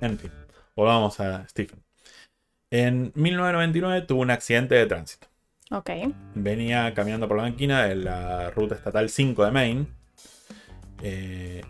En 0.00 0.18
fin, 0.18 0.32
volvamos 0.74 1.20
a 1.20 1.46
Stephen. 1.46 1.85
En 2.70 3.12
1999 3.14 4.02
tuvo 4.02 4.22
un 4.22 4.30
accidente 4.30 4.74
de 4.74 4.86
tránsito. 4.86 5.28
Ok. 5.70 5.90
Venía 6.34 6.92
caminando 6.94 7.28
por 7.28 7.36
la 7.36 7.44
banquina 7.44 7.84
de 7.84 7.96
la 7.96 8.50
ruta 8.50 8.74
estatal 8.74 9.08
5 9.08 9.44
de 9.44 9.50
Maine. 9.50 9.86
Eh, 11.02 11.62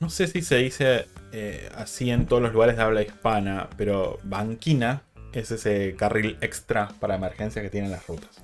no 0.00 0.10
sé 0.10 0.26
si 0.26 0.42
se 0.42 0.56
dice 0.56 1.06
eh, 1.32 1.70
así 1.76 2.10
en 2.10 2.26
todos 2.26 2.42
los 2.42 2.52
lugares 2.52 2.76
de 2.76 2.82
habla 2.82 3.02
hispana, 3.02 3.68
pero 3.76 4.18
banquina 4.22 5.02
es 5.32 5.50
ese 5.50 5.94
carril 5.96 6.36
extra 6.40 6.88
para 7.00 7.14
emergencia 7.14 7.62
que 7.62 7.70
tienen 7.70 7.90
las 7.90 8.06
rutas. 8.06 8.42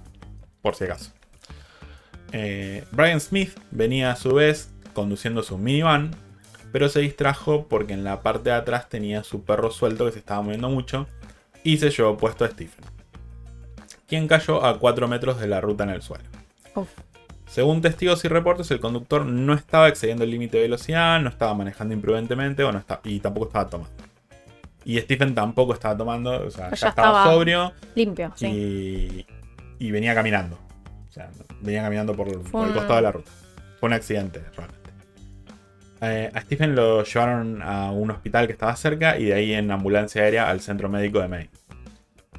Por 0.63 0.75
si 0.75 0.85
acaso. 0.85 1.13
Eh, 2.33 2.85
Brian 2.93 3.21
Smith 3.21 3.59
venía 3.71 4.13
a 4.13 4.17
su 4.17 4.35
vez 4.35 4.71
conduciendo 4.93 5.43
su 5.43 5.59
minivan, 5.59 6.15
pero 6.73 6.89
se 6.89 7.01
distrajo 7.01 7.67
porque 7.69 7.95
en 7.95 8.05
la 8.05 8.23
parte 8.23 8.51
de 8.51 8.57
atrás 8.57 8.89
tenía 8.89 9.25
su 9.25 9.45
perro 9.45 9.71
suelto 9.71 10.07
que 10.07 10.13
se 10.13 10.19
estaba 10.19 10.43
moviendo 10.43 10.69
mucho 10.69 11.07
y 11.69 11.77
se 11.77 11.91
llevó 11.91 12.17
puesto 12.17 12.47
a 12.47 12.49
Stephen, 12.49 12.83
quien 14.07 14.27
cayó 14.27 14.65
a 14.65 14.79
4 14.79 15.07
metros 15.07 15.39
de 15.39 15.49
la 15.49 15.61
ruta 15.61 15.85
en 15.85 15.91
el 15.91 16.01
suelo. 16.01 16.25
Según 17.45 17.83
testigos 17.83 18.25
y 18.25 18.29
reportes, 18.29 18.71
el 18.71 18.81
conductor 18.81 19.27
no 19.27 19.53
estaba 19.53 19.87
excediendo 19.89 20.25
el 20.25 20.31
límite 20.31 20.57
de 20.57 20.63
velocidad, 20.63 21.21
no 21.21 21.29
estaba 21.29 21.53
manejando 21.53 21.93
imprudentemente 21.93 22.65
o 22.65 22.73
y 23.05 23.21
tampoco 23.21 23.49
estaba 23.49 23.69
tomando. 23.69 24.03
Y 24.87 24.99
Stephen 24.99 25.35
tampoco 25.35 25.75
estaba 25.75 25.95
tomando, 25.95 26.47
o 26.47 26.51
sea, 26.51 26.73
ya, 26.73 26.89
estaba, 26.89 27.25
sobrio. 27.25 27.75
Limpio, 27.95 28.33
sí. 28.35 29.27
Y, 29.79 29.91
venía 29.91 30.15
caminando. 30.15 30.59
O 31.07 31.13
sea, 31.13 31.29
venía 31.61 31.83
caminando 31.83 32.15
por, 32.15 32.29
el 32.29 32.41
costado 32.41 32.97
de 32.97 33.03
la 33.03 33.13
ruta. 33.13 33.31
Fue 33.79 33.89
un 33.89 33.93
accidente, 33.93 34.43
realmente. 34.57 34.88
Eh, 36.01 36.31
a 36.33 36.41
Stephen 36.41 36.75
lo 36.75 37.03
llevaron 37.03 37.63
a 37.63 37.91
un 37.91 38.11
hospital 38.11 38.47
que 38.47 38.53
estaba 38.53 38.77
cerca 38.77 39.19
y 39.19 39.25
de 39.27 39.35
ahí 39.35 39.53
en 39.55 39.71
ambulancia 39.71 40.23
aérea 40.23 40.49
al 40.49 40.61
centro 40.61 40.89
médico 40.89 41.21
de 41.21 41.29
Maine. 41.29 41.51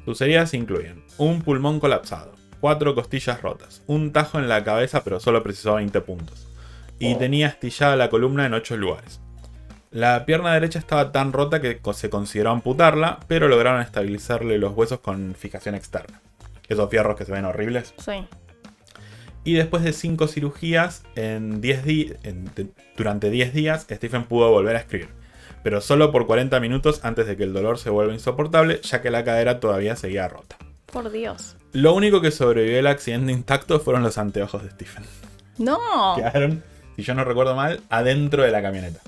Sus 0.04 0.20
heridas 0.22 0.54
incluyen 0.54 1.04
un 1.18 1.42
pulmón 1.42 1.78
colapsado, 1.78 2.32
cuatro 2.60 2.94
costillas 2.94 3.42
rotas, 3.42 3.82
un 3.86 4.12
tajo 4.12 4.38
en 4.38 4.48
la 4.48 4.64
cabeza 4.64 5.04
pero 5.04 5.20
solo 5.20 5.42
precisó 5.42 5.74
20 5.74 6.00
puntos. 6.00 6.46
Y 6.98 7.14
tenía 7.14 7.48
astillada 7.48 7.96
la 7.96 8.10
columna 8.10 8.44
en 8.44 8.52
8 8.52 8.76
lugares. 8.76 9.20
La 9.90 10.26
pierna 10.26 10.52
derecha 10.52 10.78
estaba 10.78 11.12
tan 11.12 11.32
rota 11.32 11.60
que 11.60 11.80
se 11.94 12.10
consideró 12.10 12.50
amputarla, 12.50 13.20
pero 13.26 13.48
lograron 13.48 13.80
estabilizarle 13.80 14.58
los 14.58 14.76
huesos 14.76 15.00
con 15.00 15.34
fijación 15.34 15.74
externa. 15.74 16.20
Esos 16.68 16.88
fierros 16.90 17.16
que 17.16 17.24
se 17.24 17.32
ven 17.32 17.46
horribles. 17.46 17.94
Sí. 17.98 18.26
Y 19.44 19.54
después 19.54 19.82
de 19.82 19.92
cinco 19.92 20.26
cirugías, 20.28 21.02
en 21.16 21.60
10 21.60 21.84
di- 21.84 22.12
en- 22.22 22.44
de- 22.54 22.68
durante 22.96 23.30
10 23.30 23.54
días, 23.54 23.86
Stephen 23.90 24.24
pudo 24.24 24.50
volver 24.50 24.76
a 24.76 24.80
escribir. 24.80 25.08
Pero 25.62 25.80
solo 25.80 26.12
por 26.12 26.26
40 26.26 26.60
minutos 26.60 27.00
antes 27.04 27.26
de 27.26 27.36
que 27.36 27.44
el 27.44 27.52
dolor 27.52 27.78
se 27.78 27.90
vuelva 27.90 28.12
insoportable, 28.12 28.80
ya 28.82 29.00
que 29.02 29.10
la 29.10 29.24
cadera 29.24 29.60
todavía 29.60 29.96
seguía 29.96 30.28
rota. 30.28 30.56
Por 30.86 31.10
Dios. 31.10 31.56
Lo 31.72 31.94
único 31.94 32.20
que 32.20 32.30
sobrevivió 32.30 32.80
al 32.80 32.86
accidente 32.88 33.32
intacto 33.32 33.78
fueron 33.80 34.02
los 34.02 34.18
anteojos 34.18 34.62
de 34.62 34.70
Stephen. 34.70 35.04
No. 35.58 35.78
Quedaron, 36.16 36.62
si 36.96 37.02
yo 37.02 37.14
no 37.14 37.24
recuerdo 37.24 37.54
mal, 37.54 37.80
adentro 37.90 38.42
de 38.42 38.50
la 38.50 38.60
camioneta. 38.62 39.00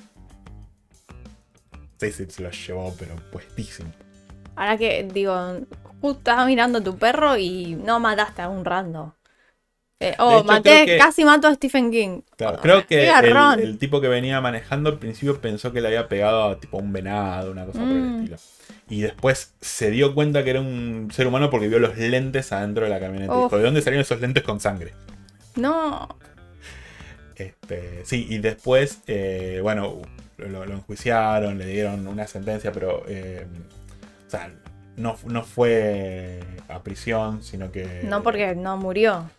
Sí, 1.99 2.11
sí, 2.13 2.27
se 2.29 2.43
los 2.43 2.67
llevó, 2.67 2.95
pero 2.99 3.15
puestísimo. 3.31 3.91
Ahora 4.57 4.77
que 4.77 5.09
digo, 5.13 5.35
justo 6.01 6.19
estabas 6.19 6.47
mirando 6.47 6.79
a 6.79 6.83
tu 6.85 6.97
perro 6.99 7.37
y 7.37 7.75
no 7.77 8.01
mataste 8.01 8.43
a 8.43 8.49
un 8.49 8.65
random. 8.65 9.13
Eh, 10.03 10.15
oh, 10.19 10.39
hecho, 10.39 10.45
maté, 10.45 10.85
que- 10.87 10.99
casi 10.99 11.25
mato 11.25 11.47
a 11.49 11.55
Stephen 11.55 11.91
King. 11.91 12.21
Claro, 12.37 12.59
creo 12.61 12.87
que 12.87 13.09
el, 13.09 13.79
tipo 13.79 14.01
que 14.01 14.09
venía 14.09 14.41
manejando 14.41 14.91
al 14.91 14.99
principio 14.99 15.41
pensó 15.41 15.73
que 15.73 15.81
le 15.81 15.89
había 15.89 16.09
pegado 16.09 16.45
a 16.51 16.59
tipo 16.61 16.79
un 16.79 16.93
venado, 16.93 17.51
una 17.53 17.65
cosa 17.65 17.81
por 17.81 17.89
el 17.89 18.03
Mm. 18.03 18.19
estilo. 18.21 18.37
Y 18.89 19.01
después 19.01 19.55
se 19.61 19.91
dio 19.91 20.15
cuenta 20.15 20.45
que 20.45 20.51
era 20.51 20.61
un 20.61 21.09
ser 21.13 21.27
humano 21.27 21.51
porque 21.51 21.69
vio 21.69 21.79
los 21.79 21.97
lentes 21.97 22.53
adentro 22.53 22.85
de 22.85 22.91
la 22.91 23.01
camioneta. 23.01 23.33
Dijo, 23.35 23.57
¿de 23.57 23.63
dónde 23.63 23.81
salieron 23.81 24.03
esos 24.03 24.21
lentes 24.21 24.43
con 24.43 24.61
sangre? 24.61 24.93
No. 25.57 26.09
Este, 27.37 28.05
sí, 28.05 28.27
y 28.29 28.39
después, 28.39 29.01
eh, 29.07 29.61
bueno, 29.63 30.03
lo, 30.37 30.67
lo 30.67 30.75
enjuiciaron, 30.75 31.59
le 31.59 31.67
dieron 31.67 32.07
una 32.07 32.27
sentencia, 32.27 32.73
pero, 32.73 33.05
eh, 33.09 33.47
o 34.27 34.31
sea, 34.31 34.51
no, 34.97 35.17
no 35.27 35.43
fue 35.43 36.41
a 36.69 36.83
prisión, 36.83 37.43
sino 37.43 37.73
que... 37.73 38.03
No 38.05 38.23
porque 38.23 38.55
no 38.55 38.77
murió. 38.77 39.31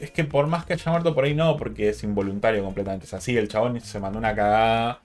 Es 0.00 0.10
que 0.10 0.24
por 0.24 0.46
más 0.46 0.64
que 0.64 0.74
haya 0.74 0.90
muerto 0.92 1.14
por 1.14 1.24
ahí, 1.24 1.34
no, 1.34 1.56
porque 1.56 1.88
es 1.88 2.02
involuntario 2.04 2.62
completamente. 2.62 3.06
O 3.06 3.08
sea, 3.08 3.20
sí, 3.20 3.36
el 3.36 3.48
chabón 3.48 3.80
se 3.80 3.98
mandó 3.98 4.18
una 4.18 4.34
cagada, 4.34 5.00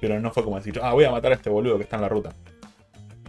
pero 0.00 0.18
no 0.20 0.30
fue 0.32 0.42
como 0.44 0.56
decir, 0.56 0.80
ah, 0.82 0.92
voy 0.94 1.04
a 1.04 1.10
matar 1.10 1.32
a 1.32 1.34
este 1.34 1.50
boludo 1.50 1.76
que 1.76 1.82
está 1.84 1.96
en 1.96 2.02
la 2.02 2.08
ruta. 2.08 2.30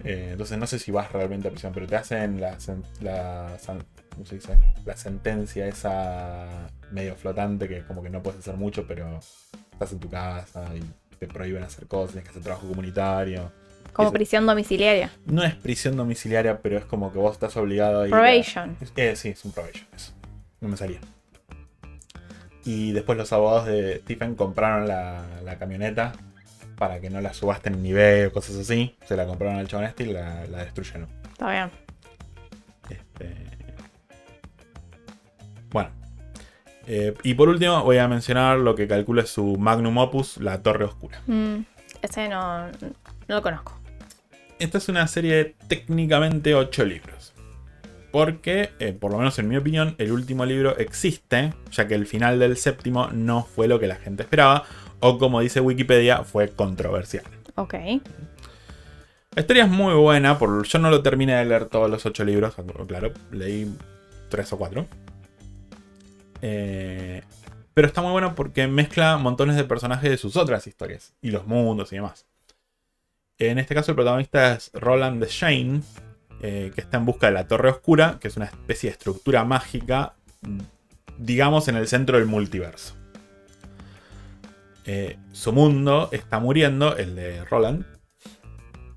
Eh, 0.03 0.29
entonces 0.31 0.57
no 0.57 0.65
sé 0.65 0.79
si 0.79 0.91
vas 0.91 1.11
realmente 1.11 1.47
a 1.47 1.51
prisión, 1.51 1.73
pero 1.73 1.85
te 1.87 1.95
hacen 1.95 2.39
la, 2.41 2.57
la, 3.01 3.59
san- 3.59 3.83
¿cómo 4.13 4.25
se 4.25 4.35
dice? 4.35 4.57
la 4.85 4.97
sentencia 4.97 5.67
esa 5.67 6.47
medio 6.91 7.15
flotante 7.15 7.67
que 7.67 7.83
como 7.83 8.01
que 8.01 8.09
no 8.09 8.23
puedes 8.23 8.39
hacer 8.39 8.55
mucho, 8.55 8.87
pero 8.87 9.19
estás 9.73 9.91
en 9.91 9.99
tu 9.99 10.09
casa 10.09 10.65
y 10.75 10.81
te 11.19 11.27
prohíben 11.27 11.61
hacer 11.63 11.85
cosas, 11.87 12.11
tienes 12.13 12.23
que 12.23 12.29
hacer 12.31 12.41
trabajo 12.43 12.67
comunitario. 12.67 13.51
Como 13.93 14.07
Eso. 14.07 14.13
prisión 14.13 14.45
domiciliaria. 14.47 15.11
No 15.25 15.43
es 15.43 15.53
prisión 15.53 15.95
domiciliaria, 15.97 16.59
pero 16.61 16.77
es 16.77 16.85
como 16.85 17.11
que 17.11 17.19
vos 17.19 17.33
estás 17.33 17.55
obligado 17.57 18.01
a 18.03 18.07
ir 18.07 18.13
a- 18.13 18.17
Probation. 18.17 18.77
eh, 18.95 19.15
sí, 19.15 19.29
es 19.29 19.45
un 19.45 19.51
probation, 19.51 19.85
eso. 19.95 20.13
No 20.61 20.69
me 20.69 20.77
salía. 20.77 20.99
Y 22.63 22.91
después 22.91 23.17
los 23.17 23.33
abogados 23.33 23.65
de 23.65 23.97
Stephen 24.03 24.35
compraron 24.35 24.87
la, 24.87 25.25
la 25.43 25.57
camioneta 25.57 26.13
para 26.77 26.99
que 26.99 27.09
no 27.09 27.21
la 27.21 27.33
subasten 27.33 27.75
en 27.75 27.85
eBay 27.85 28.25
o 28.25 28.31
cosas 28.31 28.55
así. 28.57 28.95
Se 29.05 29.15
la 29.15 29.25
compraron 29.25 29.57
al 29.57 29.67
chabón 29.67 29.85
este 29.85 30.03
y 30.03 30.13
la, 30.13 30.45
la 30.45 30.63
destruyeron. 30.63 31.07
Está 31.31 31.51
bien. 31.51 31.71
Este... 32.89 33.35
Bueno. 35.71 35.89
Eh, 36.87 37.13
y 37.23 37.33
por 37.33 37.49
último 37.49 37.83
voy 37.83 37.97
a 37.97 38.07
mencionar 38.07 38.57
lo 38.57 38.75
que 38.75 38.87
calcula 38.87 39.25
su 39.25 39.57
magnum 39.57 39.97
opus, 39.97 40.37
La 40.37 40.61
Torre 40.61 40.85
Oscura. 40.85 41.21
Mm, 41.27 41.57
ese 42.01 42.29
no, 42.29 42.67
no 42.67 42.71
lo 43.27 43.41
conozco. 43.41 43.79
Esta 44.59 44.77
es 44.77 44.89
una 44.89 45.07
serie 45.07 45.35
de 45.35 45.55
técnicamente 45.67 46.53
8 46.53 46.85
libros. 46.85 47.30
Porque, 48.11 48.71
eh, 48.79 48.93
por 48.93 49.11
lo 49.11 49.17
menos 49.17 49.39
en 49.39 49.47
mi 49.47 49.55
opinión, 49.55 49.95
el 49.97 50.11
último 50.11 50.45
libro 50.45 50.77
existe, 50.77 51.53
ya 51.71 51.87
que 51.87 51.95
el 51.95 52.05
final 52.05 52.39
del 52.39 52.57
séptimo 52.57 53.07
no 53.07 53.43
fue 53.43 53.67
lo 53.67 53.79
que 53.79 53.87
la 53.87 53.95
gente 53.95 54.23
esperaba, 54.23 54.65
o 54.99 55.17
como 55.17 55.39
dice 55.39 55.61
Wikipedia, 55.61 56.23
fue 56.23 56.49
controversial. 56.49 57.23
Ok. 57.55 57.73
La 59.33 59.41
historia 59.41 59.63
es 59.63 59.69
muy 59.69 59.93
buena, 59.93 60.37
por, 60.37 60.67
yo 60.67 60.79
no 60.79 60.89
lo 60.89 61.01
terminé 61.01 61.35
de 61.35 61.45
leer 61.45 61.65
todos 61.65 61.89
los 61.89 62.05
8 62.05 62.25
libros, 62.25 62.53
claro, 62.87 63.13
leí 63.31 63.73
3 64.29 64.53
o 64.53 64.57
4. 64.57 64.87
pero 67.73 67.87
está 67.87 68.01
muy 68.01 68.11
bueno 68.11 68.35
porque 68.35 68.67
mezcla 68.67 69.17
montones 69.17 69.55
de 69.55 69.63
personajes 69.63 70.09
de 70.09 70.17
sus 70.17 70.35
otras 70.35 70.67
historias, 70.67 71.13
y 71.21 71.31
los 71.31 71.47
mundos 71.47 71.93
y 71.93 71.95
demás. 71.95 72.25
En 73.37 73.57
este 73.57 73.73
caso 73.73 73.91
el 73.91 73.95
protagonista 73.95 74.53
es 74.53 74.69
Roland 74.73 75.23
de 75.23 75.29
Shane, 75.29 75.81
eh, 76.41 76.71
que 76.73 76.81
está 76.81 76.97
en 76.97 77.05
busca 77.05 77.27
de 77.27 77.33
la 77.33 77.47
Torre 77.47 77.69
Oscura, 77.69 78.17
que 78.19 78.27
es 78.27 78.35
una 78.35 78.45
especie 78.45 78.89
de 78.89 78.93
estructura 78.93 79.43
mágica, 79.43 80.13
digamos, 81.17 81.67
en 81.67 81.75
el 81.75 81.87
centro 81.87 82.17
del 82.17 82.25
multiverso. 82.25 82.95
Eh, 84.85 85.17
su 85.31 85.53
mundo 85.53 86.09
está 86.11 86.39
muriendo, 86.39 86.97
el 86.97 87.15
de 87.15 87.45
Roland. 87.45 87.85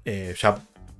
Eh, 0.07 0.35
ya 0.39 0.59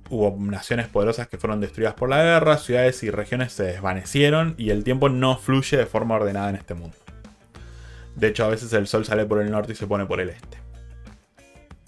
hubo 0.09 0.37
naciones 0.39 0.87
poderosas 0.87 1.27
que 1.27 1.39
fueron 1.39 1.59
destruidas 1.61 1.95
por 1.95 2.09
la 2.09 2.21
guerra, 2.21 2.57
ciudades 2.57 3.01
y 3.01 3.09
regiones 3.09 3.51
se 3.51 3.63
desvanecieron 3.63 4.53
y 4.57 4.69
el 4.69 4.83
tiempo 4.83 5.09
no 5.09 5.37
fluye 5.37 5.77
de 5.77 5.87
forma 5.87 6.15
ordenada 6.15 6.51
en 6.51 6.57
este 6.57 6.75
mundo. 6.75 6.95
De 8.15 8.27
hecho, 8.27 8.45
a 8.45 8.49
veces 8.49 8.71
el 8.73 8.87
sol 8.87 9.03
sale 9.03 9.25
por 9.25 9.41
el 9.41 9.49
norte 9.49 9.73
y 9.73 9.75
se 9.75 9.87
pone 9.87 10.05
por 10.05 10.21
el 10.21 10.29
este. 10.29 10.64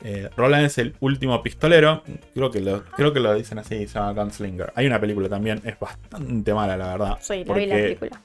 Eh, 0.04 0.30
Roland 0.38 0.66
es 0.66 0.78
el 0.78 0.96
último 1.00 1.42
pistolero. 1.42 2.04
Creo 2.34 2.52
que, 2.52 2.62
lo, 2.62 2.84
creo 2.86 3.14
que 3.14 3.20
lo 3.20 3.34
dicen 3.34 3.60
así, 3.60 3.88
se 3.88 4.00
llama 4.00 4.14
Gunslinger. 4.14 4.72
Hay 4.76 4.86
una 4.88 5.00
película 5.00 5.28
también, 5.30 5.62
es 5.66 5.80
bastante 5.80 6.54
mala, 6.54 6.78
la 6.78 6.88
verdad. 6.90 7.18
Sí, 7.22 7.44
la 7.44 7.54
vi 7.54 7.66
la 7.66 7.76
película. 7.76 8.22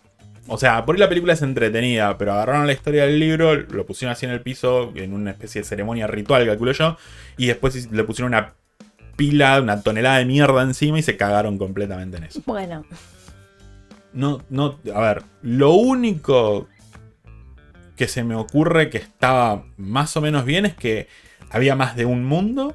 O 0.48 0.58
sea, 0.58 0.84
por 0.84 0.96
ahí 0.96 1.00
la 1.00 1.08
película 1.08 1.34
es 1.34 1.42
entretenida, 1.42 2.18
pero 2.18 2.32
agarraron 2.32 2.66
la 2.66 2.72
historia 2.72 3.04
del 3.04 3.20
libro, 3.20 3.54
lo 3.54 3.86
pusieron 3.86 4.12
así 4.12 4.26
en 4.26 4.32
el 4.32 4.40
piso, 4.40 4.92
en 4.96 5.12
una 5.12 5.30
especie 5.30 5.60
de 5.60 5.66
ceremonia 5.66 6.08
ritual, 6.08 6.44
calculo 6.44 6.72
yo, 6.72 6.96
y 7.36 7.46
después 7.46 7.90
le 7.92 8.04
pusieron 8.04 8.32
una 8.34 8.54
pila, 9.16 9.60
una 9.60 9.82
tonelada 9.82 10.18
de 10.18 10.24
mierda 10.24 10.62
encima 10.62 10.98
y 10.98 11.02
se 11.02 11.16
cagaron 11.16 11.58
completamente 11.58 12.16
en 12.16 12.24
eso. 12.24 12.42
Bueno, 12.44 12.84
No, 14.12 14.42
no, 14.50 14.78
a 14.92 15.00
ver, 15.00 15.22
lo 15.42 15.74
único 15.74 16.66
que 17.96 18.08
se 18.08 18.24
me 18.24 18.34
ocurre 18.34 18.90
que 18.90 18.98
estaba 18.98 19.64
más 19.76 20.16
o 20.16 20.20
menos 20.20 20.44
bien 20.44 20.66
es 20.66 20.74
que 20.74 21.06
había 21.52 21.74
más 21.76 21.96
de 21.96 22.04
un 22.04 22.24
mundo 22.24 22.74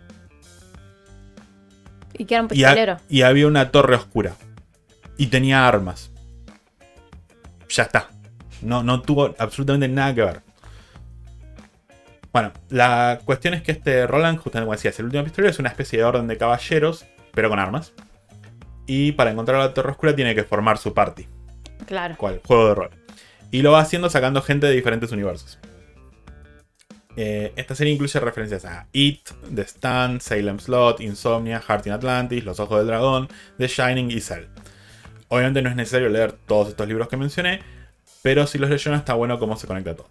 y 2.13 2.25
que 2.25 2.35
era 2.35 2.43
un 2.43 2.49
y, 2.51 2.63
ha- 2.63 2.67
pistolero. 2.69 2.97
y 3.09 3.21
había 3.21 3.47
una 3.47 3.71
torre 3.71 3.95
oscura. 3.95 4.33
Y 5.17 5.27
tenía 5.27 5.67
armas. 5.67 6.11
Ya 7.69 7.83
está. 7.83 8.09
No, 8.61 8.83
no 8.83 9.01
tuvo 9.01 9.35
absolutamente 9.37 9.87
nada 9.87 10.13
que 10.15 10.21
ver. 10.23 10.41
Bueno, 12.31 12.51
la 12.69 13.19
cuestión 13.25 13.53
es 13.55 13.63
que 13.63 13.71
este 13.71 14.05
Roland, 14.05 14.37
justamente 14.39 14.65
como 14.65 14.73
decías, 14.75 14.97
el 14.99 15.05
último 15.05 15.23
pistolero 15.23 15.51
es 15.51 15.59
una 15.59 15.69
especie 15.69 15.99
de 15.99 16.05
orden 16.05 16.27
de 16.27 16.37
caballeros, 16.37 17.05
pero 17.33 17.49
con 17.49 17.59
armas. 17.59 17.93
Y 18.85 19.13
para 19.13 19.31
encontrar 19.31 19.59
la 19.59 19.73
torre 19.73 19.91
oscura 19.91 20.15
tiene 20.15 20.35
que 20.35 20.43
formar 20.43 20.77
su 20.77 20.93
party. 20.93 21.27
Claro. 21.87 22.15
¿Cuál? 22.17 22.41
Juego 22.45 22.69
de 22.69 22.75
rol. 22.75 22.89
Y 23.51 23.61
lo 23.61 23.71
va 23.71 23.79
haciendo 23.81 24.09
sacando 24.09 24.41
gente 24.41 24.67
de 24.67 24.73
diferentes 24.73 25.11
universos. 25.11 25.57
Eh, 27.19 27.51
esta 27.55 27.73
serie 27.73 27.93
incluye 27.93 28.19
referencias 28.19 28.63
a 28.65 28.87
It, 28.93 29.29
The 29.53 29.63
Stand, 29.63 30.21
Salem 30.21 30.59
Slot, 30.59 31.01
Insomnia, 31.01 31.59
Heart 31.59 31.87
in 31.87 31.93
Atlantis, 31.93 32.45
Los 32.45 32.59
Ojos 32.59 32.77
del 32.77 32.87
Dragón, 32.87 33.27
The 33.57 33.67
Shining 33.67 34.11
y 34.11 34.21
Cell. 34.21 34.45
Obviamente 35.29 35.63
no 35.63 35.69
es 35.69 35.75
necesario 35.75 36.09
leer 36.09 36.31
todos 36.31 36.69
estos 36.69 36.87
libros 36.87 37.07
que 37.07 37.17
mencioné, 37.17 37.61
pero 38.21 38.45
si 38.45 38.59
los 38.59 38.69
leyeron 38.69 38.99
está 38.99 39.15
bueno 39.15 39.39
cómo 39.39 39.57
se 39.57 39.65
conecta 39.67 39.95
todo. 39.95 40.09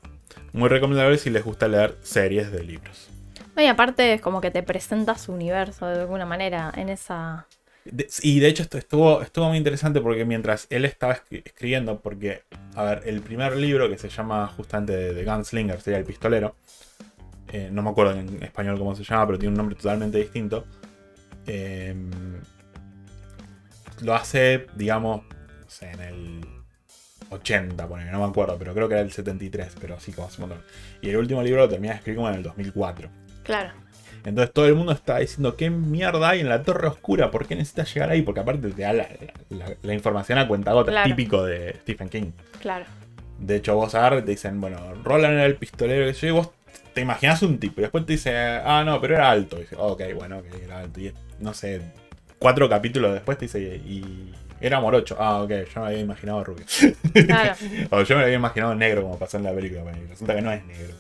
Muy 0.53 0.69
recomendable 0.69 1.17
si 1.19 1.31
les 1.31 1.45
gusta 1.45 1.69
leer 1.69 1.97
series 2.03 2.51
de 2.51 2.65
libros. 2.65 3.09
No, 3.55 3.63
y 3.63 3.67
aparte 3.67 4.15
es 4.15 4.21
como 4.21 4.41
que 4.41 4.51
te 4.51 4.63
presenta 4.63 5.17
su 5.17 5.33
universo 5.33 5.87
de 5.87 6.01
alguna 6.01 6.27
manera 6.27 6.73
en 6.77 6.89
esa... 6.89 7.47
De- 7.85 8.09
y 8.23 8.41
de 8.41 8.49
hecho 8.49 8.65
esto 8.65 8.79
estuvo, 8.79 9.23
estuvo 9.23 9.49
muy 9.49 9.59
interesante 9.59 10.01
porque 10.01 10.25
mientras 10.25 10.67
él 10.71 10.85
estaba 10.85 11.15
escri- 11.15 11.43
escribiendo, 11.45 12.01
porque, 12.01 12.43
a 12.75 12.83
ver, 12.83 13.03
el 13.07 13.21
primer 13.23 13.57
libro 13.57 13.89
que 13.89 13.97
se 13.97 14.09
llama 14.09 14.49
justamente 14.49 15.15
de 15.15 15.25
Gunslinger, 15.25 15.81
sería 15.81 15.99
El 16.01 16.05
Pistolero, 16.05 16.57
eh, 17.53 17.69
no 17.73 17.83
me 17.83 17.91
acuerdo 17.91 18.13
en 18.19 18.43
español 18.43 18.79
cómo 18.79 18.95
se 18.95 19.05
llama, 19.05 19.27
pero 19.27 19.39
tiene 19.39 19.51
un 19.53 19.57
nombre 19.59 19.77
totalmente 19.77 20.19
distinto, 20.19 20.65
eh, 21.47 21.95
lo 24.03 24.15
hace, 24.15 24.67
digamos, 24.75 25.23
no 25.23 25.69
sé, 25.71 25.91
en 25.91 26.01
el 26.01 26.41
80, 27.31 27.87
ponele, 27.89 28.11
no 28.11 28.19
me 28.21 28.27
acuerdo, 28.27 28.57
pero 28.59 28.75
creo 28.75 28.89
que 28.89 28.95
era 28.95 29.03
el 29.03 29.11
73, 29.13 29.75
pero 29.81 29.99
sí, 29.99 30.13
como 30.13 30.29
hace 30.29 30.43
un 30.43 30.49
montón. 30.49 30.65
Y 31.01 31.09
el 31.11 31.17
último 31.17 31.43
libro 31.43 31.63
lo 31.63 31.69
termina 31.69 31.93
de 31.95 31.99
escribir 31.99 32.17
como 32.17 32.29
en 32.29 32.35
el 32.37 32.43
2004. 32.43 33.09
Claro. 33.43 33.71
Entonces 34.25 34.53
todo 34.53 34.67
el 34.67 34.75
mundo 34.75 34.93
está 34.93 35.19
diciendo 35.19 35.57
qué 35.57 35.71
mierda 35.71 36.31
hay 36.31 36.41
en 36.41 36.49
la 36.49 36.63
Torre 36.63 36.89
Oscura, 36.89 37.31
¿por 37.31 37.47
qué 37.47 37.55
necesitas 37.55 37.93
llegar 37.95 38.11
ahí? 38.11 38.23
Porque 38.23 38.41
aparte 38.41 38.71
te 38.71 38.83
da 38.83 38.93
la, 38.93 39.09
la- 39.51 39.77
la 39.81 39.95
información 39.95 40.39
a 40.39 40.49
cuentagotas, 40.49 40.93
Claro. 40.93 41.09
típico 41.09 41.45
de 41.45 41.77
Stephen 41.83 42.09
King. 42.09 42.33
Claro. 42.61 42.85
De 43.39 43.57
hecho, 43.57 43.75
vos 43.77 43.95
agarras 43.95 44.23
y 44.23 44.25
te 44.25 44.31
dicen, 44.33 44.61
bueno, 44.61 44.79
Roland 45.05 45.35
era 45.35 45.45
el 45.47 45.57
pistolero 45.57 46.07
que 46.07 46.13
yo, 46.15 46.27
y 46.27 46.31
vos 46.33 46.51
te 46.93 47.01
imaginas 47.01 47.43
un 47.43 47.59
tipo, 47.59 47.81
y 47.81 47.83
después 47.83 48.07
te 48.07 48.13
dice, 48.13 48.37
ah, 48.37 48.83
no, 48.85 49.01
pero 49.01 49.15
era 49.15 49.31
alto. 49.31 49.57
Y 49.59 49.61
dice, 49.61 49.77
ok, 49.79 50.03
bueno, 50.15 50.39
ok, 50.39 50.47
era 50.65 50.79
alto. 50.79 51.01
Y 51.01 51.13
no 51.41 51.53
sé, 51.55 51.81
cuatro 52.39 52.69
capítulos 52.69 53.13
después 53.13 53.39
te 53.39 53.47
dice, 53.47 53.61
y 53.61 54.33
Era 54.61 54.81
morocho. 54.81 55.17
Ah, 55.19 55.43
ok, 55.43 55.51
yo 55.75 55.81
me 55.83 55.87
había 55.89 56.01
imaginado 56.01 56.43
rubio. 56.45 56.65
Claro. 57.27 57.55
o 57.91 58.03
yo 58.03 58.15
me 58.15 58.21
lo 58.21 58.27
había 58.27 58.37
imaginado 58.37 58.75
negro 58.75 59.03
como 59.03 59.19
pasó 59.19 59.37
en 59.37 59.45
la 59.45 59.53
película. 59.53 59.83
pero 59.85 60.09
Resulta 60.09 60.35
que 60.35 60.43
no 60.43 60.53
es 60.53 60.65
negro. 60.65 60.95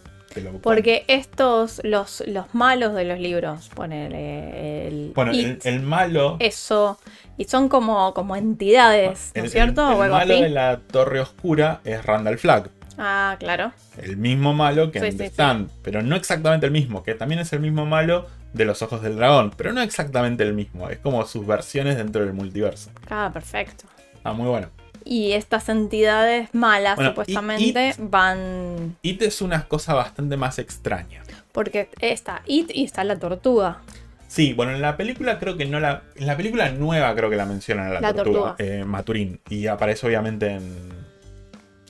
Porque 0.62 1.04
estos, 1.08 1.80
los, 1.84 2.22
los 2.26 2.54
malos 2.54 2.94
de 2.94 3.04
los 3.04 3.18
libros, 3.18 3.70
ponele 3.74 4.86
el 4.86 5.12
Bueno, 5.14 5.32
el, 5.32 5.40
It, 5.40 5.66
el 5.66 5.80
malo. 5.80 6.36
eso, 6.40 6.98
y 7.38 7.44
son 7.44 7.68
como, 7.68 8.12
como 8.12 8.36
entidades, 8.36 9.32
¿no 9.34 9.44
es 9.44 9.52
cierto? 9.52 9.88
El, 9.88 10.04
el 10.04 10.10
malo 10.10 10.40
de 10.40 10.48
la 10.50 10.78
Torre 10.78 11.20
Oscura 11.20 11.80
es 11.84 12.04
Randall 12.04 12.38
Flagg. 12.38 12.70
Ah, 12.98 13.36
claro. 13.38 13.72
El 14.00 14.16
mismo 14.16 14.54
malo 14.54 14.90
que 14.90 15.00
Sí, 15.00 15.06
en 15.06 15.16
The 15.18 15.24
sí. 15.26 15.30
Stand, 15.32 15.70
pero 15.82 16.02
no 16.02 16.16
exactamente 16.16 16.66
el 16.66 16.72
mismo, 16.72 17.02
que 17.02 17.14
también 17.14 17.40
es 17.40 17.52
el 17.52 17.60
mismo 17.60 17.84
malo 17.86 18.26
de 18.52 18.64
los 18.64 18.80
ojos 18.82 19.02
del 19.02 19.16
dragón, 19.16 19.52
pero 19.56 19.72
no 19.72 19.82
exactamente 19.82 20.42
el 20.44 20.54
mismo, 20.54 20.88
es 20.88 20.98
como 20.98 21.24
sus 21.26 21.46
versiones 21.46 21.96
dentro 21.98 22.24
del 22.24 22.32
multiverso. 22.32 22.90
Ah, 23.10 23.30
perfecto. 23.32 23.84
Ah, 24.24 24.32
muy 24.32 24.48
bueno. 24.48 24.68
Y 25.04 25.32
estas 25.32 25.68
entidades 25.68 26.48
malas, 26.52 26.96
Bueno, 26.96 27.10
supuestamente, 27.10 27.94
van. 27.98 28.96
It 29.02 29.22
es 29.22 29.40
una 29.40 29.68
cosa 29.68 29.94
bastante 29.94 30.36
más 30.36 30.58
extraña. 30.58 31.22
Porque 31.52 31.88
está 32.00 32.42
It 32.46 32.70
y 32.74 32.84
está 32.84 33.04
la 33.04 33.16
tortuga. 33.18 33.78
Sí, 34.26 34.52
bueno, 34.54 34.72
en 34.72 34.80
la 34.82 34.96
película 34.96 35.38
creo 35.38 35.56
que 35.56 35.64
no 35.66 35.78
la. 35.78 36.02
En 36.16 36.26
la 36.26 36.36
película 36.36 36.70
nueva 36.70 37.14
creo 37.14 37.30
que 37.30 37.36
la 37.36 37.46
mencionan 37.46 37.86
a 37.86 37.90
la, 37.94 38.00
La 38.00 38.14
tortuga, 38.14 38.56
tortuga. 38.56 38.56
eh, 38.58 38.84
Maturín. 38.84 39.40
Y 39.48 39.68
aparece 39.68 40.06
obviamente 40.06 40.48
en. 40.50 40.95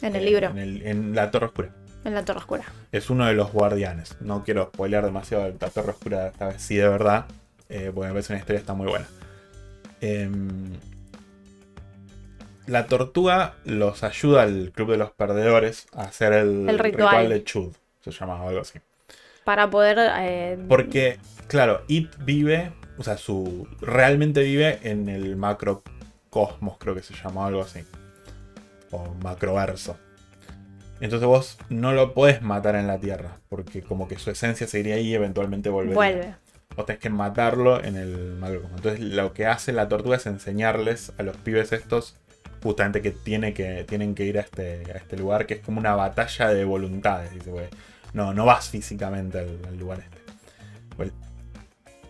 En 0.02 0.14
el 0.16 0.22
eh, 0.22 0.26
libro, 0.26 0.48
En, 0.50 0.58
el- 0.58 0.82
en 0.86 1.14
la 1.14 1.30
Torre 1.30 1.46
Oscura. 1.46 1.70
en 2.04 2.14
la 2.14 2.24
Torre 2.24 2.38
Oscura. 2.40 2.64
Es 2.92 3.10
uno 3.10 3.26
de 3.26 3.34
los 3.34 3.52
guardianes. 3.52 4.16
No 4.20 4.44
quiero 4.44 4.66
spoilear 4.72 5.04
demasiado 5.04 5.44
de 5.44 5.56
la 5.60 5.68
Torre 5.70 5.90
Oscura 5.90 6.28
esta 6.28 6.48
vez, 6.48 6.62
sí, 6.62 6.76
de 6.76 6.88
verdad. 6.88 7.26
eh, 7.68 7.90
porque 7.94 8.06
me 8.08 8.12
parece 8.14 8.32
una 8.32 8.40
historia 8.40 8.60
está 8.60 8.74
muy 8.74 8.86
buena. 8.86 9.06
Em, 10.00 10.70
la 12.66 12.86
tortuga 12.86 13.54
los 13.64 14.02
ayuda 14.04 14.42
al 14.42 14.72
Club 14.74 14.90
de 14.92 14.96
los 14.98 15.10
Perdedores 15.12 15.86
a 15.92 16.02
hacer 16.02 16.32
el, 16.32 16.68
El 16.68 16.78
ritual. 16.78 17.28
de 17.28 17.44
Chud. 17.44 17.72
Se 18.02 18.10
llamaba 18.10 18.48
algo 18.48 18.60
así. 18.60 18.78
Para 19.44 19.68
poder. 19.70 19.96
eh, 20.20 20.58
Porque, 20.68 21.18
claro, 21.48 21.82
It 21.88 22.10
vive, 22.24 22.72
o 22.98 23.04
sea, 23.04 23.16
su 23.16 23.68
realmente 23.80 24.42
vive 24.42 24.78
en 24.82 25.08
el 25.08 25.36
macrocosmos, 25.36 26.76
creo 26.78 26.94
que 26.94 27.02
se 27.02 27.14
llama 27.14 27.46
algo 27.46 27.62
así. 27.62 27.80
O 28.96 29.14
macroverso. 29.22 29.96
Entonces 31.00 31.26
vos 31.26 31.58
no 31.68 31.92
lo 31.92 32.14
podés 32.14 32.40
matar 32.40 32.74
en 32.76 32.86
la 32.86 32.98
Tierra, 32.98 33.38
porque 33.48 33.82
como 33.82 34.08
que 34.08 34.18
su 34.18 34.30
esencia 34.30 34.66
seguiría 34.66 34.94
ahí 34.94 35.08
y 35.08 35.14
eventualmente 35.14 35.68
volvería. 35.68 35.94
vuelve. 35.94 36.34
Vos 36.74 36.86
tenés 36.86 37.00
que 37.00 37.10
matarlo 37.10 37.82
en 37.84 37.96
el 37.96 38.36
macrocosmos. 38.38 38.78
Entonces 38.78 39.00
lo 39.00 39.32
que 39.32 39.46
hace 39.46 39.72
la 39.72 39.88
tortuga 39.88 40.16
es 40.16 40.26
enseñarles 40.26 41.12
a 41.18 41.22
los 41.22 41.36
pibes 41.36 41.72
estos 41.72 42.16
justamente 42.62 43.00
que, 43.02 43.10
tiene 43.12 43.52
que 43.54 43.84
tienen 43.84 44.14
que 44.14 44.24
ir 44.24 44.38
a 44.38 44.40
este, 44.42 44.82
a 44.92 44.96
este 44.96 45.16
lugar, 45.16 45.46
que 45.46 45.54
es 45.54 45.60
como 45.60 45.78
una 45.80 45.94
batalla 45.94 46.48
de 46.48 46.64
voluntades, 46.64 47.32
dice, 47.32 47.50
porque 47.50 47.68
no, 48.12 48.32
no 48.34 48.44
vas 48.46 48.68
físicamente 48.70 49.38
al, 49.38 49.58
al 49.68 49.76
lugar 49.78 50.00
este. 50.00 50.16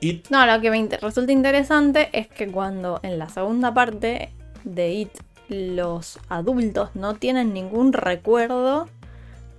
It, 0.00 0.28
No, 0.30 0.44
lo 0.46 0.60
que 0.60 0.70
me 0.70 0.76
inter- 0.78 1.00
resulta 1.00 1.32
interesante 1.32 2.10
es 2.12 2.28
que 2.28 2.46
cuando 2.48 3.00
en 3.02 3.18
la 3.18 3.28
segunda 3.28 3.72
parte 3.72 4.30
de 4.64 4.92
It 4.92 5.10
los 5.48 6.18
adultos 6.28 6.90
no 6.94 7.14
tienen 7.14 7.52
ningún 7.54 7.92
recuerdo, 7.92 8.88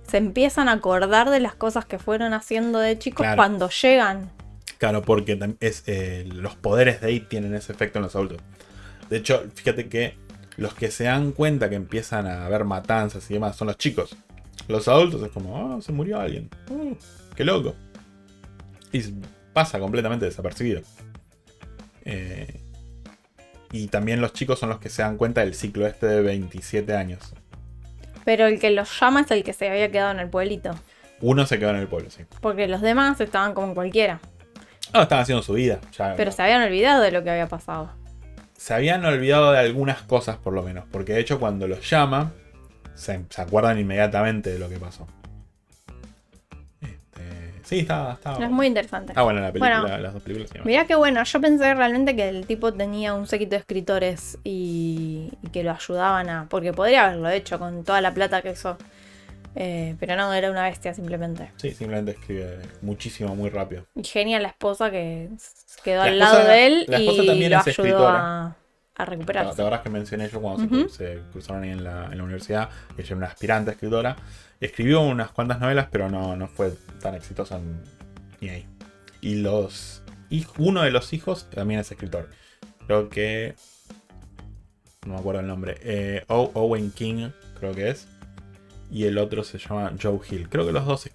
se 0.06 0.16
empiezan 0.18 0.68
a 0.68 0.72
acordar 0.72 1.30
de 1.30 1.40
las 1.40 1.54
cosas 1.54 1.84
que 1.86 1.98
fueron 1.98 2.32
haciendo 2.34 2.78
de 2.78 2.98
chicos 2.98 3.24
Claro. 3.24 3.36
cuando 3.36 3.68
llegan. 3.70 4.30
claro, 4.78 5.02
porque 5.02 5.56
es, 5.60 5.82
eh, 5.86 6.28
los 6.32 6.54
poderes 6.54 7.00
de 7.00 7.12
It 7.12 7.28
tienen 7.28 7.54
ese 7.54 7.72
efecto 7.72 7.98
en 7.98 8.04
los 8.04 8.14
adultos. 8.14 8.38
De 9.10 9.16
hecho, 9.18 9.44
fíjate 9.54 9.88
que 9.88 10.14
los 10.56 10.74
que 10.74 10.90
se 10.90 11.04
dan 11.04 11.32
cuenta 11.32 11.68
que 11.68 11.74
empiezan 11.76 12.26
a 12.26 12.46
haber 12.46 12.64
matanzas 12.64 13.28
y 13.30 13.34
demás 13.34 13.56
son 13.56 13.68
los 13.68 13.76
chicos. 13.78 14.16
Los 14.68 14.86
adultos 14.88 15.22
es 15.22 15.30
como, 15.30 15.56
ah, 15.74 15.80
se 15.82 15.92
murió 15.92 16.20
alguien. 16.20 16.48
Uh, 16.70 16.94
qué 17.34 17.44
loco. 17.44 17.74
Y 18.92 19.02
pasa 19.52 19.78
completamente 19.78 20.26
desapercibido. 20.26 20.82
Eh, 22.04 22.60
y 23.72 23.88
también 23.88 24.20
los 24.20 24.32
chicos 24.32 24.58
son 24.58 24.68
los 24.70 24.78
que 24.78 24.88
se 24.88 25.02
dan 25.02 25.16
cuenta 25.16 25.40
del 25.42 25.54
ciclo 25.54 25.86
este 25.86 26.06
de 26.06 26.20
27 26.22 26.94
años. 26.96 27.20
Pero 28.24 28.46
el 28.46 28.58
que 28.60 28.70
los 28.70 28.98
llama 29.00 29.20
es 29.22 29.30
el 29.30 29.42
que 29.44 29.52
se 29.52 29.68
había 29.68 29.90
quedado 29.90 30.10
en 30.12 30.20
el 30.20 30.28
pueblito. 30.28 30.70
Uno 31.20 31.46
se 31.46 31.58
quedó 31.58 31.70
en 31.70 31.76
el 31.76 31.88
pueblo, 31.88 32.10
sí. 32.10 32.22
Porque 32.40 32.68
los 32.68 32.80
demás 32.80 33.20
estaban 33.20 33.54
como 33.54 33.74
cualquiera. 33.74 34.20
Ah, 34.92 35.02
estaban 35.02 35.22
haciendo 35.22 35.42
su 35.42 35.54
vida. 35.54 35.80
ya- 35.96 36.14
Pero 36.16 36.30
se 36.32 36.42
habían 36.42 36.62
olvidado 36.62 37.02
de 37.02 37.10
lo 37.10 37.22
que 37.24 37.30
había 37.30 37.46
pasado. 37.48 37.90
se 38.56 38.74
habían 38.74 39.04
olvidado 39.04 39.52
de 39.52 39.58
algunas 39.58 40.02
cosas 40.02 40.36
por 40.36 40.52
lo 40.52 40.62
menos, 40.64 40.84
porque 40.90 41.12
de 41.12 41.20
hecho 41.20 41.38
cuando 41.38 41.68
los 41.68 41.88
llama, 41.88 42.32
se, 42.94 43.20
se 43.30 43.40
acuerdan 43.40 43.78
inmediatamente 43.78 44.50
de 44.50 44.58
lo 44.58 44.68
que 44.68 44.78
pasó. 44.78 45.06
Sí, 47.68 47.80
está, 47.80 48.12
está, 48.14 48.32
Es 48.42 48.50
muy 48.50 48.66
interesante. 48.66 49.12
está 49.12 49.22
buena 49.22 49.40
la 49.42 49.52
película, 49.52 49.80
Bueno. 49.82 49.98
las 49.98 50.14
dos 50.14 50.22
películas. 50.22 50.50
sí. 50.50 50.58
Mirá 50.64 50.86
qué 50.86 50.94
bueno, 50.94 51.22
yo 51.22 51.40
pensé 51.40 51.74
realmente 51.74 52.16
que 52.16 52.28
el 52.28 52.46
tipo 52.46 52.72
tenía 52.72 53.12
un 53.12 53.26
séquito 53.26 53.50
de 53.50 53.56
escritores 53.58 54.38
y, 54.42 55.30
y 55.42 55.48
que 55.50 55.62
lo 55.64 55.72
ayudaban 55.72 56.30
a... 56.30 56.46
Porque 56.48 56.72
podría 56.72 57.04
haberlo 57.06 57.28
hecho 57.28 57.58
con 57.58 57.84
toda 57.84 58.00
la 58.00 58.14
plata 58.14 58.40
que 58.40 58.52
hizo. 58.52 58.78
Eh, 59.54 59.96
pero 59.98 60.14
no, 60.16 60.32
era 60.32 60.50
una 60.50 60.62
bestia 60.62 60.94
simplemente. 60.94 61.50
Sí, 61.56 61.72
simplemente 61.72 62.12
escribe 62.12 62.58
muchísimo, 62.80 63.34
muy 63.34 63.50
rápido. 63.50 63.84
Y 63.96 64.04
genia 64.04 64.38
la 64.38 64.48
esposa 64.48 64.90
que 64.90 65.28
quedó 65.82 65.98
La 65.98 66.04
al 66.04 66.14
esposa- 66.20 66.32
lado 66.38 66.48
de 66.48 66.66
él 66.66 66.84
la 66.88 66.96
esposa 66.98 67.22
y 67.22 67.26
también 67.26 67.50
lo 67.50 67.56
es 67.58 67.66
ayudó 67.66 67.82
escritora. 67.82 68.18
a, 68.20 68.46
a 68.46 68.54
¿Te 69.04 69.04
recuperarse. 69.04 69.60
acuerdas 69.60 69.80
que 69.82 69.90
mencioné 69.90 70.28
yo 70.28 70.40
cuando 70.40 70.60
se 70.60 70.66
Ujú. 70.66 70.76
cru- 70.76 70.88
se, 70.88 71.18
cruzaron 71.32 71.62
ahí 71.64 71.70
en 71.70 71.82
la, 71.84 72.06
en 72.06 72.16
la 72.18 72.24
universidad? 72.24 72.68
Ella 72.96 73.06
era 73.06 73.16
una 73.16 73.26
aspirante 73.26 73.72
escritora. 73.72 74.16
Escribió 74.60 75.00
unas 75.02 75.30
cuantas 75.30 75.60
novelas, 75.60 75.88
pero 75.90 76.08
no, 76.10 76.36
no 76.36 76.48
fue 76.48 76.72
tan 77.00 77.14
exitosa 77.14 77.60
ni 78.40 78.48
ahí. 78.48 78.66
Y 79.20 79.36
los 79.36 80.02
uno 80.58 80.82
de 80.82 80.90
los 80.90 81.12
hijos 81.12 81.48
también 81.50 81.80
es 81.80 81.90
escritor. 81.90 82.28
Creo 82.86 83.08
que. 83.08 83.54
No 85.06 85.14
me 85.14 85.20
acuerdo 85.20 85.40
el 85.40 85.46
nombre. 85.46 85.78
eh, 85.82 86.24
O- 86.28 86.50
Owen 86.54 86.90
King, 86.90 87.30
creo 87.58 87.72
que 87.74 87.90
es. 87.90 88.06
Y 88.90 89.04
el 89.04 89.18
otro 89.18 89.44
se 89.44 89.58
llama 89.58 89.92
Joe 90.02 90.18
Hill. 90.28 90.48
Creo 90.48 90.66
que 90.66 90.72
los 90.72 90.84
dos, 90.86 91.08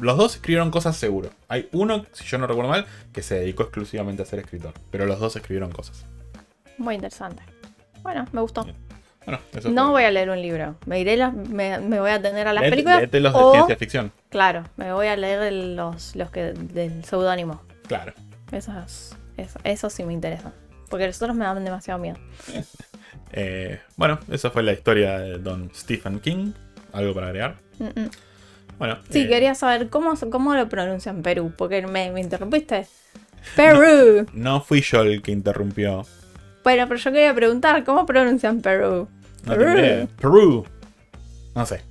los 0.00 0.16
dos 0.16 0.34
escribieron 0.36 0.70
cosas 0.70 0.96
seguro. 0.96 1.30
Hay 1.48 1.68
uno, 1.72 2.04
si 2.12 2.24
yo 2.24 2.38
no 2.38 2.46
recuerdo 2.46 2.70
mal, 2.70 2.86
que 3.12 3.22
se 3.22 3.36
dedicó 3.36 3.64
exclusivamente 3.64 4.22
a 4.22 4.26
ser 4.26 4.38
escritor. 4.40 4.72
Pero 4.90 5.04
los 5.06 5.20
dos 5.20 5.36
escribieron 5.36 5.70
cosas. 5.70 6.04
Muy 6.78 6.94
interesante. 6.94 7.42
Bueno, 8.02 8.24
me 8.32 8.40
gustó. 8.40 8.64
Bien. 8.64 8.76
Bueno, 9.28 9.40
eso 9.54 9.68
No 9.70 9.84
fue. 9.84 9.92
voy 9.92 10.04
a 10.04 10.10
leer 10.10 10.30
un 10.30 10.40
libro. 10.40 10.76
Me 10.86 11.00
iré 11.00 11.16
la- 11.16 11.30
me, 11.30 11.78
me 11.80 12.00
voy 12.00 12.10
a 12.10 12.22
tener 12.22 12.48
a 12.48 12.52
las 12.54 12.62
Léete- 12.64 12.70
películas. 12.70 12.98
léete 13.00 13.20
los 13.20 13.32
de 13.34 13.38
o- 13.40 13.52
ciencia 13.52 13.76
ficción. 13.76 14.12
Claro, 14.30 14.64
me 14.76 14.92
voy 14.92 15.06
a 15.08 15.16
leer 15.16 15.52
los, 15.52 16.16
los 16.16 16.30
que 16.30 16.52
del 16.54 17.04
seudónimo. 17.04 17.60
Claro. 17.86 18.12
Esos, 18.52 19.14
eso, 19.36 19.58
eso 19.64 19.90
sí 19.90 20.02
me 20.04 20.14
interesa. 20.14 20.52
Porque 20.88 21.06
los 21.06 21.20
otros 21.20 21.36
me 21.36 21.44
dan 21.44 21.62
demasiado 21.64 22.00
miedo. 22.00 22.16
Eh, 23.32 23.78
bueno, 23.96 24.18
esa 24.30 24.50
fue 24.50 24.62
la 24.62 24.72
historia 24.72 25.18
de 25.18 25.38
Don 25.38 25.70
Stephen 25.74 26.18
King. 26.20 26.52
¿Algo 26.94 27.12
para 27.14 27.26
agregar? 27.26 27.56
Mm, 27.78 27.84
mm. 28.00 28.10
Bueno. 28.78 28.96
Sí, 29.10 29.20
eh, 29.22 29.28
quería 29.28 29.54
saber 29.54 29.90
cómo, 29.90 30.14
cómo 30.30 30.54
lo 30.54 30.68
pronuncian 30.70 31.20
Perú. 31.22 31.52
Porque 31.56 31.86
me, 31.86 32.10
me 32.10 32.20
interrumpiste. 32.22 32.86
Perú. 33.56 34.26
No 34.32 34.62
fui 34.62 34.80
yo 34.80 35.02
el 35.02 35.20
que 35.20 35.32
interrumpió. 35.32 36.06
Bueno, 36.64 36.86
pero 36.88 36.98
yo 36.98 37.12
quería 37.12 37.34
preguntar, 37.34 37.84
¿cómo 37.84 38.06
pronuncian 38.06 38.60
Perú? 38.62 39.08
No 39.44 39.52
tengo 39.54 39.64
Perú. 39.66 39.78
idea. 39.78 40.06
Perú. 40.20 40.66
No 41.54 41.66
sé. 41.66 41.82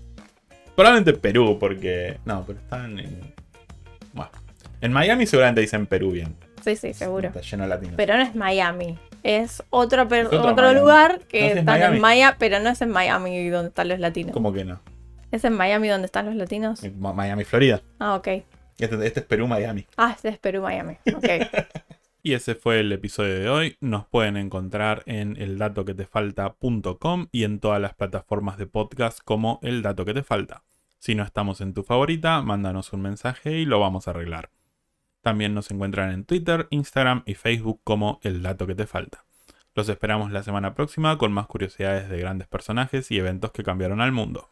Probablemente 0.75 1.13
Perú, 1.13 1.57
porque. 1.59 2.19
No, 2.25 2.43
pero 2.45 2.59
están 2.59 2.99
en. 2.99 3.33
Bueno. 4.13 4.31
En 4.81 4.93
Miami 4.93 5.25
seguramente 5.25 5.61
dicen 5.61 5.85
Perú 5.87 6.11
bien. 6.11 6.35
Sí, 6.63 6.75
sí, 6.75 6.93
seguro. 6.93 7.29
Está 7.29 7.41
lleno 7.41 7.63
de 7.63 7.69
latinos. 7.69 7.93
Pero 7.97 8.15
no 8.17 8.23
es 8.23 8.35
Miami. 8.35 8.97
Es 9.23 9.63
otro, 9.71 10.07
per- 10.07 10.27
Es 10.27 10.33
otro 10.33 10.73
lugar 10.73 11.19
No, 11.21 11.27
que 11.27 11.47
es 11.51 11.57
están 11.57 11.75
en 11.75 11.81
Miami. 11.81 11.99
Miami, 11.99 12.35
pero 12.39 12.59
no 12.59 12.69
es 12.69 12.81
en 12.81 12.89
Miami 12.91 13.49
donde 13.49 13.69
están 13.69 13.87
los 13.87 13.99
latinos. 13.99 14.31
¿Cómo 14.33 14.53
que 14.53 14.63
no? 14.65 14.79
¿Es 15.31 15.43
en 15.43 15.53
Miami 15.53 15.87
donde 15.89 16.05
están 16.05 16.25
los 16.27 16.35
latinos? 16.35 16.81
Miami, 16.97 17.43
Florida. 17.43 17.81
Ah, 17.99 18.15
ok. 18.15 18.27
Este, 18.77 19.07
este 19.07 19.19
es 19.21 19.25
Perú, 19.25 19.47
Miami. 19.47 19.85
Ah, 19.97 20.11
este 20.15 20.29
es 20.29 20.37
Perú, 20.37 20.61
Miami. 20.61 20.97
Ok. 21.15 21.25
Y 22.27 22.33
ese 22.33 22.55
fue 22.55 22.81
el 22.81 22.91
episodio 22.91 23.39
de 23.39 23.47
hoy. 23.47 23.77
Nos 23.79 24.05
pueden 24.05 24.35
encontrar 24.35 25.01
en 25.05 25.37
eldatoquetefalta.com 25.37 27.27
y 27.31 27.45
en 27.45 27.61
todas 27.61 27.79
las 27.79 27.93
plataformas 27.93 28.57
de 28.57 28.67
podcast 28.67 29.21
como 29.23 29.61
El 29.63 29.81
Dato 29.81 30.03
Que 30.03 30.13
Te 30.13 30.23
Falta. 30.23 30.65
Si 30.99 31.15
no 31.15 31.23
estamos 31.23 31.61
en 31.61 31.73
tu 31.73 31.83
favorita, 31.83 32.41
mándanos 32.41 32.91
un 32.91 33.01
mensaje 33.01 33.59
y 33.59 33.63
lo 33.63 33.79
vamos 33.79 34.07
a 34.07 34.11
arreglar. 34.11 34.49
También 35.21 35.53
nos 35.53 35.71
encuentran 35.71 36.11
en 36.11 36.25
Twitter, 36.25 36.67
Instagram 36.69 37.23
y 37.25 37.35
Facebook 37.35 37.79
como 37.85 38.19
El 38.23 38.43
Dato 38.43 38.67
Que 38.67 38.75
Te 38.75 38.87
Falta. 38.87 39.23
Los 39.73 39.87
esperamos 39.87 40.29
la 40.29 40.43
semana 40.43 40.73
próxima 40.73 41.17
con 41.17 41.31
más 41.31 41.47
curiosidades 41.47 42.09
de 42.09 42.19
grandes 42.19 42.49
personajes 42.49 43.09
y 43.09 43.19
eventos 43.19 43.53
que 43.53 43.63
cambiaron 43.63 44.01
al 44.01 44.11
mundo. 44.11 44.49